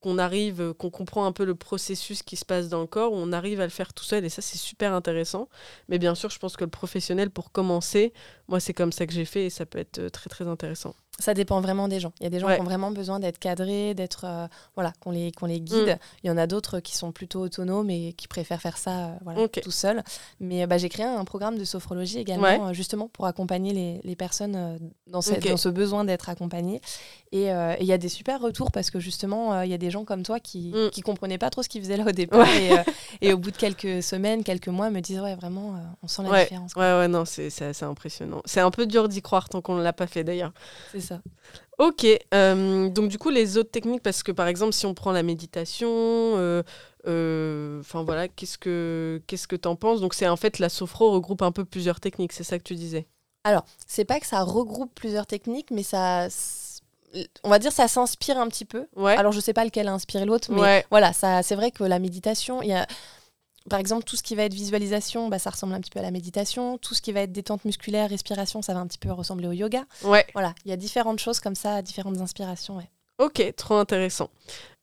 qu'on 0.00 0.18
arrive, 0.18 0.60
euh, 0.60 0.74
qu'on 0.74 0.90
comprend 0.90 1.26
un 1.26 1.32
peu 1.32 1.44
le 1.44 1.54
processus 1.54 2.22
qui 2.22 2.36
se 2.36 2.44
passe 2.44 2.68
dans 2.68 2.80
le 2.80 2.86
corps, 2.86 3.12
on 3.12 3.32
arrive 3.32 3.60
à 3.60 3.64
le 3.64 3.70
faire 3.70 3.92
tout 3.92 4.04
seul 4.04 4.24
et 4.24 4.28
ça 4.28 4.42
c'est 4.42 4.58
super 4.58 4.92
intéressant. 4.92 5.48
Mais 5.88 5.98
bien 5.98 6.14
sûr, 6.14 6.30
je 6.30 6.38
pense 6.38 6.56
que 6.56 6.64
le 6.64 6.70
professionnel 6.70 7.30
pour 7.30 7.52
commencer, 7.52 8.12
moi 8.48 8.60
c'est 8.60 8.74
comme 8.74 8.92
ça 8.92 9.06
que 9.06 9.12
j'ai 9.12 9.24
fait 9.24 9.46
et 9.46 9.50
ça 9.50 9.66
peut 9.66 9.78
être 9.78 9.98
euh, 9.98 10.10
très 10.10 10.30
très 10.30 10.46
intéressant. 10.46 10.94
Ça 11.20 11.34
dépend 11.34 11.60
vraiment 11.60 11.88
des 11.88 11.98
gens. 11.98 12.12
Il 12.20 12.24
y 12.24 12.26
a 12.26 12.30
des 12.30 12.38
gens 12.38 12.46
Ouais. 12.46 12.54
qui 12.56 12.60
ont 12.60 12.64
vraiment 12.64 12.92
besoin 12.92 13.18
d'être 13.18 13.38
cadrés, 13.40 13.92
d'être 13.94 14.24
euh, 14.24 14.46
voilà, 14.76 14.92
qu'on 15.00 15.10
les 15.10 15.32
qu'on 15.32 15.46
les 15.46 15.60
guide. 15.60 15.88
Mm. 15.88 15.98
Il 16.22 16.26
y 16.28 16.30
en 16.30 16.36
a 16.38 16.46
d'autres 16.46 16.78
qui 16.78 16.96
sont 16.96 17.10
plutôt 17.10 17.40
autonomes 17.40 17.90
et 17.90 18.12
qui 18.12 18.28
préfèrent 18.28 18.60
faire 18.60 18.78
ça 18.78 18.90
euh, 18.90 19.12
voilà, 19.24 19.48
tout 19.48 19.72
seul. 19.72 20.04
Mais 20.38 20.66
bah, 20.68 20.78
j'ai 20.78 20.88
créé 20.88 21.04
un 21.06 21.24
programme 21.24 21.58
de 21.58 21.64
sophrologie 21.64 22.18
également 22.20 22.44
Ouais. 22.44 22.60
euh, 22.60 22.72
justement 22.72 23.08
pour 23.08 23.26
accompagner 23.26 23.72
les, 23.72 24.00
les 24.04 24.14
personnes 24.16 24.78
dans, 25.08 25.20
cette- 25.20 25.46
dans 25.48 25.56
ce 25.56 25.68
besoin 25.68 26.04
d'être 26.04 26.28
accompagnées. 26.28 26.80
Et 27.32 27.48
il 27.48 27.86
y 27.86 27.92
a 27.92 27.98
des 27.98 28.08
super 28.08 28.40
retours 28.40 28.70
parce 28.70 28.90
que 28.90 29.00
justement 29.00 29.60
il 29.62 29.70
y 29.70 29.74
a 29.74 29.78
des 29.78 29.90
gens 29.90 30.04
comme 30.04 30.22
toi 30.22 30.38
qui 30.40 30.70
Mm. 30.72 30.90
qui 30.90 31.00
comprenaient 31.02 31.38
pas 31.38 31.50
trop 31.50 31.62
ce 31.62 31.68
qu'ils 31.68 31.82
faisaient 31.82 31.96
là 31.96 32.04
au 32.06 32.12
départ 32.12 32.46
et, 32.48 32.70
et 33.20 33.32
au 33.32 33.38
bout 33.38 33.50
de 33.50 33.56
quelques 33.56 34.02
semaines, 34.02 34.44
quelques 34.44 34.68
mois, 34.68 34.88
me 34.90 35.00
disent 35.00 35.20
ouais 35.20 35.34
vraiment 35.34 35.74
on 36.02 36.06
sent 36.08 36.22
la 36.30 36.42
différence. 36.44 36.74
quoi. 36.74 36.82
ouais, 36.84 36.98
ouais, 37.00 37.08
non, 37.08 37.24
c'est 37.24 37.50
c'est 37.50 37.66
assez 37.66 37.84
impressionnant. 37.84 38.40
C'est 38.44 38.60
un 38.60 38.70
peu 38.70 38.86
dur 38.86 39.08
d'y 39.08 39.20
croire 39.20 39.48
tant 39.48 39.60
qu'on 39.60 39.74
ne 39.76 39.82
l'a 39.82 39.92
pas 39.92 40.06
fait 40.06 40.22
d'ailleurs. 40.24 40.52
Ça. 41.08 41.22
Ok, 41.78 42.06
euh, 42.34 42.88
donc 42.90 43.08
du 43.08 43.18
coup 43.18 43.30
les 43.30 43.56
autres 43.56 43.70
techniques, 43.70 44.02
parce 44.02 44.22
que 44.22 44.32
par 44.32 44.46
exemple 44.46 44.72
si 44.72 44.84
on 44.84 44.94
prend 44.94 45.12
la 45.12 45.22
méditation, 45.22 45.88
euh, 45.88 46.62
euh, 47.06 47.80
enfin 47.80 48.02
voilà, 48.02 48.28
qu'est-ce 48.28 48.58
que 48.58 49.22
qu'est-ce 49.26 49.48
que 49.48 49.56
t'en 49.56 49.76
penses? 49.76 50.00
Donc 50.00 50.12
c'est 50.12 50.28
en 50.28 50.36
fait 50.36 50.58
la 50.58 50.68
sophro 50.68 51.12
regroupe 51.12 51.40
un 51.40 51.52
peu 51.52 51.64
plusieurs 51.64 52.00
techniques, 52.00 52.32
c'est 52.32 52.44
ça 52.44 52.58
que 52.58 52.64
tu 52.64 52.74
disais? 52.74 53.06
C'est 53.86 54.04
pas 54.04 54.20
que 54.20 54.26
ça 54.26 54.42
regroupe 54.42 54.94
plusieurs 54.94 55.26
techniques, 55.26 55.70
mais 55.70 55.82
ça, 55.82 56.28
on 57.42 57.48
va 57.48 57.58
dire, 57.58 57.72
ça 57.72 57.88
s'inspire 57.88 58.38
un 58.38 58.48
petit 58.48 58.66
peu. 58.66 58.86
Ouais. 58.94 59.16
Alors 59.16 59.32
je 59.32 59.40
sais 59.40 59.54
pas 59.54 59.64
lequel 59.64 59.88
a 59.88 59.92
inspiré 59.94 60.26
l'autre, 60.26 60.52
mais 60.52 60.60
ouais. 60.60 60.86
voilà, 60.90 61.14
ça, 61.14 61.42
c'est 61.42 61.54
vrai 61.54 61.70
que 61.70 61.84
la 61.84 61.98
méditation, 61.98 62.60
il 62.60 62.68
y 62.68 62.74
a, 62.74 62.86
par 63.68 63.78
exemple, 63.78 64.04
tout 64.04 64.16
ce 64.16 64.22
qui 64.22 64.34
va 64.34 64.44
être 64.44 64.54
visualisation, 64.54 65.28
bah, 65.28 65.38
ça 65.38 65.50
ressemble 65.50 65.74
un 65.74 65.80
petit 65.80 65.90
peu 65.90 65.98
à 65.98 66.02
la 66.02 66.10
méditation. 66.10 66.78
Tout 66.78 66.94
ce 66.94 67.02
qui 67.02 67.12
va 67.12 67.20
être 67.20 67.32
détente 67.32 67.64
musculaire, 67.64 68.10
respiration, 68.10 68.62
ça 68.62 68.74
va 68.74 68.80
un 68.80 68.86
petit 68.86 68.98
peu 68.98 69.12
ressembler 69.12 69.48
au 69.48 69.52
yoga. 69.52 69.84
Ouais. 70.04 70.26
Voilà, 70.34 70.54
il 70.64 70.70
y 70.70 70.72
a 70.72 70.76
différentes 70.76 71.18
choses 71.18 71.40
comme 71.40 71.54
ça, 71.54 71.82
différentes 71.82 72.20
inspirations. 72.20 72.76
ouais. 72.76 72.90
Ok, 73.18 73.42
trop 73.56 73.74
intéressant. 73.74 74.30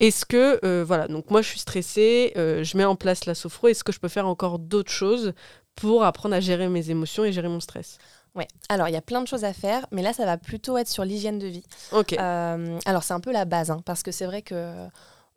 Est-ce 0.02 0.26
que 0.26 0.60
euh, 0.66 0.84
voilà, 0.86 1.08
donc 1.08 1.32
moi 1.32 1.42
je 1.42 1.48
suis 1.48 1.60
stressée, 1.60 2.34
euh, 2.36 2.66
je 2.66 2.76
mets 2.76 2.84
en 2.84 2.98
place 2.98 3.26
la 3.26 3.34
sophro. 3.34 3.70
Est-ce 3.70 3.86
que 3.86 3.94
je 3.94 4.00
peux 4.00 4.10
faire 4.10 4.28
encore 4.28 4.60
d'autres 4.60 4.92
choses 4.92 5.34
pour 5.76 6.04
apprendre 6.04 6.36
à 6.36 6.42
gérer 6.42 6.68
mes 6.68 6.90
émotions 6.90 7.24
et 7.24 7.32
gérer 7.32 7.48
mon 7.48 7.62
stress? 7.62 7.98
Ouais. 8.36 8.48
Alors 8.68 8.90
il 8.90 8.92
y 8.92 8.98
a 8.98 9.02
plein 9.02 9.22
de 9.22 9.28
choses 9.28 9.46
à 9.46 9.54
faire, 9.54 9.88
mais 9.92 10.02
là 10.02 10.12
ça 10.12 10.26
va 10.26 10.38
plutôt 10.38 10.78
être 10.78 10.90
sur 10.90 11.06
l'hygiène 11.06 11.40
de 11.40 11.48
vie. 11.48 11.64
Ok. 11.94 12.12
Euh, 12.12 12.78
alors 12.86 13.04
c'est 13.04 13.14
un 13.14 13.22
peu 13.22 13.32
la 13.32 13.46
base, 13.46 13.72
hein, 13.72 13.82
parce 13.86 14.04
que 14.04 14.12
c'est 14.12 14.26
vrai 14.26 14.42
que 14.42 14.86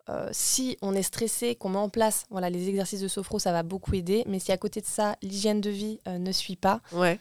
euh, 0.09 0.27
si 0.31 0.77
on 0.81 0.93
est 0.95 1.03
stressé, 1.03 1.55
qu'on 1.55 1.69
met 1.69 1.77
en 1.77 1.89
place 1.89 2.25
voilà, 2.29 2.49
les 2.49 2.67
exercices 2.67 3.01
de 3.01 3.07
sophro, 3.07 3.39
ça 3.39 3.51
va 3.51 3.63
beaucoup 3.63 3.93
aider. 3.93 4.23
Mais 4.27 4.39
si 4.39 4.51
à 4.51 4.57
côté 4.57 4.81
de 4.81 4.85
ça, 4.85 5.15
l'hygiène 5.21 5.61
de 5.61 5.69
vie 5.69 5.99
euh, 6.07 6.17
ne 6.17 6.31
suit 6.31 6.55
pas, 6.55 6.81
Ouais. 6.91 7.19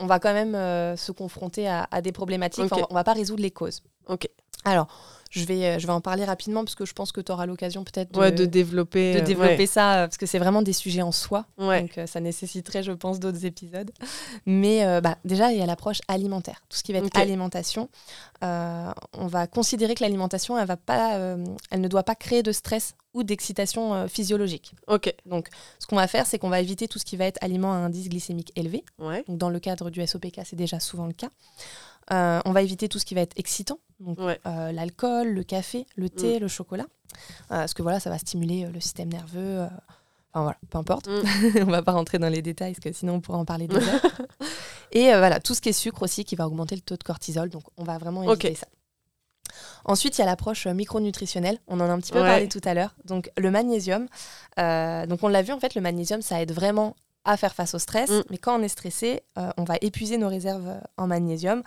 on 0.00 0.06
va 0.06 0.18
quand 0.18 0.32
même 0.32 0.54
euh, 0.54 0.96
se 0.96 1.12
confronter 1.12 1.68
à, 1.68 1.86
à 1.90 2.00
des 2.00 2.12
problématiques. 2.12 2.64
Enfin, 2.64 2.86
on 2.90 2.94
va 2.94 3.04
pas 3.04 3.12
résoudre 3.12 3.42
les 3.42 3.50
causes. 3.50 3.82
Ok. 4.08 4.28
Alors, 4.64 4.86
je 5.32 5.46
vais, 5.46 5.64
euh, 5.64 5.78
je 5.78 5.86
vais 5.86 5.92
en 5.94 6.02
parler 6.02 6.24
rapidement, 6.26 6.62
parce 6.62 6.74
que 6.74 6.84
je 6.84 6.92
pense 6.92 7.10
que 7.10 7.20
tu 7.22 7.32
auras 7.32 7.46
l'occasion 7.46 7.84
peut-être 7.84 8.12
de, 8.12 8.18
Ouais, 8.18 8.30
de 8.30 8.44
développer. 8.44 9.14
de 9.14 9.18
euh, 9.20 9.22
développer 9.22 9.66
ça, 9.66 9.94
euh, 10.02 10.06
parce 10.06 10.18
que 10.18 10.26
c'est 10.26 10.38
vraiment 10.38 10.60
des 10.60 10.74
sujets 10.74 11.00
en 11.00 11.10
soi. 11.10 11.46
Ouais. 11.56 11.80
Donc 11.80 11.98
ça 12.06 12.20
nécessiterait, 12.20 12.82
je 12.82 12.92
pense, 12.92 13.18
d'autres 13.18 13.46
épisodes. 13.46 13.90
Mais 14.44 14.84
euh, 14.84 15.00
bah, 15.00 15.16
déjà, 15.24 15.50
il 15.50 15.58
y 15.58 15.62
a 15.62 15.66
l'approche 15.66 16.00
alimentaire. 16.06 16.62
Tout 16.68 16.76
ce 16.76 16.82
qui 16.82 16.92
va 16.92 16.98
être 16.98 17.16
alimentation, 17.18 17.88
euh, 18.44 18.90
on 19.14 19.26
va 19.26 19.46
considérer 19.46 19.94
que 19.94 20.02
l'alimentation, 20.04 20.58
elle, 20.58 20.66
va 20.66 20.76
pas, 20.76 21.16
euh, 21.16 21.42
elle 21.70 21.80
ne 21.80 21.88
doit 21.88 22.02
pas 22.02 22.14
créer 22.14 22.42
de 22.42 22.52
stress 22.52 22.94
ou 23.14 23.22
d'excitation 23.22 23.94
euh, 23.94 24.08
physiologique. 24.08 24.74
Ok. 24.86 25.14
Donc 25.24 25.48
ce 25.78 25.86
qu'on 25.86 25.96
va 25.96 26.08
faire, 26.08 26.26
c'est 26.26 26.38
qu'on 26.38 26.48
va 26.50 26.60
éviter 26.60 26.88
tout 26.88 26.98
ce 26.98 27.04
qui 27.06 27.16
va 27.16 27.24
être 27.24 27.38
aliment 27.42 27.72
à 27.72 27.76
indice 27.76 28.08
glycémique 28.10 28.52
élevé. 28.56 28.84
Ouais. 28.98 29.24
Donc 29.28 29.38
dans 29.38 29.50
le 29.50 29.60
cadre 29.60 29.88
du 29.90 30.06
SOPK, 30.06 30.40
c'est 30.44 30.56
déjà 30.56 30.78
souvent 30.78 31.06
le 31.06 31.12
cas. 31.14 31.28
Euh, 32.12 32.40
on 32.44 32.52
va 32.52 32.62
éviter 32.62 32.88
tout 32.88 32.98
ce 32.98 33.04
qui 33.04 33.14
va 33.14 33.20
être 33.20 33.38
excitant, 33.38 33.78
donc 34.02 34.18
Ouais. 34.18 34.38
euh, 34.46 34.72
l'alcool, 34.72 35.28
le 35.28 35.42
café, 35.44 35.86
le 35.96 36.08
thé, 36.10 36.38
le 36.38 36.48
chocolat. 36.48 36.84
Euh, 36.84 37.16
parce 37.48 37.74
que 37.74 37.82
voilà, 37.82 38.00
ça 38.00 38.10
va 38.10 38.18
stimuler 38.18 38.64
euh, 38.64 38.70
le 38.70 38.80
système 38.80 39.08
nerveux. 39.10 39.66
Enfin 40.32 40.42
voilà, 40.44 40.56
peu 40.70 40.78
importe. 40.78 41.08
Mm. 41.08 41.22
on 41.62 41.70
va 41.70 41.82
pas 41.82 41.92
rentrer 41.92 42.18
dans 42.18 42.28
les 42.30 42.42
détails, 42.42 42.72
parce 42.72 42.82
que 42.84 42.92
sinon 42.92 43.14
on 43.14 43.20
pourrait 43.20 43.38
en 43.38 43.44
parler 43.44 43.68
heures. 43.70 44.00
Et 44.92 45.06
voilà, 45.08 45.40
tout 45.40 45.54
ce 45.54 45.60
qui 45.60 45.68
est 45.70 45.72
sucre 45.74 46.02
aussi, 46.02 46.24
qui 46.24 46.36
va 46.36 46.46
augmenter 46.46 46.74
le 46.74 46.80
taux 46.82 46.96
de 46.96 47.02
cortisol. 47.02 47.48
Donc 47.50 47.62
on 47.76 47.84
va 47.84 47.98
vraiment 47.98 48.22
éviter 48.22 48.50
Ok. 48.50 48.56
ça. 48.56 48.66
Ensuite, 49.84 50.16
il 50.16 50.20
y 50.20 50.24
a 50.24 50.26
l'approche 50.26 50.66
micronutritionnelle. 50.66 51.58
On 51.66 51.80
en 51.80 51.84
a 51.84 51.92
un 51.92 51.98
petit 51.98 52.12
peu 52.12 52.20
Ouais. 52.20 52.26
parlé 52.28 52.48
tout 52.48 52.60
à 52.64 52.72
l'heure. 52.74 52.94
Donc 53.04 53.30
le 53.36 53.50
magnésium. 53.50 54.06
euh, 54.58 55.06
donc 55.06 55.22
on 55.22 55.28
l'a 55.28 55.42
vu, 55.42 55.52
en 55.52 55.60
fait, 55.60 55.74
le 55.74 55.80
magnésium, 55.80 56.22
ça 56.22 56.40
aide 56.40 56.52
vraiment 56.52 56.94
à 57.24 57.36
faire 57.36 57.54
face 57.54 57.74
au 57.74 57.78
stress. 57.78 58.10
Mm. 58.10 58.22
Mais 58.30 58.38
quand 58.38 58.58
on 58.58 58.62
est 58.62 58.68
stressé, 58.68 59.22
euh, 59.38 59.50
on 59.56 59.64
va 59.64 59.76
épuiser 59.80 60.18
nos 60.18 60.28
réserves 60.28 60.68
euh, 60.68 60.80
en 60.96 61.06
magnésium. 61.06 61.62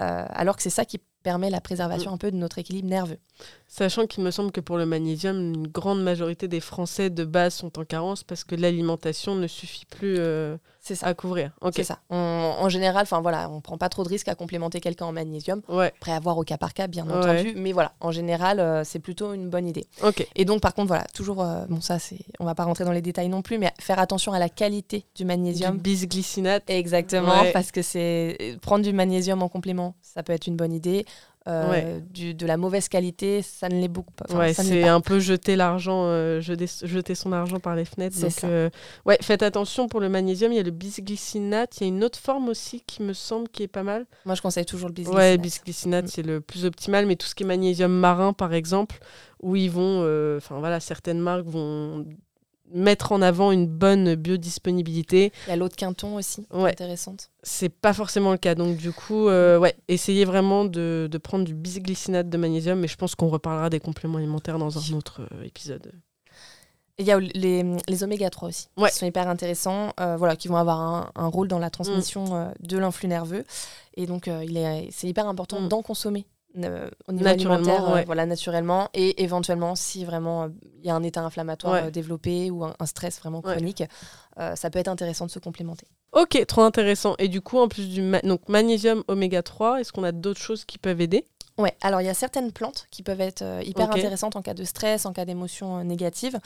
euh, 0.00 0.24
alors 0.30 0.56
que 0.56 0.62
c'est 0.62 0.70
ça 0.70 0.84
qui 0.84 0.98
permet 1.22 1.48
la 1.50 1.60
préservation 1.60 2.10
Mm. 2.10 2.14
un 2.14 2.18
peu 2.18 2.30
de 2.30 2.36
notre 2.36 2.58
équilibre 2.58 2.88
nerveux. 2.88 3.18
Sachant 3.66 4.06
qu'il 4.06 4.22
me 4.24 4.30
semble 4.30 4.52
que 4.52 4.60
pour 4.60 4.76
le 4.76 4.84
magnésium, 4.86 5.36
une 5.54 5.66
grande 5.68 6.02
majorité 6.02 6.48
des 6.48 6.60
Français 6.60 7.10
de 7.10 7.24
base 7.24 7.54
sont 7.54 7.78
en 7.78 7.84
carence 7.84 8.22
parce 8.24 8.44
que 8.44 8.54
l'alimentation 8.54 9.34
ne 9.34 9.46
suffit 9.46 9.86
plus 9.86 10.16
euh, 10.18 10.56
C'est 10.86 10.94
ça. 10.94 11.06
à 11.06 11.14
couvrir. 11.14 11.50
Ok. 11.62 11.72
C'est 11.76 11.84
ça. 11.84 11.98
On- 12.10 12.16
en 12.60 12.68
général, 12.68 13.02
enfin 13.02 13.20
voilà, 13.20 13.48
on 13.50 13.60
prend 13.60 13.78
pas 13.78 13.88
trop 13.88 14.04
de 14.04 14.08
risques 14.08 14.28
à 14.28 14.34
complémenter 14.34 14.80
quelqu'un 14.80 15.06
en 15.06 15.12
magnésium. 15.12 15.62
Ouais. 15.68 15.92
Après 16.00 16.12
avoir 16.12 16.36
au 16.38 16.42
cas 16.44 16.58
par 16.58 16.74
cas, 16.74 16.86
bien 16.86 17.06
Ouais. 17.06 17.14
entendu. 17.14 17.54
Mais 17.56 17.72
voilà, 17.72 17.92
en 18.00 18.12
général, 18.12 18.60
euh, 18.60 18.84
c'est 18.84 18.98
plutôt 18.98 19.32
une 19.32 19.48
bonne 19.48 19.66
idée. 19.66 19.86
Ok. 20.02 20.26
Et 20.36 20.44
donc, 20.44 20.60
par 20.60 20.74
contre, 20.74 20.88
voilà, 20.88 21.04
toujours, 21.14 21.42
euh, 21.42 21.64
bon, 21.68 21.80
ça, 21.80 21.98
c'est, 21.98 22.18
on 22.38 22.44
va 22.44 22.54
pas 22.54 22.64
rentrer 22.64 22.84
dans 22.84 22.92
les 22.92 23.02
détails 23.02 23.28
non 23.30 23.40
plus, 23.42 23.58
mais 23.58 23.72
faire 23.80 23.98
attention 23.98 24.32
à 24.32 24.38
la 24.38 24.48
qualité 24.50 25.06
du 25.16 25.22
Du 25.22 25.24
magnésium. 25.24 25.78
bisglycinate. 25.78 26.64
Exactement, 26.68 27.40
Ouais. 27.42 27.52
parce 27.52 27.72
que 27.72 27.80
c'est 27.80 28.58
prendre 28.60 28.84
du 28.84 28.92
magnésium 28.92 29.42
en 29.42 29.48
complément, 29.48 29.94
ça 30.02 30.22
peut 30.22 30.34
être 30.34 30.46
une 30.46 30.56
bonne 30.56 30.72
idée. 30.72 31.06
Euh, 31.46 31.70
Ouais. 31.70 32.00
du- 32.10 32.32
de 32.32 32.46
la 32.46 32.56
mauvaise 32.56 32.88
qualité, 32.88 33.42
ça 33.42 33.68
ne 33.68 33.78
l'est 33.78 33.88
beaucoup 33.88 34.14
pas. 34.14 34.24
Enfin, 34.30 34.38
ouais, 34.38 34.54
c'est 34.54 34.84
un 34.88 35.02
peu 35.02 35.18
jeter 35.20 35.56
l'argent, 35.56 36.04
euh, 36.06 36.40
jeter, 36.40 37.14
son 37.14 37.32
argent 37.32 37.60
par 37.60 37.76
les 37.76 37.84
fenêtres. 37.84 38.18
Donc, 38.18 38.30
ça. 38.30 38.46
euh, 38.46 38.70
ouais, 39.04 39.18
faites 39.20 39.42
attention 39.42 39.86
pour 39.86 40.00
le 40.00 40.08
magnésium. 40.08 40.52
Il 40.52 40.56
y 40.56 40.58
a 40.58 40.62
le 40.62 40.70
bisglycinate. 40.70 41.76
Il 41.78 41.80
y 41.82 41.84
a 41.84 41.88
une 41.88 42.02
autre 42.02 42.18
forme 42.18 42.48
aussi 42.48 42.80
qui 42.86 43.02
me 43.02 43.12
semble 43.12 43.48
qui 43.50 43.62
est 43.62 43.68
pas 43.68 43.82
mal. 43.82 44.06
Moi, 44.24 44.34
je 44.36 44.40
conseille 44.40 44.64
toujours 44.64 44.88
le 44.88 44.94
bisglycinate. 44.94 45.22
Ouais, 45.32 45.36
bisglycinate, 45.36 46.08
c'est 46.08 46.22
le 46.22 46.40
plus 46.40 46.64
optimal. 46.64 47.04
Mais 47.04 47.16
tout 47.16 47.26
ce 47.26 47.34
qui 47.34 47.42
est 47.42 47.46
magnésium 47.46 47.92
marin, 47.92 48.32
par 48.32 48.54
exemple, 48.54 48.98
où 49.42 49.54
ils 49.54 49.70
vont, 49.70 49.98
enfin 50.38 50.58
voilà, 50.60 50.80
certaines 50.80 51.20
marques 51.20 51.44
vont 51.46 52.06
mettre 52.72 53.12
en 53.12 53.22
avant 53.22 53.52
une 53.52 53.66
bonne 53.66 54.14
biodisponibilité. 54.14 55.32
Il 55.46 55.50
y 55.50 55.52
a 55.52 55.56
l'eau 55.56 55.68
de 55.68 55.74
Quinton 55.74 56.16
aussi, 56.16 56.46
Ouais. 56.52 56.70
intéressante. 56.70 57.30
C'est 57.42 57.68
pas 57.68 57.92
forcément 57.92 58.32
le 58.32 58.38
cas. 58.38 58.54
Donc, 58.54 58.76
du 58.76 58.90
coup, 58.92 59.28
euh, 59.28 59.58
ouais, 59.58 59.76
essayez 59.88 60.24
vraiment 60.24 60.64
de, 60.64 61.08
de 61.10 61.18
prendre 61.18 61.44
du 61.44 61.54
bisglycinate 61.54 62.28
de 62.28 62.36
magnésium. 62.38 62.78
Mais 62.80 62.88
je 62.88 62.96
pense 62.96 63.14
qu'on 63.14 63.28
reparlera 63.28 63.70
des 63.70 63.80
compléments 63.80 64.18
alimentaires 64.18 64.58
dans 64.58 64.76
un 64.78 64.96
autre 64.96 65.20
euh, 65.32 65.44
épisode. 65.44 65.92
Il 66.98 67.06
y 67.06 67.10
a 67.10 67.18
les, 67.18 67.64
les 67.88 68.04
oméga 68.04 68.30
3 68.30 68.48
aussi, 68.48 68.68
Ouais. 68.76 68.88
qui 68.88 68.98
sont 68.98 69.06
hyper 69.06 69.26
intéressants, 69.28 69.92
euh, 69.98 70.16
voilà, 70.16 70.36
qui 70.36 70.46
vont 70.46 70.56
avoir 70.56 70.78
un, 70.80 71.10
un 71.16 71.26
rôle 71.26 71.48
dans 71.48 71.58
la 71.58 71.68
transmission 71.68 72.36
euh, 72.36 72.46
de 72.60 72.78
l'influx 72.78 73.08
nerveux. 73.08 73.44
Et 73.96 74.06
donc, 74.06 74.30
c'est 74.90 75.08
hyper 75.08 75.26
important 75.28 75.60
Mm. 75.60 75.68
d'en 75.68 75.82
consommer 75.82 76.24
euh, 76.56 76.88
au 77.08 77.12
niveau 77.12 77.24
Naturellement, 77.24 77.56
alimentaire, 77.68 77.88
euh, 77.88 77.94
ouais. 77.94 78.04
voilà, 78.04 78.26
naturellement. 78.26 78.88
Et 78.94 79.22
éventuellement, 79.22 79.74
si 79.74 80.04
vraiment 80.04 80.44
euh, 80.44 80.48
il 80.80 80.86
y 80.86 80.90
a 80.90 80.94
un 80.94 81.02
état 81.02 81.22
inflammatoire 81.22 81.84
Ouais. 81.84 81.90
développé 81.90 82.50
ou 82.50 82.64
un, 82.64 82.74
un 82.78 82.86
stress 82.86 83.18
vraiment 83.20 83.42
chronique, 83.42 83.82
ça 84.36 84.70
peut 84.70 84.78
être 84.78 84.88
intéressant 84.88 85.26
de 85.26 85.30
se 85.30 85.38
complémenter. 85.38 85.86
Ok, 86.12 86.44
trop 86.46 86.62
intéressant. 86.62 87.14
Et 87.18 87.28
du 87.28 87.40
coup, 87.40 87.58
en 87.58 87.66
plus 87.68 87.88
du 87.88 88.02
ma- 88.02 88.20
donc, 88.20 88.48
magnésium 88.48 89.02
oméga 89.08 89.42
3, 89.42 89.80
est-ce 89.80 89.92
qu'on 89.92 90.04
a 90.04 90.12
d'autres 90.12 90.40
choses 90.40 90.64
qui 90.64 90.78
peuvent 90.78 91.00
aider? 91.00 91.24
Ouais, 91.56 91.76
alors 91.82 92.00
il 92.00 92.04
y 92.04 92.08
a 92.10 92.14
certaines 92.14 92.50
plantes 92.50 92.86
qui 92.90 93.02
peuvent 93.04 93.20
être 93.20 93.42
euh, 93.42 93.62
hyper 93.64 93.88
intéressantes 93.92 94.34
en 94.34 94.42
cas 94.42 94.54
de 94.54 94.64
stress, 94.64 95.06
en 95.06 95.12
cas 95.12 95.24
d'émotions 95.24 95.78
euh, 95.78 95.82
négatives. 95.84 96.40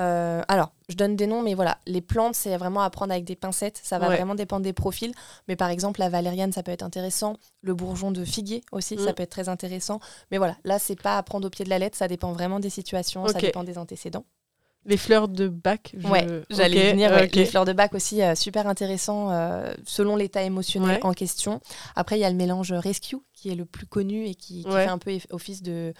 Euh, 0.00 0.42
alors, 0.48 0.72
je 0.88 0.94
donne 0.96 1.14
des 1.16 1.26
noms, 1.26 1.42
mais 1.42 1.54
voilà, 1.54 1.78
les 1.86 2.00
plantes, 2.00 2.34
c'est 2.34 2.56
vraiment 2.56 2.80
à 2.80 2.88
prendre 2.90 3.12
avec 3.12 3.24
des 3.24 3.36
pincettes. 3.36 3.80
Ça 3.82 3.98
va 3.98 4.08
Ouais. 4.08 4.16
vraiment 4.16 4.34
dépendre 4.34 4.62
des 4.62 4.72
profils. 4.72 5.12
Mais 5.48 5.56
par 5.56 5.68
exemple, 5.68 6.00
la 6.00 6.08
valériane, 6.08 6.52
ça 6.52 6.62
peut 6.62 6.70
être 6.72 6.82
intéressant. 6.82 7.36
Le 7.62 7.74
bourgeon 7.74 8.10
de 8.12 8.24
figuier 8.24 8.62
aussi, 8.72 8.96
ça 8.98 9.10
Mm. 9.12 9.14
peut 9.14 9.22
être 9.24 9.30
très 9.30 9.48
intéressant. 9.50 10.00
Mais 10.30 10.38
voilà, 10.38 10.56
là, 10.64 10.78
c'est 10.78 11.00
pas 11.00 11.18
à 11.18 11.22
prendre 11.22 11.46
au 11.46 11.50
pied 11.50 11.64
de 11.64 11.70
la 11.70 11.78
lettre. 11.78 11.96
Ça 11.98 12.08
dépend 12.08 12.32
vraiment 12.32 12.58
des 12.60 12.70
situations, 12.70 13.26
ça 13.28 13.34
dépend 13.40 13.64
des 13.64 13.76
antécédents. 13.78 14.24
Les 14.86 14.96
fleurs 14.96 15.28
de 15.28 15.48
bac 15.48 15.94
je- 15.98 16.06
Ouais, 16.08 16.26
j'allais 16.48 16.78
ok, 16.78 16.84
y 16.84 16.90
venir. 16.92 17.10
ouais. 17.10 17.28
Les 17.34 17.44
fleurs 17.44 17.64
de 17.64 17.72
bac 17.72 17.92
aussi, 17.94 18.22
euh, 18.22 18.34
super 18.34 18.66
intéressant 18.68 19.30
euh, 19.32 19.74
selon 19.84 20.16
l'état 20.16 20.42
émotionnel 20.42 20.96
Ouais. 20.98 21.04
en 21.04 21.12
question. 21.12 21.60
Après, 21.96 22.16
il 22.16 22.20
y 22.20 22.24
a 22.24 22.30
le 22.30 22.36
mélange 22.36 22.72
Rescue 22.72 23.16
qui 23.34 23.50
est 23.50 23.54
le 23.56 23.64
plus 23.64 23.86
connu 23.86 24.26
et 24.26 24.34
qui, 24.34 24.62
fait 24.62 24.86
un 24.86 24.98
peu 24.98 25.10
office 25.30 25.62
de, 25.62 25.92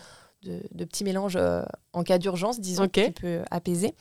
de, 0.45 0.61
de 0.73 0.85
petit 0.85 1.03
mélange 1.05 1.35
euh, 1.37 1.63
en 1.93 2.03
cas 2.05 2.19
d'urgence, 2.19 2.61
disons, 2.61 2.85
Ok. 2.85 2.93
qui 2.93 3.11
peut 3.11 3.41
apaiser. 3.51 3.93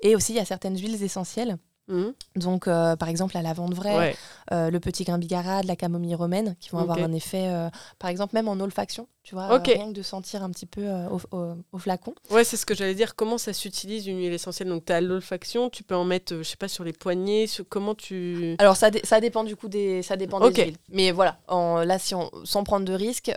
Et 0.00 0.16
aussi, 0.16 0.32
il 0.32 0.36
y 0.36 0.40
a 0.40 0.44
certaines 0.44 0.76
huiles 0.78 1.02
essentielles. 1.02 1.56
Mhm. 1.90 2.12
Donc, 2.36 2.68
euh, 2.68 2.96
par 2.96 3.08
exemple, 3.08 3.34
la 3.34 3.42
lavande 3.42 3.74
vraie, 3.74 3.96
Ouais. 3.96 4.16
euh, 4.52 4.70
le 4.70 4.80
petit 4.80 5.04
grain 5.04 5.18
bigarade, 5.18 5.64
la 5.66 5.76
camomille 5.76 6.14
romaine, 6.14 6.56
qui 6.60 6.70
vont 6.70 6.78
avoir 6.78 6.98
un 6.98 7.12
effet, 7.12 7.48
euh, 7.48 7.68
par 7.98 8.08
exemple, 8.10 8.34
même 8.34 8.48
en 8.48 8.58
olfaction, 8.60 9.08
tu 9.22 9.34
vois, 9.34 9.46
rien 9.58 9.88
que 9.88 9.92
de 9.92 10.02
sentir 10.02 10.42
un 10.42 10.50
petit 10.50 10.66
peu 10.66 10.88
au, 11.10 11.20
au- 11.36 11.54
au 11.72 11.78
flacon. 11.78 12.14
Ouais, 12.30 12.44
c'est 12.44 12.56
ce 12.56 12.64
que 12.64 12.74
j'allais 12.74 12.94
dire. 12.94 13.14
Comment 13.16 13.36
ça 13.38 13.52
s'utilise 13.52 14.06
une 14.06 14.18
huile 14.18 14.32
essentielle? 14.32 14.68
Donc, 14.68 14.84
tu 14.86 14.92
as 14.92 15.00
l'olfaction, 15.00 15.68
tu 15.68 15.82
peux 15.82 15.94
en 15.96 16.04
mettre, 16.04 16.36
je 16.38 16.42
sais 16.44 16.56
pas, 16.56 16.68
sur 16.68 16.84
les 16.84 16.92
poignets. 16.92 17.46
sur- 17.46 17.64
Comment 17.68 17.94
tu. 17.94 18.56
Alors 18.58 18.76
ça, 18.76 18.90
dé- 18.90 19.02
ça 19.04 19.20
dépend 19.20 19.44
du 19.44 19.56
coup 19.56 19.68
des, 19.68 20.02
ça 20.02 20.16
dépend 20.16 20.40
Ok. 20.40 20.52
des 20.54 20.64
huiles. 20.66 20.76
Mais 20.90 21.10
voilà, 21.10 21.38
en, 21.48 21.78
là, 21.84 21.98
si 21.98 22.14
on, 22.14 22.30
sans 22.44 22.64
prendre 22.64 22.86
de 22.86 22.92
risques, 22.94 23.32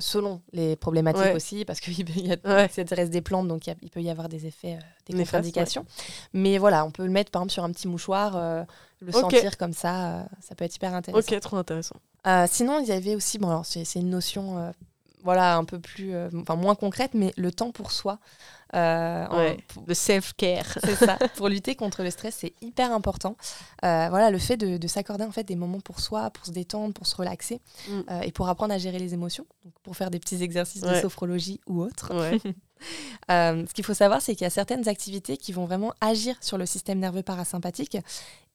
selon 0.00 0.40
les 0.52 0.76
problématiques 0.76 1.22
Ouais. 1.22 1.34
aussi, 1.34 1.64
parce 1.64 1.80
qu'il 1.80 1.94
y 2.26 2.32
a, 2.32 2.36
Ouais. 2.44 2.68
ça 2.68 2.82
reste 2.94 3.10
des 3.12 3.20
plantes, 3.20 3.48
donc 3.48 3.66
il 3.66 3.90
peut 3.90 4.00
y 4.02 4.10
avoir 4.10 4.28
des 4.28 4.46
effets, 4.46 4.78
des 5.08 5.16
contre-indications. 5.16 5.84
Mais 6.32 6.58
voilà, 6.58 6.84
on 6.84 6.90
peut 6.90 7.04
le 7.04 7.10
mettre 7.10 7.30
par 7.30 7.42
exemple 7.42 7.52
sur 7.52 7.64
un 7.64 7.70
petit 7.72 7.88
mouchoir, 7.90 8.36
euh, 8.36 8.64
le 9.00 9.12
sentir 9.12 9.58
comme 9.58 9.72
ça, 9.74 10.06
euh, 10.20 10.22
ça 10.40 10.54
peut 10.54 10.64
être 10.64 10.74
hyper 10.76 10.94
intéressant. 10.94 11.34
Ok, 11.34 11.40
trop 11.40 11.56
intéressant. 11.56 11.96
Euh, 12.26 12.46
sinon, 12.50 12.80
il 12.80 12.86
y 12.86 12.92
avait 12.92 13.14
aussi, 13.14 13.38
bon 13.38 13.48
alors 13.48 13.66
c'est 13.66 13.84
une 13.96 14.10
notion, 14.10 14.72
voilà, 15.22 15.56
un 15.56 15.64
peu 15.64 15.78
plus, 15.78 16.12
enfin 16.34 16.56
moins 16.56 16.74
concrète, 16.74 17.12
mais 17.14 17.32
le 17.36 17.50
temps 17.52 17.70
pour 17.72 17.92
soi. 17.92 18.18
Euh, 18.74 19.26
Ouais. 19.30 19.56
Le 19.88 19.94
self-care. 19.94 20.78
c'est 20.84 20.94
ça. 20.94 21.18
Pour 21.36 21.48
lutter 21.48 21.74
contre 21.74 22.04
le 22.04 22.10
stress, 22.10 22.36
c'est 22.38 22.54
hyper 22.60 22.92
important. 22.92 23.34
Euh, 23.84 24.06
voilà, 24.10 24.30
le 24.30 24.38
fait 24.38 24.56
de, 24.56 24.76
de 24.76 24.86
s'accorder 24.86 25.24
en 25.24 25.32
fait 25.32 25.42
des 25.42 25.56
moments 25.56 25.80
pour 25.80 25.98
soi, 25.98 26.30
pour 26.30 26.46
se 26.46 26.52
détendre, 26.52 26.94
pour 26.94 27.06
se 27.08 27.16
relaxer 27.16 27.60
Mm. 27.88 28.00
euh, 28.10 28.20
et 28.20 28.30
pour 28.30 28.48
apprendre 28.48 28.72
à 28.72 28.78
gérer 28.78 29.00
les 29.00 29.12
émotions. 29.12 29.44
Donc, 29.64 29.72
pour 29.82 29.96
faire 29.96 30.10
des 30.12 30.20
petits 30.20 30.40
exercices 30.44 30.82
de 30.82 30.94
sophrologie 31.00 31.60
ou 31.66 31.82
autre. 31.82 32.14
Ouais. 32.14 32.38
Euh, 33.30 33.64
ce 33.66 33.72
qu'il 33.74 33.84
faut 33.84 33.94
savoir, 33.94 34.20
c'est 34.22 34.34
qu'il 34.34 34.44
y 34.44 34.46
a 34.46 34.50
certaines 34.50 34.88
activités 34.88 35.36
qui 35.36 35.52
vont 35.52 35.64
vraiment 35.64 35.92
agir 36.00 36.36
sur 36.40 36.58
le 36.58 36.66
système 36.66 36.98
nerveux 36.98 37.22
parasympathique 37.22 37.96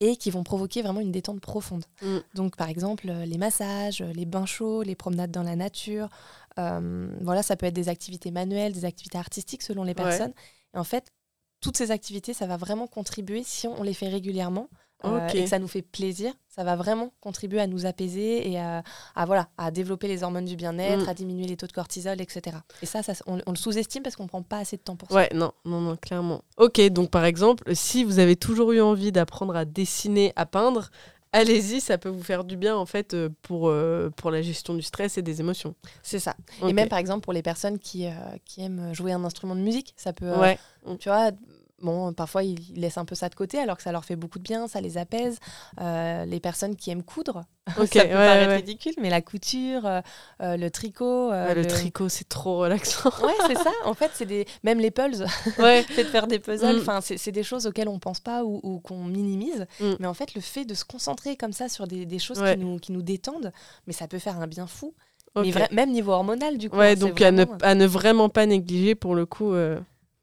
et 0.02 0.18
qui 0.18 0.32
vont 0.32 0.44
provoquer 0.44 0.82
vraiment 0.82 1.00
une 1.00 1.12
détente 1.12 1.40
profonde. 1.40 1.86
Mm. 2.02 2.18
Donc, 2.34 2.56
par 2.58 2.70
exemple, 2.70 3.10
euh, 3.10 3.26
les 3.26 3.38
massages, 3.38 4.02
euh, 4.02 4.12
les 4.14 4.26
bains 4.26 4.46
chauds, 4.46 4.82
les 4.82 4.96
promenades 4.96 5.32
dans 5.32 5.44
la 5.44 5.56
nature. 5.56 6.10
euh, 6.58 7.10
voilà, 7.22 7.44
ça 7.44 7.56
peut 7.58 7.66
être 7.66 7.74
des 7.74 7.90
activités 7.90 8.32
manuelles, 8.32 8.72
des 8.74 8.86
activités 8.86 9.18
artistiques 9.18 9.62
selon 9.62 9.84
les 9.84 9.90
Ouais. 9.90 9.96
personnes. 9.96 10.34
Et 10.74 10.78
en 10.78 10.84
fait, 10.86 11.12
toutes 11.60 11.76
ces 11.78 11.92
activités, 11.92 12.34
ça 12.34 12.48
va 12.48 12.56
vraiment 12.58 12.88
contribuer 12.88 13.44
si 13.44 13.68
on 13.68 13.84
les 13.84 13.94
fait 13.94 14.08
régulièrement. 14.08 14.70
Euh, 15.06 15.28
Ok. 15.28 15.36
et 15.36 15.44
que 15.44 15.50
ça 15.50 15.60
nous 15.60 15.68
fait 15.68 15.82
plaisir, 15.82 16.34
ça 16.50 16.64
va 16.64 16.76
vraiment 16.76 17.12
contribuer 17.22 17.60
à 17.60 17.68
nous 17.68 17.86
apaiser 17.86 18.50
et 18.50 18.60
à, 18.60 18.84
à, 19.16 19.26
voilà, 19.26 19.48
à 19.58 19.72
développer 19.72 20.08
les 20.08 20.24
hormones 20.24 20.46
du 20.46 20.56
bien-être, 20.56 21.06
Mm. 21.06 21.10
à 21.10 21.14
diminuer 21.14 21.46
les 21.48 21.58
taux 21.58 21.68
de 21.68 21.72
cortisol, 21.74 22.20
etc. 22.22 22.58
Et 22.82 22.86
ça, 22.86 23.04
ça 23.04 23.14
on, 23.28 23.40
on 23.46 23.52
le 23.52 23.58
sous-estime 23.58 24.04
parce 24.04 24.16
qu'on 24.16 24.28
prend 24.28 24.42
pas 24.42 24.60
assez 24.60 24.78
de 24.78 24.82
temps 24.82 24.96
pour 24.96 25.10
ça. 25.10 25.16
Ouais, 25.16 25.30
non, 25.34 25.52
non, 25.66 25.82
non, 25.82 25.96
clairement. 25.98 26.42
Ok, 26.58 26.80
donc 26.90 27.10
par 27.12 27.26
exemple, 27.26 27.64
si 27.76 28.04
vous 28.04 28.20
avez 28.20 28.36
toujours 28.36 28.72
eu 28.72 28.82
envie 28.82 29.12
d'apprendre 29.12 29.56
à 29.56 29.66
dessiner, 29.66 30.32
à 30.36 30.46
peindre, 30.46 30.90
allez-y, 31.34 31.82
ça 31.82 31.98
peut 31.98 32.08
vous 32.08 32.24
faire 32.24 32.46
du 32.46 32.56
bien 32.56 32.78
en 32.78 32.86
fait 32.86 33.14
euh, 33.14 33.28
pour, 33.42 33.68
euh, 33.68 34.10
pour 34.16 34.32
la 34.32 34.42
gestion 34.42 34.74
du 34.74 34.82
stress 34.82 35.18
et 35.18 35.22
des 35.22 35.42
émotions. 35.42 35.76
C'est 36.02 36.20
ça. 36.20 36.34
Et 36.66 36.72
même 36.72 36.88
par 36.88 36.98
exemple 37.00 37.22
pour 37.26 37.34
les 37.34 37.42
personnes 37.42 37.78
qui, 37.78 38.06
euh, 38.08 38.12
qui 38.46 38.62
aiment 38.62 38.94
jouer 38.94 39.12
un 39.12 39.24
instrument 39.26 39.56
de 39.56 39.60
musique, 39.62 39.94
ça 39.98 40.14
peut, 40.14 40.26
euh, 40.32 40.40
Ouais, 40.40 40.58
tu 41.00 41.10
vois, 41.10 41.32
bon, 41.82 42.14
parfois 42.14 42.44
ils 42.44 42.60
laissent 42.76 42.98
un 42.98 43.06
peu 43.06 43.16
ça 43.16 43.30
de 43.30 43.36
côté 43.36 43.60
alors 43.60 43.78
que 43.78 43.84
ça 43.84 43.92
leur 43.92 44.06
fait 44.06 44.16
beaucoup 44.16 44.38
de 44.40 44.44
bien, 44.44 44.68
ça 44.68 44.82
les 44.82 44.98
apaise. 44.98 45.38
Euh, 45.82 46.26
les 46.26 46.40
personnes 46.40 46.76
qui 46.76 46.92
aiment 46.92 47.04
coudre, 47.04 47.44
ok, 47.80 47.88
ça 47.94 48.02
peut 48.04 48.08
ouais, 48.08 48.14
paraître 48.14 48.50
ouais. 48.50 48.56
ridicule, 48.58 48.94
mais 49.02 49.10
la 49.10 49.22
couture, 49.22 49.86
euh, 49.86 50.02
euh, 50.42 50.58
le 50.58 50.70
tricot, 50.72 51.32
euh, 51.32 51.48
Ouais, 51.48 51.56
le... 51.56 51.66
tricot, 51.68 52.10
c'est 52.10 52.30
trop 52.30 52.58
relaxant. 52.60 53.10
Ouais, 53.24 53.34
c'est 53.48 53.56
ça. 53.58 53.72
En 53.86 53.94
fait, 53.94 54.12
c'est 54.14 54.26
des 54.26 54.46
même 54.64 54.80
les 54.80 54.92
puzzles, 54.92 55.28
fait 55.58 56.04
de 56.04 56.10
faire 56.10 56.28
des 56.28 56.40
puzzles, 56.40 56.78
Mm. 56.78 56.80
enfin, 56.80 57.00
c'est 57.02 57.32
des 57.32 57.44
choses 57.44 57.68
auxquelles 57.68 57.90
on 57.90 58.00
pense 58.00 58.20
pas 58.20 58.44
ou, 58.44 58.60
ou 58.64 58.80
qu'on 58.80 59.04
minimise. 59.04 59.66
Mm. 59.80 59.94
Mais 60.00 60.08
en 60.08 60.14
fait, 60.14 60.34
le 60.36 60.42
fait 60.42 60.66
de 60.66 60.74
se 60.74 60.86
concentrer 60.86 61.36
comme 61.36 61.54
ça 61.54 61.70
sur 61.70 61.88
des, 61.88 62.06
des 62.06 62.20
choses 62.20 62.42
qui, 62.42 62.58
nous, 62.58 62.80
qui 62.80 62.92
nous 62.92 63.02
détendent, 63.02 63.52
mais 63.88 63.94
ça 63.94 64.08
peut 64.08 64.20
faire 64.20 64.40
un 64.40 64.48
bien 64.48 64.68
fou. 64.68 64.94
Mais 65.38 65.52
même 65.72 65.92
niveau 65.92 66.14
hormonal, 66.14 66.58
du 66.58 66.70
coup. 66.70 66.78
Ouais, 66.78 66.92
hein, 66.92 66.96
donc 66.96 67.20
à, 67.22 67.30
ne, 67.32 67.44
vraiment- 67.44 67.58
à 67.62 67.76
ne 67.76 67.86
vraiment 67.86 68.30
pas 68.30 68.46
négliger 68.46 68.96
pour 68.96 69.16
le 69.16 69.26
coup. 69.26 69.52
euh, 69.54 69.78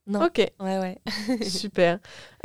Non. 0.08 0.24
Ok, 0.24 0.38
Ouais, 0.58 0.78
ouais. 0.78 0.98
super. 1.48 2.00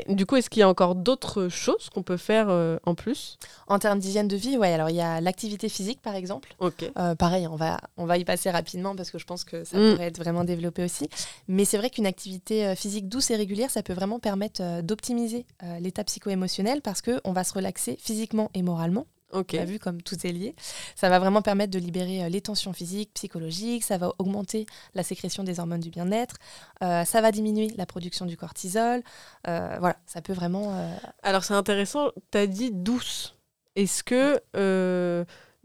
Du 0.09 0.27
coup, 0.27 0.35
est-ce 0.35 0.47
qu'il 0.47 0.59
y 0.59 0.63
a 0.63 0.69
encore 0.69 0.93
d'autres 0.93 1.47
choses 1.49 1.89
qu'on 1.89 2.03
peut 2.03 2.17
faire 2.17 2.49
euh, 2.49 2.77
en 2.85 2.93
plus? 2.93 3.39
En 3.67 3.79
termes 3.79 3.97
d'hygiène 3.97 4.27
de 4.27 4.35
vie, 4.35 4.57
ouais, 4.57 4.71
alors 4.73 4.91
il 4.91 4.95
y 4.95 5.01
a 5.01 5.21
l'activité 5.21 5.67
physique, 5.67 5.99
par 6.01 6.13
exemple. 6.13 6.53
Ok. 6.59 6.85
Euh, 6.99 7.15
pareil, 7.15 7.47
on 7.47 7.55
va, 7.55 7.79
on 7.97 8.05
va 8.05 8.17
y 8.19 8.25
passer 8.25 8.51
rapidement 8.51 8.95
parce 8.95 9.09
que 9.09 9.17
je 9.17 9.25
pense 9.25 9.43
que 9.43 9.63
ça 9.63 9.75
Mm. 9.77 9.91
pourrait 9.93 10.07
être 10.07 10.19
vraiment 10.19 10.43
développé 10.43 10.83
aussi. 10.83 11.09
Mais 11.47 11.65
c'est 11.65 11.77
vrai 11.79 11.89
qu'une 11.89 12.05
activité 12.05 12.63
euh, 12.67 12.75
physique 12.75 13.09
douce 13.09 13.31
et 13.31 13.35
régulière, 13.35 13.71
ça 13.71 13.81
peut 13.81 13.93
vraiment 13.93 14.19
permettre 14.19 14.81
d'optimiser 14.81 15.45
l'état 15.79 16.03
psycho-émotionnel 16.03 16.81
parce 16.83 17.01
qu'on 17.01 17.33
va 17.33 17.43
se 17.43 17.53
relaxer 17.53 17.97
physiquement 17.99 18.51
et 18.53 18.61
moralement. 18.61 19.07
Ok. 19.33 19.51
On 19.55 19.59
a 19.61 19.65
vu 19.65 19.77
comme 19.77 20.01
tout 20.01 20.15
est 20.25 20.31
lié. 20.31 20.55
Ça 20.95 21.09
va 21.09 21.19
vraiment 21.19 21.41
permettre 21.41 21.71
de 21.71 21.79
libérer 21.79 22.23
euh, 22.23 22.29
les 22.29 22.41
tensions 22.41 22.71
physiques, 22.73 23.11
psychologiques. 23.13 23.83
Ça 23.83 23.97
va 23.97 24.13
augmenter 24.19 24.65
la 24.93 25.03
sécrétion 25.03 25.43
des 25.43 25.59
hormones 25.59 25.81
du 25.81 25.89
bien-être. 25.89 26.37
Euh, 26.81 27.03
ça 27.03 27.19
va 27.21 27.31
diminuer 27.31 27.73
la 27.75 27.85
production 27.85 28.25
du 28.25 28.37
cortisol. 28.37 29.03
Euh, 29.47 29.75
voilà, 29.79 29.97
ça 30.05 30.21
peut 30.21 30.33
vraiment. 30.33 30.73
euh, 30.77 30.95
Alors 31.23 31.43
c'est 31.43 31.53
intéressant, 31.53 32.11
tu 32.31 32.37
as 32.37 32.47
dit 32.47 32.71
douce. 32.71 33.35
Est-ce 33.75 34.03
que 34.03 34.41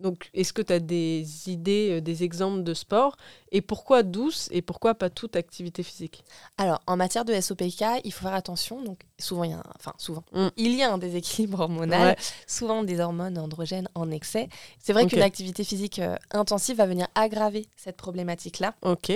donc 0.03 0.29
est-ce 0.35 0.53
que 0.53 0.63
tu 0.63 0.73
as 0.73 0.81
des 0.81 1.25
idées, 1.51 1.99
euh, 1.99 2.01
des 2.01 2.25
exemples 2.25 2.63
de 2.63 2.75
sport 2.75 3.17
et 3.53 3.61
pourquoi 3.61 4.03
douce 4.03 4.49
et 4.51 4.61
pourquoi 4.63 4.95
pas 4.95 5.11
toute 5.11 5.37
activité 5.37 5.83
physique? 5.83 6.25
Alors, 6.59 6.81
en 6.87 6.97
matière 6.97 7.25
de 7.25 7.33
SOPK, 7.39 7.85
il 8.05 8.13
faut 8.13 8.23
faire 8.25 8.35
attention. 8.35 8.83
Donc, 8.83 9.01
souvent, 9.19 9.45
il 9.45 9.51
y 9.51 9.55
a 9.55 9.59
un, 9.59 9.65
enfin, 9.79 9.93
souvent, 9.99 10.25
Mm. 10.33 10.49
il 10.57 10.75
y 10.75 10.83
a 10.83 10.93
un 10.93 10.99
déséquilibre 10.99 11.61
hormonal, 11.61 12.09
Ouais. 12.09 12.17
souvent 12.47 12.83
des 12.83 13.01
hormones 13.01 13.39
androgènes 13.39 13.89
en 13.95 14.11
excès. 14.11 14.49
C'est 14.83 14.93
vrai 14.93 15.07
qu'une 15.07 15.23
activité 15.23 15.65
physique 15.65 15.99
euh, 15.99 16.17
intensive 16.33 16.77
va 16.77 16.87
venir 16.87 17.07
aggraver 17.15 17.67
cette 17.77 17.97
problématique-là. 17.97 18.75
Ok. 18.83 19.13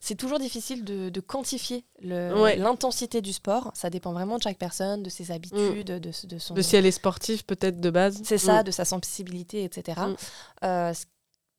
C'est 0.00 0.14
toujours 0.14 0.38
difficile 0.38 0.84
de, 0.84 1.08
de 1.08 1.20
quantifier 1.20 1.84
Ouais. 2.04 2.56
l'intensité 2.56 3.20
du 3.22 3.32
sport. 3.32 3.70
Ça 3.74 3.90
dépend 3.90 4.12
vraiment 4.12 4.36
de 4.36 4.42
chaque 4.42 4.58
personne, 4.58 5.02
de 5.02 5.10
ses 5.10 5.30
habitudes, 5.32 5.86
de, 5.86 5.98
de 5.98 6.38
son. 6.38 6.54
De 6.54 6.62
si 6.62 6.76
elle 6.76 6.86
est 6.86 6.90
sportive 6.92 7.44
peut-être 7.44 7.80
de 7.80 7.90
base. 7.90 8.20
C'est 8.24 8.38
ça, 8.38 8.60
Mm. 8.60 8.64
de 8.64 8.70
sa 8.70 8.84
sensibilité, 8.84 9.64
etc. 9.64 9.97
Mm. 10.06 10.16
Euh, 10.64 10.92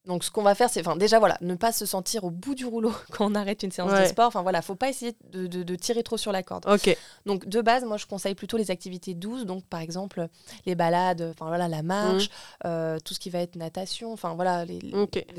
donc, 0.08 0.24
ce 0.24 0.32
qu'on 0.32 0.42
va 0.42 0.56
faire, 0.56 0.70
c'est, 0.70 0.80
enfin, 0.80 0.96
déjà, 0.96 1.20
voilà, 1.20 1.38
ne 1.42 1.54
pas 1.56 1.72
se 1.74 1.86
sentir 1.86 2.24
au 2.24 2.32
bout 2.32 2.56
du 2.56 2.66
rouleau 2.66 2.92
quand 3.12 3.30
on 3.30 3.36
arrête 3.36 3.62
une 3.64 3.72
séance 3.72 3.92
de 3.92 4.06
sport. 4.06 4.28
Enfin, 4.28 4.42
voilà, 4.42 4.62
faut 4.62 4.74
pas 4.74 4.90
essayer 4.90 5.14
de, 5.30 5.46
de- 5.46 5.62
de 5.62 5.76
tirer 5.76 6.02
trop 6.04 6.16
sur 6.18 6.32
la 6.32 6.42
corde. 6.42 6.66
Ok. 6.68 6.98
Donc, 7.26 7.48
de 7.48 7.62
base, 7.62 7.84
moi, 7.84 7.98
je 7.98 8.06
conseille 8.08 8.34
plutôt 8.34 8.58
les 8.58 8.72
activités 8.72 9.14
douces. 9.14 9.46
Donc, 9.46 9.66
par 9.66 9.82
exemple, 9.82 10.28
les 10.66 10.74
balades, 10.74 11.22
enfin, 11.30 11.48
voilà, 11.48 11.68
la 11.68 11.84
marche, 11.84 12.30
Mm. 12.30 12.32
euh, 12.68 12.98
tout 13.04 13.14
ce 13.14 13.20
qui 13.20 13.30
va 13.30 13.40
être 13.40 13.56
natation, 13.58 14.12
enfin, 14.14 14.34
voilà, 14.36 14.64
les, 14.66 14.80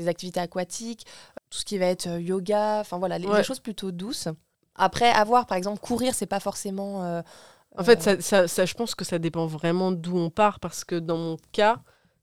activités 0.07 0.39
aquatiques, 0.39 1.05
tout 1.49 1.57
ce 1.57 1.65
qui 1.65 1.77
va 1.79 1.87
être 1.87 2.07
euh, 2.07 2.21
yoga, 2.21 2.79
enfin, 2.79 2.97
voilà, 2.99 3.17
les, 3.17 3.27
Ouais. 3.27 3.39
les 3.39 3.43
choses 3.43 3.59
plutôt 3.59 3.91
douces. 3.91 4.27
Après, 4.75 5.09
avoir, 5.09 5.47
par 5.47 5.57
exemple, 5.57 5.79
courir, 5.81 6.13
c'est 6.13 6.27
pas 6.27 6.39
forcément. 6.39 7.03
euh, 7.03 7.21
En 7.77 7.83
fait, 7.83 7.99
euh, 8.07 8.15
ça, 8.17 8.21
ça- 8.21 8.47
ça, 8.47 8.65
je 8.65 8.73
pense 8.75 8.95
que 8.95 9.03
ça 9.03 9.17
dépend 9.19 9.47
vraiment 9.47 9.91
d'où 9.91 10.17
on 10.17 10.29
part 10.29 10.59
parce 10.61 10.85
que 10.85 10.95
dans 10.95 11.17
mon 11.17 11.37
cas, 11.51 11.79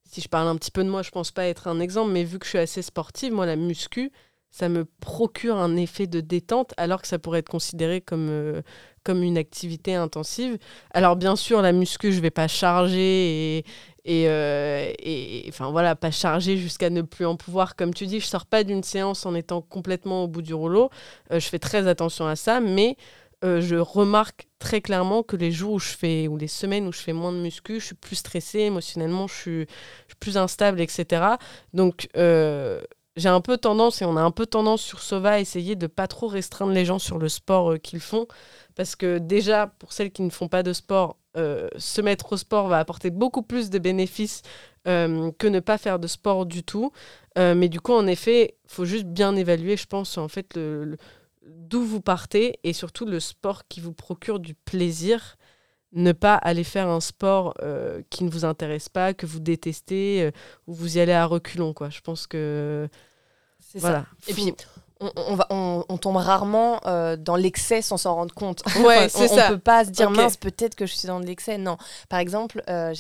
si 0.09 0.21
je 0.21 0.29
parle 0.29 0.49
un 0.49 0.57
petit 0.57 0.71
peu 0.71 0.85
de 0.85 0.89
moi, 0.91 1.03
je 1.03 1.11
pense 1.11 1.31
pas 1.31 1.47
être 1.47 1.69
un 1.69 1.81
exemple, 1.81 2.11
mais 2.13 2.25
vu 2.25 2.39
que 2.39 2.45
je 2.47 2.51
suis 2.51 2.59
assez 2.59 2.83
sportive, 2.83 3.33
moi, 3.33 3.47
la 3.47 3.57
muscu, 3.57 4.11
ça 4.51 4.69
me 4.69 4.85
procure 5.01 5.57
un 5.57 5.77
effet 5.77 6.07
de 6.07 6.21
détente 6.21 6.73
alors 6.79 7.03
que 7.03 7.09
ça 7.09 7.19
pourrait 7.19 7.41
être 7.41 7.49
considéré 7.51 8.01
comme, 8.01 8.29
euh, 8.31 8.63
comme 9.05 9.23
une 9.23 9.37
activité 9.39 9.95
intensive. 9.95 10.59
Alors, 10.93 11.17
bien 11.17 11.37
sûr, 11.37 11.61
la 11.63 11.73
muscu, 11.73 12.13
je 12.13 12.21
vais 12.21 12.31
pas 12.31 12.49
charger 12.49 13.59
et. 13.59 13.65
Et, 14.11 14.27
euh, 14.29 14.91
et- 15.01 15.45
enfin 15.51 15.71
voilà, 15.71 15.95
pas 15.95 16.11
charger 16.11 16.57
jusqu'à 16.57 16.89
ne 16.89 17.03
plus 17.03 17.27
en 17.27 17.37
pouvoir. 17.37 17.77
Comme 17.77 17.93
tu 17.93 18.07
dis, 18.07 18.21
je 18.21 18.27
sors 18.27 18.47
pas 18.47 18.65
d'une 18.65 18.83
séance 18.83 19.27
en 19.27 19.35
étant 19.35 19.61
complètement 19.61 20.25
au 20.25 20.29
bout 20.29 20.41
du 20.41 20.55
rouleau. 20.55 20.89
Euh, 21.31 21.41
je 21.41 21.47
fais 21.49 21.59
très 21.59 21.87
attention 21.87 22.27
à 22.27 22.35
ça, 22.35 22.61
mais 22.61 22.97
euh, 23.45 23.61
je 23.61 23.77
remarque 23.77 24.49
très 24.59 24.81
clairement 24.81 25.23
que 25.23 25.37
les 25.37 25.53
jours 25.53 25.75
où 25.75 25.79
je 25.79 25.91
fais, 25.91 26.27
ou 26.27 26.37
les 26.37 26.49
semaines 26.49 26.89
où 26.89 26.93
je 26.93 26.99
fais 26.99 27.13
moins 27.13 27.33
de 27.33 27.39
muscu, 27.39 27.79
je 27.79 27.87
suis 27.87 27.95
plus 27.95 28.17
stressée, 28.17 28.61
émotionnellement, 28.61 29.29
je 29.29 29.35
suis, 29.35 29.67
plus 30.19 30.37
instable, 30.37 30.81
etc. 30.81 31.37
Donc, 31.73 32.09
euh, 32.17 32.83
j'ai 33.17 33.29
un 33.29 33.41
peu 33.41 33.57
tendance, 33.57 34.03
et 34.03 34.05
on 34.05 34.17
a 34.17 34.21
un 34.21 34.33
peu 34.33 34.47
tendance 34.47 34.83
sur 34.83 35.01
Sova 35.01 35.33
à 35.33 35.39
essayer 35.39 35.77
de 35.77 35.87
pas 35.87 36.09
trop 36.09 36.27
restreindre 36.27 36.73
les 36.73 36.85
gens 36.85 36.99
sur 36.99 37.19
le 37.19 37.29
sport 37.29 37.73
euh, 37.73 37.77
qu'ils 37.79 38.01
font. 38.01 38.27
Parce 38.75 38.97
que 38.97 39.19
déjà, 39.19 39.69
pour 39.79 39.93
celles 39.93 40.11
qui 40.11 40.23
ne 40.23 40.31
font 40.31 40.49
pas 40.49 40.63
de 40.63 40.73
sport, 40.73 41.17
se 41.77 42.01
mettre 42.01 42.33
au 42.33 42.37
sport 42.37 42.67
va 42.67 42.81
apporter 42.81 43.11
beaucoup 43.11 43.43
plus 43.43 43.71
de 43.71 43.79
bénéfices 43.79 44.43
que 44.85 45.47
ne 45.47 45.61
pas 45.61 45.79
faire 45.79 46.01
de 46.01 46.09
sport 46.09 46.47
du 46.47 46.65
tout. 46.65 46.91
Mais 47.37 47.69
du 47.69 47.81
coup, 47.81 47.93
en 47.93 48.09
effet, 48.09 48.57
il 48.65 48.71
faut 48.71 48.85
juste 48.85 49.05
bien 49.05 49.37
évaluer, 49.37 49.77
je 49.77 49.87
pense, 49.87 50.19
en 50.19 50.27
fait, 50.27 50.57
le, 50.57 50.97
d'où 51.49 51.83
vous 51.83 52.01
partez 52.01 52.59
et 52.65 52.73
surtout 52.73 53.05
le 53.05 53.21
sport 53.21 53.67
qui 53.69 53.81
vous 53.81 53.93
procure 53.93 54.39
du 54.39 54.55
plaisir. 54.55 55.37
Ne 55.93 56.13
pas 56.13 56.35
aller 56.35 56.65
faire 56.65 56.89
un 56.89 57.01
sport 57.01 57.55
euh, 57.63 58.03
qui 58.11 58.25
ne 58.25 58.31
vous 58.31 58.45
intéresse 58.45 58.91
pas, 58.91 59.15
que 59.15 59.25
vous 59.25 59.41
détestez, 59.41 60.23
euh, 60.23 60.31
ou 60.67 60.75
vous 60.75 60.99
y 60.99 61.01
allez 61.01 61.13
à 61.13 61.25
reculons. 61.25 61.73
Quoi. 61.73 61.89
Je 61.89 62.01
pense 62.01 62.27
que. 62.27 62.89
c'est 63.59 63.81
ça. 63.81 64.05
Et 64.27 64.35
puis, 64.35 64.53
on, 65.01 65.11
on 65.17 65.35
va, 65.35 65.47
on, 65.51 65.85
on 65.89 65.97
tombe 65.97 66.17
rarement 66.17 66.81
euh, 66.87 67.17
dans 67.17 67.37
l'excès 67.37 67.83
sans 67.83 67.97
s'en 67.97 68.15
rendre 68.15 68.35
compte. 68.35 68.63
Ouais, 68.85 69.07
Enfin, 69.07 69.25
on, 69.25 69.29
ça. 69.37 69.47
On 69.47 69.49
peut 69.51 69.59
pas 69.59 69.85
se 69.85 69.91
dire 69.91 70.11
mince, 70.11 70.37
peut-être 70.37 70.75
que 70.75 70.87
je 70.87 70.95
suis 70.95 71.07
dans 71.07 71.21
de 71.21 71.27
l'excès. 71.27 71.59
Non. 71.59 71.77
Par 72.09 72.19
exemple, 72.19 72.63
euh, 72.69 72.95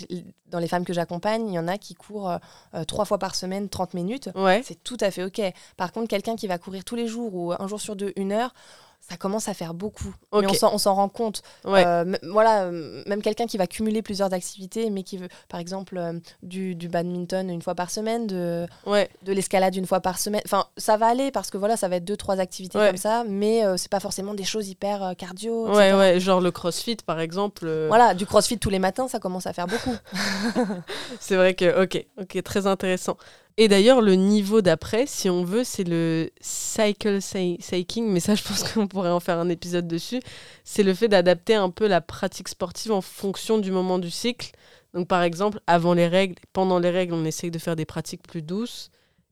dans 0.46 0.58
les 0.58 0.68
femmes 0.68 0.84
que 0.84 0.92
j'accompagne, 0.92 1.48
il 1.48 1.54
y 1.54 1.58
en 1.58 1.68
a 1.68 1.78
qui 1.78 1.94
courent 1.94 2.30
euh, 2.74 2.84
trois 2.84 3.04
fois 3.04 3.18
par 3.18 3.34
semaine, 3.34 3.68
30 3.68 3.94
minutes. 3.94 4.30
Ouais. 4.34 4.62
C'est 4.64 4.82
tout 4.82 4.96
à 5.00 5.10
fait 5.10 5.24
OK. 5.24 5.40
Par 5.76 5.92
contre, 5.92 6.08
quelqu'un 6.08 6.36
qui 6.36 6.46
va 6.46 6.58
courir 6.58 6.84
tous 6.84 6.94
les 6.94 7.06
jours 7.08 7.34
ou 7.34 7.52
un 7.52 7.66
jour 7.68 7.80
sur 7.80 7.96
deux, 7.96 8.12
une 8.16 8.32
heure, 8.32 8.54
ça 9.00 9.16
commence 9.16 9.48
à 9.48 9.54
faire 9.54 9.72
beaucoup. 9.72 10.14
Mais 10.34 10.46
on 10.46 10.78
s'en- 10.78 10.94
rend 10.94 11.08
compte. 11.08 11.42
Ouais. 11.64 11.82
Euh, 11.86 12.16
voilà, 12.30 12.64
euh, 12.64 13.02
même 13.06 13.22
quelqu'un 13.22 13.46
qui 13.46 13.56
va 13.56 13.66
cumuler 13.66 14.02
plusieurs 14.02 14.34
activités, 14.34 14.90
mais 14.90 15.02
qui 15.02 15.16
veut, 15.16 15.28
par 15.48 15.60
exemple, 15.60 15.96
euh, 15.96 16.12
du, 16.42 16.74
du 16.74 16.88
badminton 16.88 17.48
une 17.48 17.62
fois 17.62 17.74
par 17.74 17.90
semaine, 17.90 18.26
de, 18.26 18.66
ouais. 18.86 19.08
de 19.22 19.32
l'escalade 19.32 19.74
une 19.76 19.86
fois 19.86 20.00
par 20.00 20.18
semaine. 20.18 20.42
Enfin, 20.44 20.66
ça 20.76 20.96
va 20.98 21.06
aller 21.06 21.30
parce 21.30 21.50
que 21.50 21.56
voilà, 21.56 21.76
ça 21.78 21.88
va 21.88 21.96
être 21.96 22.04
deux, 22.04 22.16
trois 22.18 22.38
activités 22.38 22.76
Ouais. 22.78 22.88
comme 22.88 22.96
ça, 22.98 23.24
mais 23.26 23.62
c'est 23.78 23.90
pas 23.90 24.00
forcément 24.00 24.34
des 24.34 24.44
choses 24.44 24.68
hyper 24.68 25.14
cardio. 25.16 25.68
Ouais, 25.68 25.86
etc. 25.88 25.98
ouais, 25.98 26.20
genre 26.20 26.40
le 26.42 26.50
crossfit 26.50 26.96
par 26.96 27.18
exemple. 27.20 27.66
Voilà, 27.88 28.12
du 28.14 28.26
crossfit 28.26 28.58
tous 28.58 28.70
les 28.70 28.78
matins, 28.78 29.08
ça 29.08 29.18
commence 29.20 29.46
à 29.46 29.52
faire 29.54 29.66
beaucoup. 29.68 29.94
C'est 31.20 31.36
vrai 31.36 31.54
que, 31.54 31.82
ok, 31.82 32.04
ok, 32.20 32.42
très 32.42 32.66
intéressant. 32.66 33.16
Et 33.60 33.66
d'ailleurs, 33.66 34.00
le 34.00 34.14
niveau 34.14 34.62
d'après, 34.62 35.04
si 35.06 35.28
on 35.28 35.42
veut, 35.42 35.64
c'est 35.64 35.82
le 35.82 36.30
cycle 36.40 37.20
cy- 37.20 37.56
cycling, 37.60 38.06
mais 38.08 38.20
ça, 38.20 38.36
je 38.36 38.42
pense 38.44 38.62
qu'on 38.72 38.86
pourrait 38.86 39.10
en 39.10 39.18
faire 39.18 39.38
un 39.38 39.48
épisode 39.48 39.88
dessus. 39.88 40.20
C'est 40.62 40.84
le 40.84 40.94
fait 40.94 41.08
d'adapter 41.08 41.56
un 41.56 41.68
peu 41.70 41.88
la 41.88 42.00
pratique 42.00 42.48
sportive 42.48 42.92
en 42.92 43.00
fonction 43.00 43.58
du 43.58 43.72
moment 43.72 43.98
du 43.98 44.10
cycle. 44.10 44.52
Donc, 44.94 45.08
par 45.08 45.22
exemple, 45.24 45.58
avant 45.66 45.92
les 45.92 46.06
règles, 46.06 46.36
pendant 46.52 46.78
les 46.78 46.90
règles, 46.90 47.14
on 47.14 47.24
essaye 47.24 47.50
de 47.50 47.58
faire 47.58 47.74
des 47.74 47.84
pratiques 47.84 48.22
plus 48.22 48.42
douces. 48.42 48.90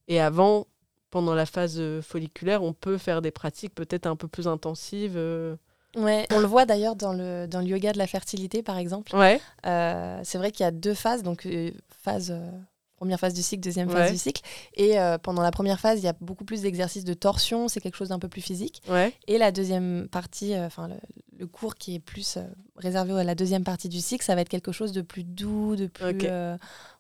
Et 0.09 0.21
avant, 0.21 0.67
pendant 1.11 1.35
la 1.35 1.47
phase 1.47 1.77
euh, 1.79 2.03
folliculaire, 2.03 2.65
on 2.65 2.73
peut 2.73 2.99
faire 2.99 3.23
des 3.23 3.31
pratiques 3.31 3.75
peut-être 3.77 4.07
un 4.07 4.17
peu 4.17 4.27
plus 4.27 4.49
intensives. 4.49 5.15
euh. 5.17 5.55
Ouais, 5.97 6.27
on 6.33 6.41
le 6.41 6.47
voit 6.47 6.67
d'ailleurs 6.67 6.97
dans 6.97 7.13
le, 7.13 7.47
dans 7.47 7.61
le 7.61 7.67
yoga 7.69 7.93
de 7.93 7.99
la 7.99 8.09
fertilité, 8.09 8.65
par 8.65 8.77
exemple. 8.77 9.15
Ouais, 9.17 9.41
Euh, 9.67 10.21
c'est 10.25 10.37
vrai 10.37 10.51
qu'il 10.51 10.65
y 10.65 10.67
a 10.67 10.73
deux 10.73 10.95
phases, 10.95 11.23
donc 11.23 11.47
euh, 11.47 11.71
phase, 12.03 12.33
euh, 12.33 12.51
première 12.97 13.21
phase 13.21 13.35
du 13.35 13.43
cycle, 13.43 13.63
deuxième 13.63 13.89
phase 13.91 14.07
Ouais. 14.07 14.13
du 14.13 14.19
cycle. 14.19 14.43
Et 14.75 14.99
euh, 14.99 15.19
pendant 15.19 15.43
la 15.43 15.51
première 15.51 15.79
phase, 15.81 16.01
il 16.01 16.05
y 16.05 16.09
a 16.09 16.15
beaucoup 16.21 16.45
plus 16.45 16.63
d'exercices 16.63 17.05
de 17.05 17.15
torsion, 17.15 17.69
c'est 17.69 17.81
quelque 17.81 17.97
chose 17.97 18.09
d'un 18.09 18.19
peu 18.19 18.29
plus 18.29 18.41
physique. 18.41 18.83
ouais, 18.89 19.13
Et 19.27 19.39
la 19.39 19.53
deuxième 19.53 20.09
partie, 20.11 20.55
euh, 20.55 20.67
enfin 20.67 20.89
le, 20.89 20.95
le 21.39 21.47
cours 21.47 21.75
qui 21.75 21.95
est 21.97 21.99
plus 22.01 22.37
euh, 22.39 22.43
réservé 22.77 23.13
à 23.13 23.25
la 23.25 23.35
deuxième 23.35 23.65
partie 23.65 23.89
du 23.89 24.01
cycle, 24.01 24.25
ça 24.25 24.35
va 24.35 24.41
être 24.41 24.49
quelque 24.49 24.73
chose 24.73 24.93
de 24.93 25.03
plus 25.03 25.25
doux, 25.25 25.77
de 25.77 25.87
plus, 25.87 26.27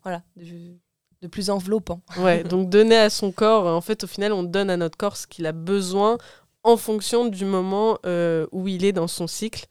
voilà, 0.03 0.23
de, 0.37 0.77
de 1.23 1.29
plus 1.29 1.49
enveloppant. 1.51 2.01
ouais. 2.19 2.45
Donc, 2.53 2.69
donner 2.69 2.97
à 2.99 3.11
son 3.11 3.33
corps, 3.33 3.67
en 3.67 3.81
fait, 3.81 4.05
au 4.05 4.07
final, 4.07 4.33
on 4.33 4.43
donne 4.43 4.71
à 4.71 4.77
notre 4.77 4.97
corps 4.99 5.17
ce 5.17 5.27
qu'il 5.27 5.47
a 5.47 5.53
besoin 5.53 6.19
en 6.63 6.77
fonction 6.77 7.27
du 7.27 7.45
moment 7.47 7.99
où 8.53 8.69
il 8.69 8.85
est 8.85 8.93
dans 8.93 9.09
son 9.09 9.27
cycle. 9.27 9.67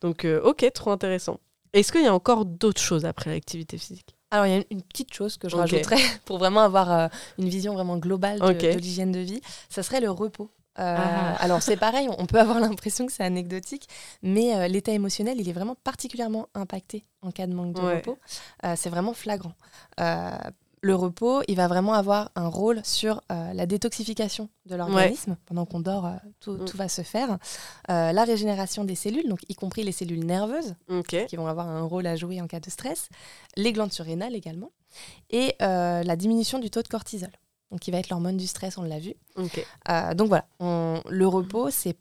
Donc, 0.00 0.26
ok, 0.44 0.66
trop 0.72 0.90
intéressant. 0.90 1.38
Est-ce 1.72 1.92
qu'il 1.92 2.02
y 2.02 2.06
a 2.06 2.14
encore 2.14 2.46
d'autres 2.46 2.80
choses 2.80 3.04
après 3.04 3.28
l'activité 3.30 3.76
physique? 3.76 4.15
Alors, 4.30 4.46
il 4.46 4.50
y 4.50 4.54
a 4.54 4.56
une, 4.56 4.64
une 4.70 4.82
petite 4.82 5.14
chose 5.14 5.36
que 5.36 5.48
je 5.48 5.56
rajouterais 5.56 5.96
pour 6.24 6.38
vraiment 6.38 6.60
avoir 6.60 6.90
euh, 6.92 7.08
une 7.38 7.48
vision 7.48 7.74
vraiment 7.74 7.96
globale 7.96 8.40
de, 8.40 8.76
l'hygiène 8.76 9.12
de 9.12 9.20
vie, 9.20 9.40
ça 9.68 9.82
serait 9.82 10.00
le 10.00 10.10
repos. 10.10 10.50
Euh, 10.78 10.96
Ah. 10.98 11.36
Alors, 11.36 11.62
c'est 11.62 11.76
pareil, 11.76 12.08
on 12.18 12.26
peut 12.26 12.38
avoir 12.40 12.58
l'impression 12.76 13.06
que 13.06 13.12
c'est 13.12 13.22
anecdotique, 13.24 13.88
mais 14.22 14.54
euh, 14.56 14.68
l'état 14.68 14.92
émotionnel, 14.92 15.40
il 15.40 15.48
est 15.48 15.52
vraiment 15.52 15.76
particulièrement 15.84 16.48
impacté 16.54 17.04
en 17.22 17.30
cas 17.30 17.46
de 17.46 17.54
manque 17.54 17.74
de 17.74 17.80
Ouais. 17.80 17.96
repos. 17.96 18.18
Euh, 18.64 18.74
c'est 18.76 18.90
vraiment 18.90 19.14
flagrant. 19.14 19.52
Le 20.86 20.94
repos, 20.94 21.42
il 21.48 21.56
va 21.56 21.66
vraiment 21.66 21.94
avoir 21.94 22.30
un 22.36 22.46
rôle 22.46 22.80
sur 22.84 23.20
euh, 23.32 23.52
la 23.54 23.66
détoxification 23.66 24.48
de 24.66 24.76
l'organisme. 24.76 25.36
Pendant 25.46 25.64
qu'on 25.66 25.80
dort, 25.80 26.06
euh, 26.06 26.12
tout, 26.38 26.52
Mm. 26.52 26.64
tout 26.64 26.76
va 26.76 26.88
se 26.88 27.02
faire. 27.02 27.38
Euh, 27.90 28.12
la 28.12 28.24
régénération 28.24 28.84
des 28.84 28.94
cellules, 28.94 29.28
donc 29.28 29.40
y 29.48 29.54
compris 29.54 29.82
les 29.82 29.92
cellules 29.92 30.24
nerveuses, 30.24 30.74
qui 31.26 31.34
vont 31.36 31.48
avoir 31.48 31.66
un 31.68 31.82
rôle 31.82 32.06
à 32.06 32.14
jouer 32.14 32.40
en 32.40 32.46
cas 32.46 32.60
de 32.60 32.70
stress, 32.70 33.08
les 33.56 33.72
glandes 33.72 33.92
surrénales 33.92 34.34
également, 34.36 34.70
et 35.30 35.54
la 35.60 36.16
diminution 36.16 36.58
du 36.60 36.70
taux 36.70 36.82
de 36.82 36.88
cortisol, 36.88 37.32
donc 37.72 37.80
qui 37.80 37.90
va 37.90 37.98
être 37.98 38.08
l'hormone 38.10 38.36
du 38.36 38.46
stress, 38.46 38.78
on 38.78 38.82
l'a 38.82 39.00
vu. 39.00 39.14
Donc 40.14 40.28
voilà, 40.28 40.46
on- 40.60 41.00
le 41.08 41.26
repos, 41.26 41.70
c'est 41.70 41.96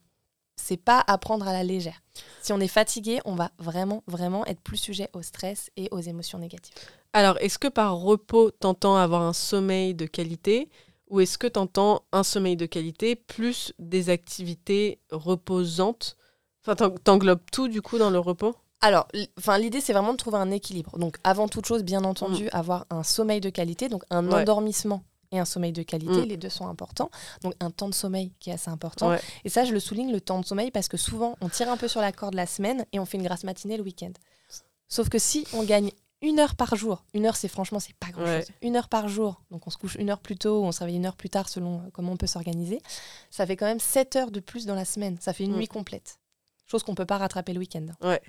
c'est 0.57 0.77
pas 0.77 1.03
à 1.05 1.17
prendre 1.17 1.45
à 1.49 1.51
la 1.51 1.63
légère. 1.65 2.01
Si 2.41 2.53
on 2.53 2.61
est 2.61 2.69
fatigué, 2.69 3.19
on 3.25 3.35
va 3.35 3.51
vraiment, 3.59 4.03
vraiment 4.07 4.45
être 4.45 4.61
plus 4.61 4.77
sujet 4.77 5.09
au 5.11 5.21
stress 5.21 5.69
et 5.75 5.89
aux 5.91 5.99
émotions 5.99 6.39
négatives. 6.39 6.73
Alors, 7.15 7.37
est-ce 7.39 7.57
que 7.57 7.69
par 7.69 7.95
repos, 7.95 8.51
t'entends 8.51 8.97
avoir 8.97 9.21
un 9.21 9.31
sommeil 9.31 9.95
de 9.95 10.05
qualité 10.05 10.69
ou 11.09 11.21
est-ce 11.21 11.37
que 11.37 11.47
t'entends 11.47 12.01
un 12.11 12.23
sommeil 12.23 12.57
de 12.57 12.65
qualité 12.65 13.15
plus 13.15 13.71
des 13.79 14.09
activités 14.09 14.99
reposantes? 15.11 16.17
Enfin, 16.61 16.75
t'en- 16.75 16.89
t'englobes 16.89 17.39
tout 17.53 17.69
du 17.69 17.81
coup 17.81 17.97
dans 17.97 18.09
le 18.09 18.19
repos? 18.19 18.53
Alors, 18.81 19.07
enfin, 19.37 19.57
l'idée, 19.57 19.79
c'est 19.79 19.93
vraiment 19.93 20.11
de 20.11 20.17
trouver 20.17 20.39
un 20.39 20.51
équilibre. 20.51 20.97
Donc, 20.99 21.15
avant 21.23 21.47
toute 21.47 21.65
chose, 21.65 21.83
bien 21.83 22.03
entendu, 22.03 22.49
avoir 22.51 22.85
un 22.89 23.03
sommeil 23.03 23.39
de 23.39 23.49
qualité, 23.49 23.87
donc 23.87 24.03
un 24.09 24.21
Mm. 24.21 24.27
Ouais. 24.33 24.41
endormissement 24.41 25.01
et 25.31 25.39
un 25.39 25.45
sommeil 25.45 25.71
de 25.71 25.83
qualité, 25.83 26.21
Mm. 26.25 26.27
les 26.27 26.35
deux 26.37 26.49
sont 26.49 26.67
importants. 26.67 27.09
Donc, 27.43 27.53
un 27.61 27.71
temps 27.71 27.87
de 27.87 27.93
sommeil 27.95 28.33
qui 28.41 28.49
est 28.49 28.53
assez 28.53 28.69
important. 28.69 29.11
Ouais. 29.11 29.21
Et 29.45 29.49
ça, 29.49 29.63
je 29.63 29.71
le 29.71 29.79
souligne, 29.79 30.11
le 30.11 30.19
temps 30.19 30.41
de 30.41 30.45
sommeil, 30.45 30.69
parce 30.69 30.89
que 30.89 30.97
souvent, 30.97 31.37
on 31.39 31.47
tire 31.47 31.71
un 31.71 31.77
peu 31.77 31.87
sur 31.87 32.01
la 32.01 32.11
corde 32.11 32.33
la 32.33 32.45
semaine 32.45 32.85
et 32.91 32.99
on 32.99 33.05
fait 33.05 33.15
une 33.17 33.23
grasse 33.23 33.45
matinée 33.45 33.77
le 33.77 33.83
week-end. 33.83 34.11
Sauf 34.89 35.07
que 35.07 35.17
si 35.17 35.47
on 35.53 35.63
gagne 35.63 35.91
une 36.25 36.39
heure 36.39 36.55
par 36.55 36.75
jour, 36.75 37.03
une 37.13 37.25
heure, 37.25 37.35
c'est 37.35 37.47
franchement, 37.47 37.79
c'est 37.79 37.95
pas 37.95 38.07
grand-chose. 38.11 38.27
Ouais. 38.49 38.55
Une 38.61 38.75
heure 38.75 38.89
par 38.89 39.07
jour, 39.07 39.41
donc 39.51 39.65
on 39.67 39.69
se 39.69 39.77
couche 39.77 39.95
une 39.95 40.09
heure 40.09 40.19
plus 40.19 40.35
tôt 40.37 40.61
ou 40.61 40.65
on 40.65 40.71
se 40.71 40.79
réveille 40.79 40.95
une 40.97 41.05
heure 41.05 41.15
plus 41.15 41.29
tard 41.29 41.47
selon 41.49 41.79
euh, 41.79 41.89
comment 41.93 42.11
on 42.13 42.17
peut 42.17 42.27
s'organiser, 42.27 42.81
ça 43.31 43.45
fait 43.45 43.55
quand 43.55 43.65
même 43.65 43.79
7 43.79 44.15
heures 44.15 44.31
de 44.31 44.39
plus 44.39 44.65
dans 44.65 44.75
la 44.75 44.85
semaine. 44.85 45.17
Ça 45.21 45.33
fait 45.33 45.43
une 45.45 45.53
Mm. 45.53 45.57
nuit 45.57 45.67
complète. 45.67 46.19
Chose 46.67 46.83
qu'on 46.83 46.95
peut 46.95 47.05
pas 47.05 47.17
rattraper 47.17 47.53
le 47.53 47.59
week-end. 47.59 47.85
Ouais. 48.01 48.21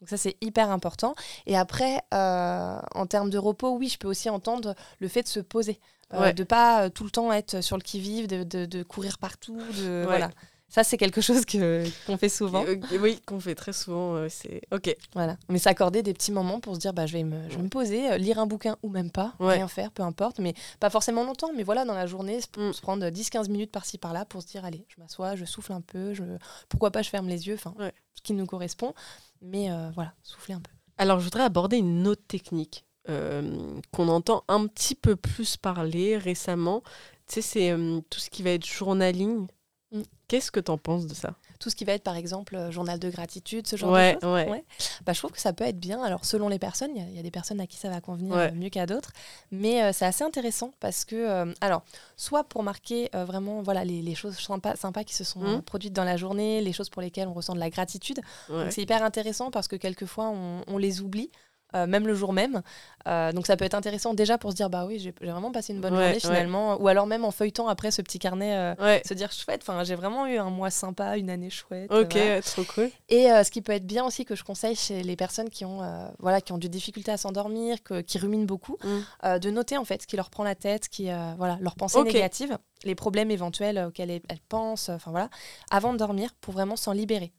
Donc 0.00 0.08
ça, 0.08 0.16
c'est 0.16 0.36
hyper 0.40 0.70
important. 0.70 1.14
Et 1.46 1.56
après, 1.56 2.00
euh, 2.12 2.78
en 2.94 3.06
termes 3.06 3.30
de 3.30 3.38
repos, 3.38 3.70
oui, 3.76 3.88
je 3.88 3.96
peux 3.98 4.08
aussi 4.08 4.28
entendre 4.28 4.74
le 4.98 5.08
fait 5.08 5.22
de 5.22 5.28
se 5.28 5.40
poser. 5.40 5.78
Euh, 6.12 6.20
Ouais. 6.20 6.32
De 6.34 6.44
pas 6.44 6.84
euh, 6.84 6.88
tout 6.90 7.04
le 7.04 7.10
temps 7.10 7.32
être 7.32 7.60
sur 7.62 7.76
le 7.76 7.82
qui-vive, 7.82 8.26
de, 8.26 8.42
de- 8.42 8.66
de 8.66 8.82
courir 8.82 9.18
partout. 9.18 9.56
De, 9.56 10.00
Ouais. 10.00 10.04
voilà. 10.04 10.30
Ça, 10.74 10.82
c'est 10.82 10.96
quelque 10.96 11.20
chose 11.20 11.44
que- 11.44 11.84
qu'on 12.04 12.16
fait 12.16 12.28
souvent. 12.28 12.64
Euh, 12.66 12.74
Oui, 13.00 13.20
qu'on 13.24 13.38
fait 13.38 13.54
très 13.54 13.72
souvent. 13.72 14.16
euh, 14.16 14.26
c'est 14.28 14.60
ok. 14.72 14.92
Voilà. 15.14 15.36
Mais 15.48 15.60
s'accorder 15.60 16.02
des 16.02 16.12
petits 16.12 16.32
moments 16.32 16.58
pour 16.58 16.74
se 16.74 16.80
dire, 16.80 16.92
bah, 16.92 17.06
je, 17.06 17.12
vais 17.12 17.22
me, 17.22 17.48
je 17.48 17.54
vais 17.56 17.62
me 17.62 17.68
poser, 17.68 18.10
euh, 18.10 18.18
lire 18.18 18.40
un 18.40 18.46
bouquin 18.46 18.76
ou 18.82 18.88
même 18.88 19.12
pas, 19.12 19.34
Ouais. 19.38 19.54
rien 19.54 19.68
faire, 19.68 19.92
peu 19.92 20.02
importe. 20.02 20.40
Mais 20.40 20.52
pas 20.80 20.90
forcément 20.90 21.22
longtemps, 21.22 21.50
mais 21.54 21.62
voilà, 21.62 21.84
dans 21.84 21.94
la 21.94 22.06
journée, 22.06 22.40
se, 22.40 22.48
Mm. 22.58 22.72
se 22.72 22.80
prendre 22.80 23.08
10-15 23.08 23.48
minutes 23.48 23.70
par-ci, 23.70 23.98
par-là 23.98 24.24
pour 24.24 24.42
se 24.42 24.48
dire, 24.48 24.64
allez, 24.64 24.84
je 24.88 25.00
m'assois, 25.00 25.36
je 25.36 25.44
souffle 25.44 25.72
un 25.74 25.80
peu, 25.80 26.12
je... 26.12 26.24
pourquoi 26.68 26.90
pas, 26.90 27.02
je 27.02 27.08
ferme 27.10 27.28
les 27.28 27.46
yeux, 27.46 27.54
enfin, 27.54 27.72
Ouais. 27.78 27.92
ce 28.16 28.22
qui 28.22 28.32
nous 28.32 28.46
correspond. 28.46 28.94
Mais 29.42 29.70
euh, 29.70 29.90
voilà, 29.94 30.12
souffler 30.24 30.54
un 30.54 30.60
peu. 30.60 30.72
Alors, 30.98 31.20
je 31.20 31.24
voudrais 31.24 31.44
aborder 31.44 31.76
une 31.76 32.08
autre 32.08 32.24
technique 32.26 32.84
euh, 33.08 33.78
qu'on 33.92 34.08
entend 34.08 34.42
un 34.48 34.66
petit 34.66 34.96
peu 34.96 35.14
plus 35.14 35.56
parler 35.56 36.16
récemment. 36.16 36.82
Tu 37.28 37.34
sais, 37.34 37.42
c'est 37.42 37.76
tout 38.10 38.18
ce 38.18 38.28
qui 38.28 38.42
va 38.42 38.50
être 38.50 38.66
journaling. 38.66 39.46
Mm. 39.94 40.02
Qu'est-ce 40.28 40.50
que 40.50 40.60
tu 40.60 40.70
en 40.70 40.78
penses 40.78 41.06
de 41.06 41.14
ça 41.14 41.34
tout 41.60 41.70
ce 41.70 41.76
qui 41.76 41.84
va 41.86 41.92
être 41.92 42.02
par 42.02 42.16
exemple 42.16 42.56
euh, 42.56 42.70
journal 42.70 42.98
de 42.98 43.08
gratitude, 43.08 43.66
ce 43.66 43.76
genre 43.76 43.90
Ouais, 43.92 44.16
de 44.16 44.20
choses. 44.20 44.34
ouais. 44.50 44.64
Bah, 45.06 45.14
je 45.14 45.18
trouve 45.18 45.30
que 45.30 45.40
ça 45.40 45.54
peut 45.54 45.64
être 45.64 45.78
bien. 45.80 46.02
Alors 46.02 46.26
selon 46.26 46.48
les 46.48 46.58
personnes, 46.58 46.90
il 46.94 47.00
y 47.00 47.04
a- 47.06 47.08
il 47.08 47.16
y, 47.16 47.18
a 47.18 47.22
des 47.22 47.30
personnes 47.30 47.58
à 47.60 47.66
qui 47.66 47.78
ça 47.78 47.88
va 47.88 48.02
convenir 48.02 48.34
Ouais. 48.34 48.50
euh, 48.50 48.54
mieux 48.54 48.68
qu'à 48.68 48.84
d'autres, 48.84 49.12
mais 49.50 49.82
euh, 49.82 49.90
c'est 49.94 50.04
assez 50.04 50.24
intéressant 50.24 50.72
parce 50.80 51.06
que, 51.06 51.54
alors, 51.62 51.82
soit 52.16 52.44
pour 52.44 52.62
marquer 52.64 53.08
vraiment 53.14 53.62
voilà 53.62 53.82
les, 53.84 54.02
les 54.02 54.14
choses 54.14 54.36
sympas, 54.38 54.76
sympas 54.76 55.04
qui 55.04 55.14
se 55.14 55.24
sont 55.24 55.42
euh, 55.42 55.58
produites 55.62 55.94
dans 55.94 56.04
la 56.04 56.18
journée, 56.18 56.60
les 56.60 56.72
choses 56.74 56.90
pour 56.90 57.00
lesquelles 57.00 57.28
on 57.28 57.32
ressent 57.34 57.54
de 57.54 57.60
la 57.60 57.70
gratitude. 57.70 58.20
Ouais. 58.50 58.70
C'est 58.70 58.82
hyper 58.82 59.02
intéressant 59.02 59.50
parce 59.50 59.68
que 59.68 59.76
quelquefois 59.76 60.28
on, 60.28 60.62
on 60.66 60.76
les 60.76 61.00
oublie. 61.00 61.30
Euh, 61.74 61.86
même 61.86 62.06
le 62.06 62.14
jour 62.14 62.32
même. 62.32 62.62
Euh, 63.06 63.32
donc 63.32 63.46
ça 63.46 63.56
peut 63.56 63.64
être 63.64 63.74
intéressant 63.74 64.14
déjà 64.14 64.38
pour 64.38 64.50
se 64.52 64.56
dire 64.56 64.70
bah 64.70 64.86
oui 64.86 64.98
j'ai 64.98 65.12
vraiment 65.20 65.52
passé 65.52 65.72
une 65.74 65.80
bonne 65.80 65.92
Ouais, 65.92 65.98
journée 66.00 66.14
ouais. 66.14 66.20
finalement 66.20 66.80
ou 66.80 66.88
alors 66.88 67.06
même 67.06 67.24
en 67.24 67.30
feuilletant 67.30 67.68
après 67.68 67.90
ce 67.90 68.00
petit 68.02 68.18
carnet 68.18 68.54
euh, 68.56 68.74
Ouais. 68.80 69.02
se 69.06 69.12
dire 69.14 69.30
chouette 69.32 69.60
enfin 69.62 69.84
j'ai 69.84 69.94
vraiment 69.94 70.26
eu 70.26 70.38
un 70.38 70.50
mois 70.50 70.70
sympa 70.70 71.16
une 71.18 71.28
année 71.30 71.50
chouette 71.50 71.90
Ok, 71.92 72.12
voilà. 72.14 72.42
trop 72.42 72.64
cool. 72.64 72.90
Et 73.08 73.24
ce 73.26 73.50
qui 73.50 73.60
peut 73.62 73.72
être 73.72 73.86
bien 73.86 74.04
aussi 74.04 74.24
que 74.24 74.34
je 74.34 74.44
conseille 74.44 74.76
chez 74.76 75.02
les 75.02 75.16
personnes 75.16 75.50
qui 75.50 75.64
ont, 75.64 75.80
voilà, 76.18 76.40
qui 76.40 76.52
ont 76.52 76.58
des 76.58 76.68
difficultés 76.68 77.12
à 77.12 77.16
s'endormir, 77.16 77.76
qui 78.06 78.18
ruminent 78.18 78.46
beaucoup, 78.46 78.78
Mm. 78.84 79.38
de 79.38 79.50
noter 79.50 79.76
en 79.76 79.84
fait 79.84 80.02
ce 80.02 80.06
qui 80.06 80.16
leur 80.16 80.30
prend 80.30 80.44
la 80.44 80.54
tête, 80.54 80.88
qui, 80.88 81.08
voilà, 81.36 81.58
leurs 81.60 81.74
pensées 81.76 82.02
négatives, 82.02 82.56
les 82.84 82.94
problèmes 82.94 83.30
éventuels 83.30 83.78
auxquels 83.86 84.10
elles, 84.10 84.22
elles 84.28 84.40
pensent, 84.48 84.88
enfin 84.88 85.10
voilà, 85.10 85.28
avant 85.70 85.92
de 85.92 85.98
dormir 85.98 86.30
pour 86.40 86.52
vraiment 86.54 86.76
s'en 86.76 86.92
libérer. 86.92 87.32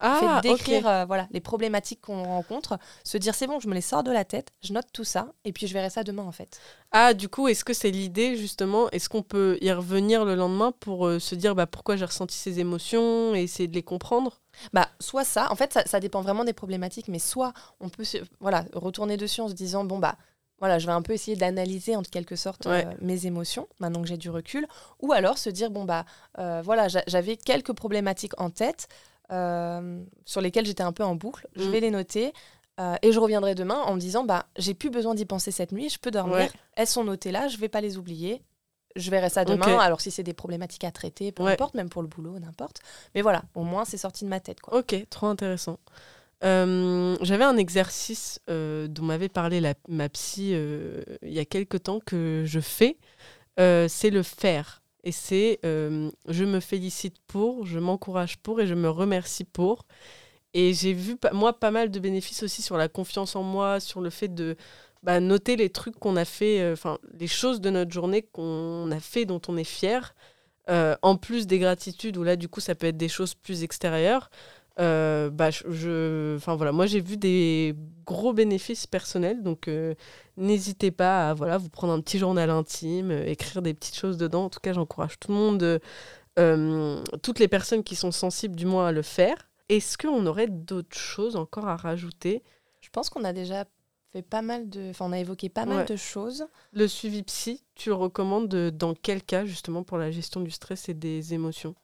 Ah, 0.00 0.40
fait 0.42 0.48
d'écrire 0.48 0.86
euh, 0.88 1.04
voilà, 1.04 1.26
les 1.30 1.40
problématiques 1.40 2.00
qu'on 2.00 2.22
rencontre, 2.24 2.78
se 3.04 3.18
dire 3.18 3.34
c'est 3.34 3.46
bon, 3.46 3.58
je 3.60 3.68
me 3.68 3.74
les 3.74 3.80
sors 3.80 4.02
de 4.02 4.12
la 4.12 4.24
tête, 4.24 4.48
je 4.62 4.72
note 4.72 4.86
tout 4.92 5.04
ça 5.04 5.32
et 5.44 5.52
puis 5.52 5.66
je 5.66 5.74
verrai 5.74 5.90
ça 5.90 6.04
demain 6.04 6.22
en 6.24 6.32
fait. 6.32 6.60
Ah, 6.92 7.14
du 7.14 7.28
coup, 7.28 7.48
est-ce 7.48 7.64
que 7.64 7.74
c'est 7.74 7.90
l'idée 7.90 8.36
justement 8.36 8.88
Est-ce 8.90 9.08
qu'on 9.08 9.22
peut 9.22 9.58
y 9.60 9.70
revenir 9.72 10.24
le 10.24 10.34
lendemain 10.34 10.72
pour 10.80 11.06
euh, 11.06 11.18
se 11.18 11.34
dire 11.34 11.54
bah, 11.54 11.66
pourquoi 11.66 11.96
j'ai 11.96 12.04
ressenti 12.04 12.36
ces 12.36 12.60
émotions 12.60 13.34
et 13.34 13.42
essayer 13.42 13.68
de 13.68 13.74
les 13.74 13.82
comprendre? 13.82 14.40
Bah, 14.72 14.88
soit 15.00 15.24
ça, 15.24 15.50
en 15.52 15.56
fait, 15.56 15.72
ça, 15.72 15.82
ça 15.86 16.00
dépend 16.00 16.22
vraiment 16.22 16.44
des 16.44 16.52
problématiques, 16.52 17.08
mais 17.08 17.18
soit 17.18 17.52
on 17.80 17.88
peut 17.88 18.04
voilà, 18.40 18.64
retourner 18.72 19.16
dessus 19.16 19.40
en 19.40 19.48
se 19.48 19.54
disant, 19.54 19.84
bon, 19.84 19.98
bah, 19.98 20.16
voilà, 20.60 20.78
je 20.78 20.86
vais 20.86 20.92
un 20.92 21.02
peu 21.02 21.12
essayer 21.12 21.36
d'analyser 21.36 21.94
en 21.94 22.02
quelque 22.02 22.34
sorte 22.34 22.66
Ouais. 22.66 22.84
euh, 22.86 22.92
mes 23.00 23.26
émotions, 23.26 23.68
maintenant 23.78 24.02
que 24.02 24.08
j'ai 24.08 24.16
du 24.16 24.30
recul, 24.30 24.66
ou 25.00 25.12
alors 25.12 25.38
se 25.38 25.50
dire, 25.50 25.70
bon, 25.70 25.84
bah, 25.84 26.04
euh, 26.38 26.62
voilà, 26.64 26.88
j'a- 26.88 27.04
j'avais 27.06 27.36
quelques 27.36 27.72
problématiques 27.72 28.40
en 28.40 28.50
tête 28.50 28.88
sur 29.30 30.40
lesquelles 30.40 30.66
j'étais 30.66 30.82
un 30.82 30.92
peu 30.92 31.04
en 31.04 31.14
boucle, 31.14 31.46
je 31.56 31.64
Mm. 31.64 31.70
vais 31.70 31.80
les 31.80 31.90
noter. 31.90 32.32
euh, 32.80 32.94
et 33.02 33.10
je 33.10 33.18
reviendrai 33.18 33.56
demain 33.56 33.80
en 33.82 33.94
me 33.96 33.98
disant, 34.00 34.22
bah, 34.22 34.46
j'ai 34.56 34.72
plus 34.72 34.88
besoin 34.90 35.16
d'y 35.16 35.24
penser 35.26 35.50
cette 35.50 35.72
nuit, 35.72 35.88
je 35.88 35.98
peux 35.98 36.12
dormir. 36.12 36.36
Ouais. 36.36 36.50
Elles 36.76 36.86
sont 36.86 37.02
notées 37.02 37.32
là, 37.32 37.48
je 37.48 37.56
vais 37.56 37.68
pas 37.68 37.80
les 37.80 37.98
oublier. 37.98 38.40
Je 38.94 39.10
verrai 39.10 39.28
ça 39.30 39.44
demain. 39.44 39.78
Alors 39.80 40.00
si 40.00 40.12
c'est 40.12 40.22
des 40.22 40.32
problématiques 40.32 40.84
à 40.84 40.92
traiter, 40.92 41.32
peu 41.32 41.42
Ouais. 41.42 41.54
importe, 41.54 41.74
même 41.74 41.88
pour 41.88 42.02
le 42.02 42.08
boulot, 42.08 42.38
n'importe. 42.38 42.78
Mais 43.16 43.20
voilà, 43.22 43.42
au 43.56 43.64
moins 43.64 43.84
c'est 43.84 43.96
sorti 43.98 44.24
de 44.24 44.30
ma 44.30 44.38
tête, 44.38 44.60
quoi. 44.60 44.78
Ok, 44.78 44.94
trop 45.10 45.26
intéressant. 45.26 45.78
Euh, 46.44 47.16
J'avais 47.20 47.42
un 47.44 47.56
exercice 47.56 48.38
euh, 48.48 48.86
dont 48.86 49.02
m'avait 49.02 49.28
parlé 49.28 49.60
la- 49.60 49.74
ma 49.88 50.08
psy 50.08 50.50
euh, 50.54 51.02
il 51.22 51.32
y 51.32 51.40
a 51.40 51.44
quelque 51.44 51.76
temps 51.76 51.98
que 51.98 52.44
je 52.46 52.60
fais. 52.60 52.96
Euh, 53.58 53.88
c'est 53.88 54.10
le 54.10 54.22
faire. 54.22 54.82
Et 55.08 55.12
c'est 55.12 55.58
euh, 55.64 56.10
je 56.28 56.44
me 56.44 56.60
félicite 56.60 57.16
pour, 57.28 57.64
je 57.64 57.78
m'encourage 57.78 58.36
pour 58.36 58.60
et 58.60 58.66
je 58.66 58.74
me 58.74 58.90
remercie 58.90 59.44
pour. 59.44 59.86
Et 60.52 60.74
j'ai 60.74 60.92
vu, 60.92 61.16
moi, 61.32 61.58
pas 61.58 61.70
mal 61.70 61.90
de 61.90 61.98
bénéfices 61.98 62.42
aussi 62.42 62.60
sur 62.60 62.76
la 62.76 62.88
confiance 62.88 63.34
en 63.34 63.42
moi, 63.42 63.80
sur 63.80 64.02
le 64.02 64.10
fait 64.10 64.28
de 64.28 64.54
bah, 65.02 65.18
noter 65.20 65.56
les 65.56 65.70
trucs 65.70 65.98
qu'on 65.98 66.16
a 66.16 66.26
fait, 66.26 66.60
euh, 66.60 66.74
enfin, 66.74 66.98
les 67.18 67.26
choses 67.26 67.62
de 67.62 67.70
notre 67.70 67.90
journée 67.90 68.20
qu'on 68.20 68.90
a 68.90 69.00
fait, 69.00 69.24
dont 69.24 69.40
on 69.48 69.56
est 69.56 69.64
fier. 69.64 70.14
Euh, 70.68 70.94
en 71.00 71.16
plus 71.16 71.46
des 71.46 71.58
gratitudes, 71.58 72.18
où 72.18 72.22
là, 72.22 72.36
du 72.36 72.50
coup, 72.50 72.60
ça 72.60 72.74
peut 72.74 72.88
être 72.88 72.98
des 72.98 73.08
choses 73.08 73.32
plus 73.32 73.62
extérieures. 73.62 74.28
Euh, 74.80 75.28
bah, 75.30 75.50
je, 75.50 76.36
enfin 76.36 76.54
voilà, 76.54 76.70
moi 76.70 76.86
j'ai 76.86 77.00
vu 77.00 77.16
des 77.16 77.74
gros 78.06 78.32
bénéfices 78.32 78.86
personnels, 78.86 79.42
donc 79.42 79.66
euh, 79.66 79.94
n'hésitez 80.36 80.92
pas 80.92 81.30
à 81.30 81.34
voilà, 81.34 81.58
vous 81.58 81.68
prendre 81.68 81.92
un 81.92 82.00
petit 82.00 82.18
journal 82.18 82.48
intime, 82.48 83.10
euh, 83.10 83.26
écrire 83.26 83.60
des 83.60 83.74
petites 83.74 83.96
choses 83.96 84.16
dedans. 84.18 84.44
En 84.44 84.50
tout 84.50 84.60
cas, 84.60 84.72
j'encourage 84.72 85.18
tout 85.18 85.32
le 85.32 85.36
monde, 85.36 85.80
toutes 87.22 87.38
les 87.40 87.48
personnes 87.48 87.82
qui 87.82 87.96
sont 87.96 88.12
sensibles 88.12 88.54
du 88.54 88.66
moins 88.66 88.86
à 88.86 88.92
le 88.92 89.02
faire. 89.02 89.48
Est-ce 89.68 89.98
qu'on 89.98 90.24
aurait 90.26 90.46
d'autres 90.48 90.96
choses 90.96 91.34
encore 91.36 91.66
à 91.66 91.76
rajouter? 91.76 92.42
Je 92.80 92.88
pense 92.90 93.10
qu'on 93.10 93.24
a 93.24 93.32
déjà 93.32 93.64
fait 94.12 94.22
pas 94.22 94.40
mal 94.40 94.70
de. 94.70 94.90
Enfin, 94.90 95.06
on 95.08 95.12
a 95.12 95.18
évoqué 95.18 95.48
pas 95.48 95.62
Ouais. 95.66 95.74
mal 95.74 95.86
de 95.86 95.96
choses. 95.96 96.46
Le 96.72 96.86
suivi 96.88 97.22
psy, 97.24 97.64
tu 97.74 97.88
le 97.90 97.96
recommandes 97.96 98.48
de- 98.48 98.70
dans 98.70 98.94
quel 98.94 99.22
cas 99.22 99.44
justement 99.44 99.82
pour 99.82 99.98
la 99.98 100.10
gestion 100.10 100.40
du 100.40 100.50
stress 100.50 100.88
et 100.88 100.94
des 100.94 101.34
émotions? 101.34 101.74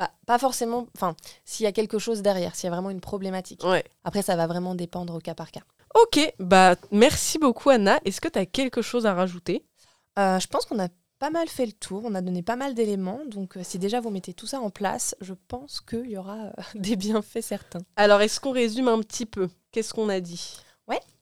Bah, 0.00 0.10
pas 0.26 0.38
forcément. 0.38 0.86
Enfin, 0.96 1.14
s'il 1.44 1.64
y 1.64 1.66
a 1.66 1.72
quelque 1.72 1.98
chose 1.98 2.22
derrière, 2.22 2.56
s'il 2.56 2.64
y 2.64 2.68
a 2.68 2.74
vraiment 2.74 2.88
une 2.88 3.02
problématique. 3.02 3.62
Ouais. 3.64 3.84
Après, 4.02 4.22
ça 4.22 4.34
va 4.34 4.46
vraiment 4.46 4.74
dépendre 4.74 5.14
au 5.14 5.18
cas 5.18 5.34
par 5.34 5.50
cas. 5.50 5.60
Ok, 5.94 6.32
bah 6.38 6.76
merci 6.90 7.38
beaucoup 7.38 7.68
Anna. 7.68 8.00
Est-ce 8.06 8.20
que 8.20 8.28
tu 8.28 8.38
as 8.38 8.46
quelque 8.46 8.80
chose 8.80 9.04
à 9.04 9.12
rajouter? 9.12 9.66
Euh, 10.18 10.40
je 10.40 10.46
pense 10.46 10.64
qu'on 10.64 10.78
a 10.82 10.88
pas 11.18 11.28
mal 11.28 11.48
fait 11.48 11.66
le 11.66 11.72
tour. 11.72 12.02
On 12.06 12.14
a 12.14 12.22
donné 12.22 12.42
pas 12.42 12.56
mal 12.56 12.74
d'éléments. 12.74 13.20
Donc, 13.26 13.58
euh, 13.58 13.60
si 13.62 13.78
déjà 13.78 14.00
vous 14.00 14.08
mettez 14.08 14.32
tout 14.32 14.46
ça 14.46 14.60
en 14.60 14.70
place, 14.70 15.14
je 15.20 15.34
pense 15.48 15.82
qu'il 15.82 16.10
y 16.10 16.16
aura 16.16 16.38
euh, 16.38 16.50
des 16.74 16.96
bienfaits 16.96 17.42
certains. 17.42 17.80
Alors, 17.96 18.22
est-ce 18.22 18.40
qu'on 18.40 18.52
résume 18.52 18.88
un 18.88 19.00
petit 19.00 19.26
peu? 19.26 19.50
Qu'est-ce 19.70 19.92
qu'on 19.92 20.08
a 20.08 20.20
dit? 20.20 20.56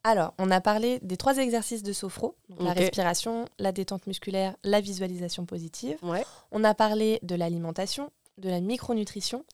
Alors, 0.05 0.33
on 0.39 0.51
a 0.51 0.61
parlé 0.63 1.01
des 1.03 1.19
trois 1.19 1.37
exercices 1.37 1.83
de 1.83 1.93
sophro 1.93 2.35
donc 2.49 2.63
la 2.63 2.73
respiration, 2.73 3.45
la 3.59 3.73
détente 3.73 4.07
musculaire, 4.07 4.57
la 4.65 4.81
visualisation 4.81 5.45
positive. 5.45 5.99
Ouais. 6.03 6.25
On 6.51 6.65
a 6.65 6.73
parlé 6.73 7.19
de 7.23 7.35
l'alimentation, 7.35 8.11
de 8.39 8.49
la 8.49 8.61
micronutrition, 8.61 9.45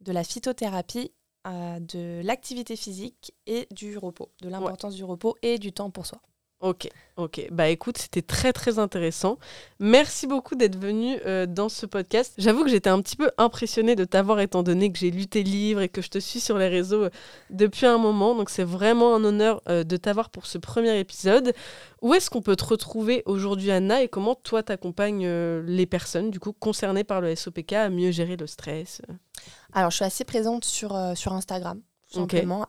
de 0.00 0.12
la 0.12 0.24
phytothérapie, 0.24 1.12
euh, 1.46 1.80
de 1.80 2.20
l'activité 2.24 2.76
physique 2.76 3.34
et 3.46 3.66
du 3.70 3.98
repos, 3.98 4.30
de 4.40 4.48
l'importance 4.48 4.94
du 4.94 5.04
repos 5.04 5.36
et 5.42 5.58
du 5.58 5.72
temps 5.72 5.90
pour 5.90 6.06
soi. 6.06 6.20
Ok, 6.62 6.88
ok. 7.16 7.48
Bah 7.50 7.70
écoute, 7.70 7.98
c'était 7.98 8.22
très 8.22 8.52
très 8.52 8.78
intéressant. 8.78 9.36
Merci 9.80 10.28
beaucoup 10.28 10.54
d'être 10.54 10.78
venu 10.78 11.18
euh, 11.26 11.44
dans 11.44 11.68
ce 11.68 11.86
podcast. 11.86 12.34
J'avoue 12.38 12.62
que 12.62 12.70
j'étais 12.70 12.88
un 12.88 13.02
petit 13.02 13.16
peu 13.16 13.32
impressionnée 13.36 13.96
de 13.96 14.04
t'avoir 14.04 14.38
étant 14.38 14.62
donné 14.62 14.92
que 14.92 14.96
j'ai 14.96 15.10
lu 15.10 15.26
tes 15.26 15.42
livres 15.42 15.80
et 15.80 15.88
que 15.88 16.00
je 16.00 16.08
te 16.08 16.20
suis 16.20 16.38
sur 16.38 16.58
les 16.58 16.68
réseaux 16.68 17.06
euh, 17.06 17.10
depuis 17.50 17.86
un 17.86 17.98
moment. 17.98 18.36
Donc 18.36 18.48
c'est 18.48 18.62
vraiment 18.62 19.16
un 19.16 19.24
honneur 19.24 19.60
euh, 19.68 19.82
de 19.82 19.96
t'avoir 19.96 20.30
pour 20.30 20.46
ce 20.46 20.56
premier 20.56 20.96
épisode. 21.00 21.52
Où 22.00 22.14
est-ce 22.14 22.30
qu'on 22.30 22.42
peut 22.42 22.54
te 22.54 22.64
retrouver 22.64 23.24
aujourd'hui 23.26 23.72
Anna 23.72 24.00
et 24.00 24.06
comment 24.06 24.36
toi 24.36 24.62
t'accompagnes 24.62 25.28
les 25.66 25.86
personnes 25.86 26.30
du 26.30 26.38
coup 26.38 26.52
concernées 26.52 27.02
par 27.02 27.20
le 27.20 27.34
SOPK 27.34 27.72
à 27.72 27.90
mieux 27.90 28.12
gérer 28.12 28.36
le 28.36 28.46
stress 28.46 29.02
Alors, 29.72 29.90
je 29.90 29.96
suis 29.96 30.04
assez 30.04 30.24
présente 30.24 30.64
sur 30.64 30.94
Instagram, 30.94 31.80
tout 32.12 32.20
Ok. 32.20 32.32
simplement. 32.32 32.66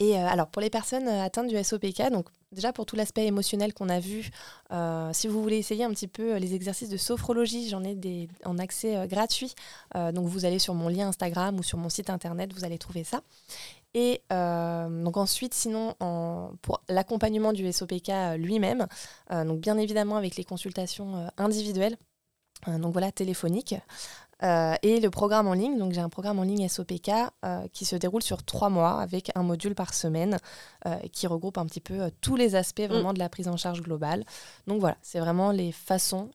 Et 0.00 0.16
euh, 0.16 0.26
alors, 0.26 0.48
pour 0.48 0.62
les 0.62 0.70
personnes 0.70 1.08
euh, 1.08 1.24
atteintes 1.24 1.48
du 1.48 1.62
SOPK, 1.62 2.10
donc 2.10 2.28
déjà 2.52 2.72
pour 2.72 2.86
tout 2.86 2.96
l'aspect 2.96 3.26
émotionnel 3.26 3.74
qu'on 3.74 3.88
a 3.88 4.00
vu, 4.00 4.30
euh, 4.72 5.10
si 5.12 5.28
vous 5.28 5.42
voulez 5.42 5.58
essayer 5.58 5.84
un 5.84 5.90
petit 5.90 6.08
peu 6.08 6.36
les 6.36 6.54
exercices 6.54 6.88
de 6.88 6.96
sophrologie, 6.96 7.68
j'en 7.68 7.82
ai 7.84 7.94
des 7.94 8.28
en 8.44 8.58
accès 8.58 9.06
gratuit. 9.06 9.54
Donc, 9.94 10.26
vous 10.26 10.44
allez 10.44 10.58
sur 10.58 10.74
mon 10.74 10.88
lien 10.88 11.08
Instagram 11.08 11.58
ou 11.58 11.62
sur 11.62 11.78
mon 11.78 11.88
site 11.88 12.10
internet, 12.10 12.52
vous 12.52 12.64
allez 12.64 12.78
trouver 12.78 13.04
ça. 13.04 13.22
Et 13.94 14.22
donc 14.30 15.16
ensuite, 15.16 15.54
sinon, 15.54 15.94
pour 16.62 16.82
l'accompagnement 16.88 17.52
du 17.52 17.70
SOPK 17.70 18.36
lui-même, 18.36 18.86
donc 19.30 19.60
bien 19.60 19.76
évidemment 19.78 20.16
avec 20.16 20.36
les 20.36 20.44
consultations 20.44 21.30
individuelles, 21.36 21.96
donc 22.66 22.92
voilà, 22.92 23.12
téléphoniques, 23.12 23.74
euh, 24.42 24.74
et 24.82 25.00
le 25.00 25.10
programme 25.10 25.48
en 25.48 25.52
ligne, 25.52 25.78
donc 25.78 25.92
j'ai 25.92 26.00
un 26.00 26.08
programme 26.08 26.38
en 26.38 26.42
ligne 26.42 26.68
SOPK 26.68 27.10
euh, 27.44 27.66
qui 27.72 27.84
se 27.84 27.96
déroule 27.96 28.22
sur 28.22 28.44
trois 28.44 28.68
mois 28.68 29.00
avec 29.00 29.30
un 29.34 29.42
module 29.42 29.74
par 29.74 29.94
semaine 29.94 30.38
euh, 30.86 30.96
qui 31.12 31.26
regroupe 31.26 31.58
un 31.58 31.66
petit 31.66 31.80
peu 31.80 32.10
tous 32.20 32.36
les 32.36 32.54
aspects 32.54 32.86
vraiment 32.88 33.12
de 33.12 33.18
la 33.18 33.28
prise 33.28 33.48
en 33.48 33.56
charge 33.56 33.82
globale. 33.82 34.24
Donc 34.66 34.80
voilà, 34.80 34.96
c'est 35.02 35.18
vraiment 35.18 35.50
les 35.50 35.72
façons 35.72 36.30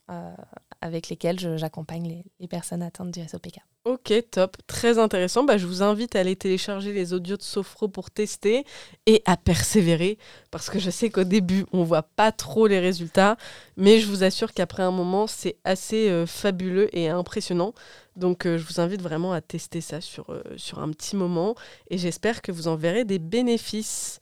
avec 0.84 1.08
lesquelles 1.08 1.40
je- 1.40 1.56
j'accompagne 1.56 2.24
les, 2.40 2.48
personnes 2.48 2.84
atteintes 2.84 3.10
du 3.10 3.22
SOPK. 3.22 3.60
Ok, 3.86 4.14
top, 4.32 4.58
très 4.68 5.00
intéressant. 5.00 5.44
Bah, 5.46 5.58
je 5.58 5.66
vous 5.66 5.82
invite 5.82 6.16
à 6.16 6.20
aller 6.20 6.36
télécharger 6.36 6.92
les 6.92 7.14
audios 7.14 7.38
de 7.38 7.42
Sophro 7.42 7.88
pour 7.88 8.12
tester 8.12 8.66
et 9.06 9.22
à 9.26 9.38
persévérer 9.38 10.18
parce 10.52 10.70
que 10.70 10.80
je 10.80 10.90
sais 10.90 11.10
qu'au 11.10 11.24
début, 11.24 11.66
on 11.72 11.84
voit 11.84 12.04
pas 12.04 12.34
trop 12.34 12.68
les 12.68 12.80
résultats, 12.80 13.38
mais 13.78 14.00
je 14.00 14.08
vous 14.08 14.24
assure 14.26 14.54
qu'après 14.54 14.84
un 14.84 14.92
moment, 14.92 15.26
c'est 15.26 15.56
assez 15.64 16.10
euh, 16.10 16.26
fabuleux 16.26 16.96
et 16.96 17.08
impressionnant. 17.08 17.74
Donc, 18.18 18.46
euh, 18.46 18.58
je 18.58 18.66
vous 18.66 18.82
invite 18.82 19.02
vraiment 19.02 19.32
à 19.32 19.40
tester 19.40 19.80
ça 19.80 20.02
sur, 20.02 20.30
euh, 20.30 20.44
sur 20.58 20.80
un 20.80 20.90
petit 20.92 21.16
moment 21.16 21.56
et 21.90 21.98
j'espère 21.98 22.42
que 22.42 22.52
vous 22.52 22.68
en 22.68 22.76
verrez 22.76 23.06
des 23.06 23.20
bénéfices. 23.20 24.20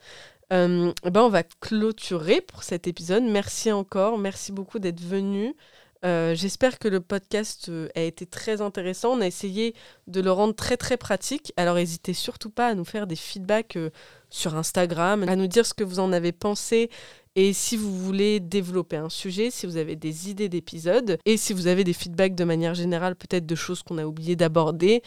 Ben, 0.52 0.94
on 1.16 1.30
va 1.30 1.44
clôturer 1.44 2.42
pour 2.42 2.64
cet 2.64 2.86
épisode. 2.86 3.24
Merci 3.24 3.72
encore, 3.72 4.18
merci 4.18 4.52
beaucoup 4.52 4.80
d'être 4.80 5.00
venu. 5.00 5.56
Euh, 6.04 6.34
J'espère 6.34 6.80
que 6.80 6.88
le 6.88 7.00
podcast 7.00 7.70
euh, 7.70 7.88
a 7.96 8.02
été 8.02 8.26
très 8.26 8.62
intéressant. 8.62 9.18
On 9.18 9.22
a 9.22 9.28
essayé 9.28 9.76
de 10.08 10.20
le 10.20 10.32
rendre 10.32 10.56
très 10.56 10.78
très 10.78 10.98
pratique. 10.98 11.54
Alors 11.58 11.76
n'hésitez 11.76 12.14
surtout 12.14 12.50
pas 12.50 12.68
à 12.68 12.74
nous 12.74 12.86
faire 12.86 13.06
des 13.06 13.16
feedbacks 13.16 13.76
euh, 13.76 13.92
sur 14.30 14.56
Instagram, 14.56 15.24
à 15.28 15.36
nous 15.36 15.48
dire 15.48 15.66
ce 15.66 15.74
que 15.74 15.84
vous 15.84 16.00
en 16.00 16.12
avez 16.12 16.32
pensé 16.32 16.90
Et 17.36 17.54
si 17.54 17.78
vous 17.78 17.96
voulez 17.96 18.40
développer 18.40 18.96
un 18.98 19.10
sujet, 19.10 19.52
si 19.52 19.68
vous 19.68 19.78
avez 19.78 19.96
des 19.96 20.30
idées 20.30 20.50
d'épisodes, 20.50 21.20
et 21.26 21.38
si 21.38 21.54
vous 21.54 21.68
avez 21.68 21.84
des 21.84 21.94
feedbacks 21.94 22.36
de 22.36 22.46
manière 22.46 22.74
générale, 22.74 23.16
peut-être 23.16 23.46
de 23.46 23.56
choses 23.56 23.84
qu'on 23.84 23.98
a 23.98 24.06
oublié 24.06 24.36
d'aborder, 24.36 25.04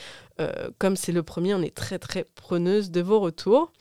comme 0.78 0.97
c'est 0.97 1.12
le 1.12 1.22
premier, 1.22 1.55
on 1.55 1.62
est 1.62 1.74
très 1.74 1.99
très 1.99 2.24
preneuse 2.34 2.90
de 2.90 3.01
vos 3.01 3.20
retours. 3.20 3.72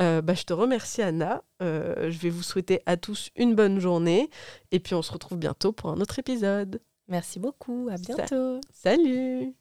Euh, 0.00 0.22
bah, 0.22 0.34
je 0.34 0.44
te 0.44 0.52
remercie 0.52 1.02
Anna. 1.02 1.42
Euh, 1.62 2.10
je 2.10 2.18
vais 2.18 2.30
vous 2.30 2.42
souhaiter 2.42 2.80
à 2.86 2.96
tous 2.96 3.30
une 3.36 3.54
bonne 3.54 3.80
journée. 3.80 4.30
Et 4.70 4.80
puis 4.80 4.94
on 4.94 5.02
se 5.02 5.12
retrouve 5.12 5.38
bientôt 5.38 5.72
pour 5.72 5.90
un 5.90 6.00
autre 6.00 6.18
épisode. 6.18 6.80
Merci 7.08 7.38
beaucoup. 7.38 7.88
À 7.90 7.96
bientôt. 7.96 8.60
Salut 8.72 9.58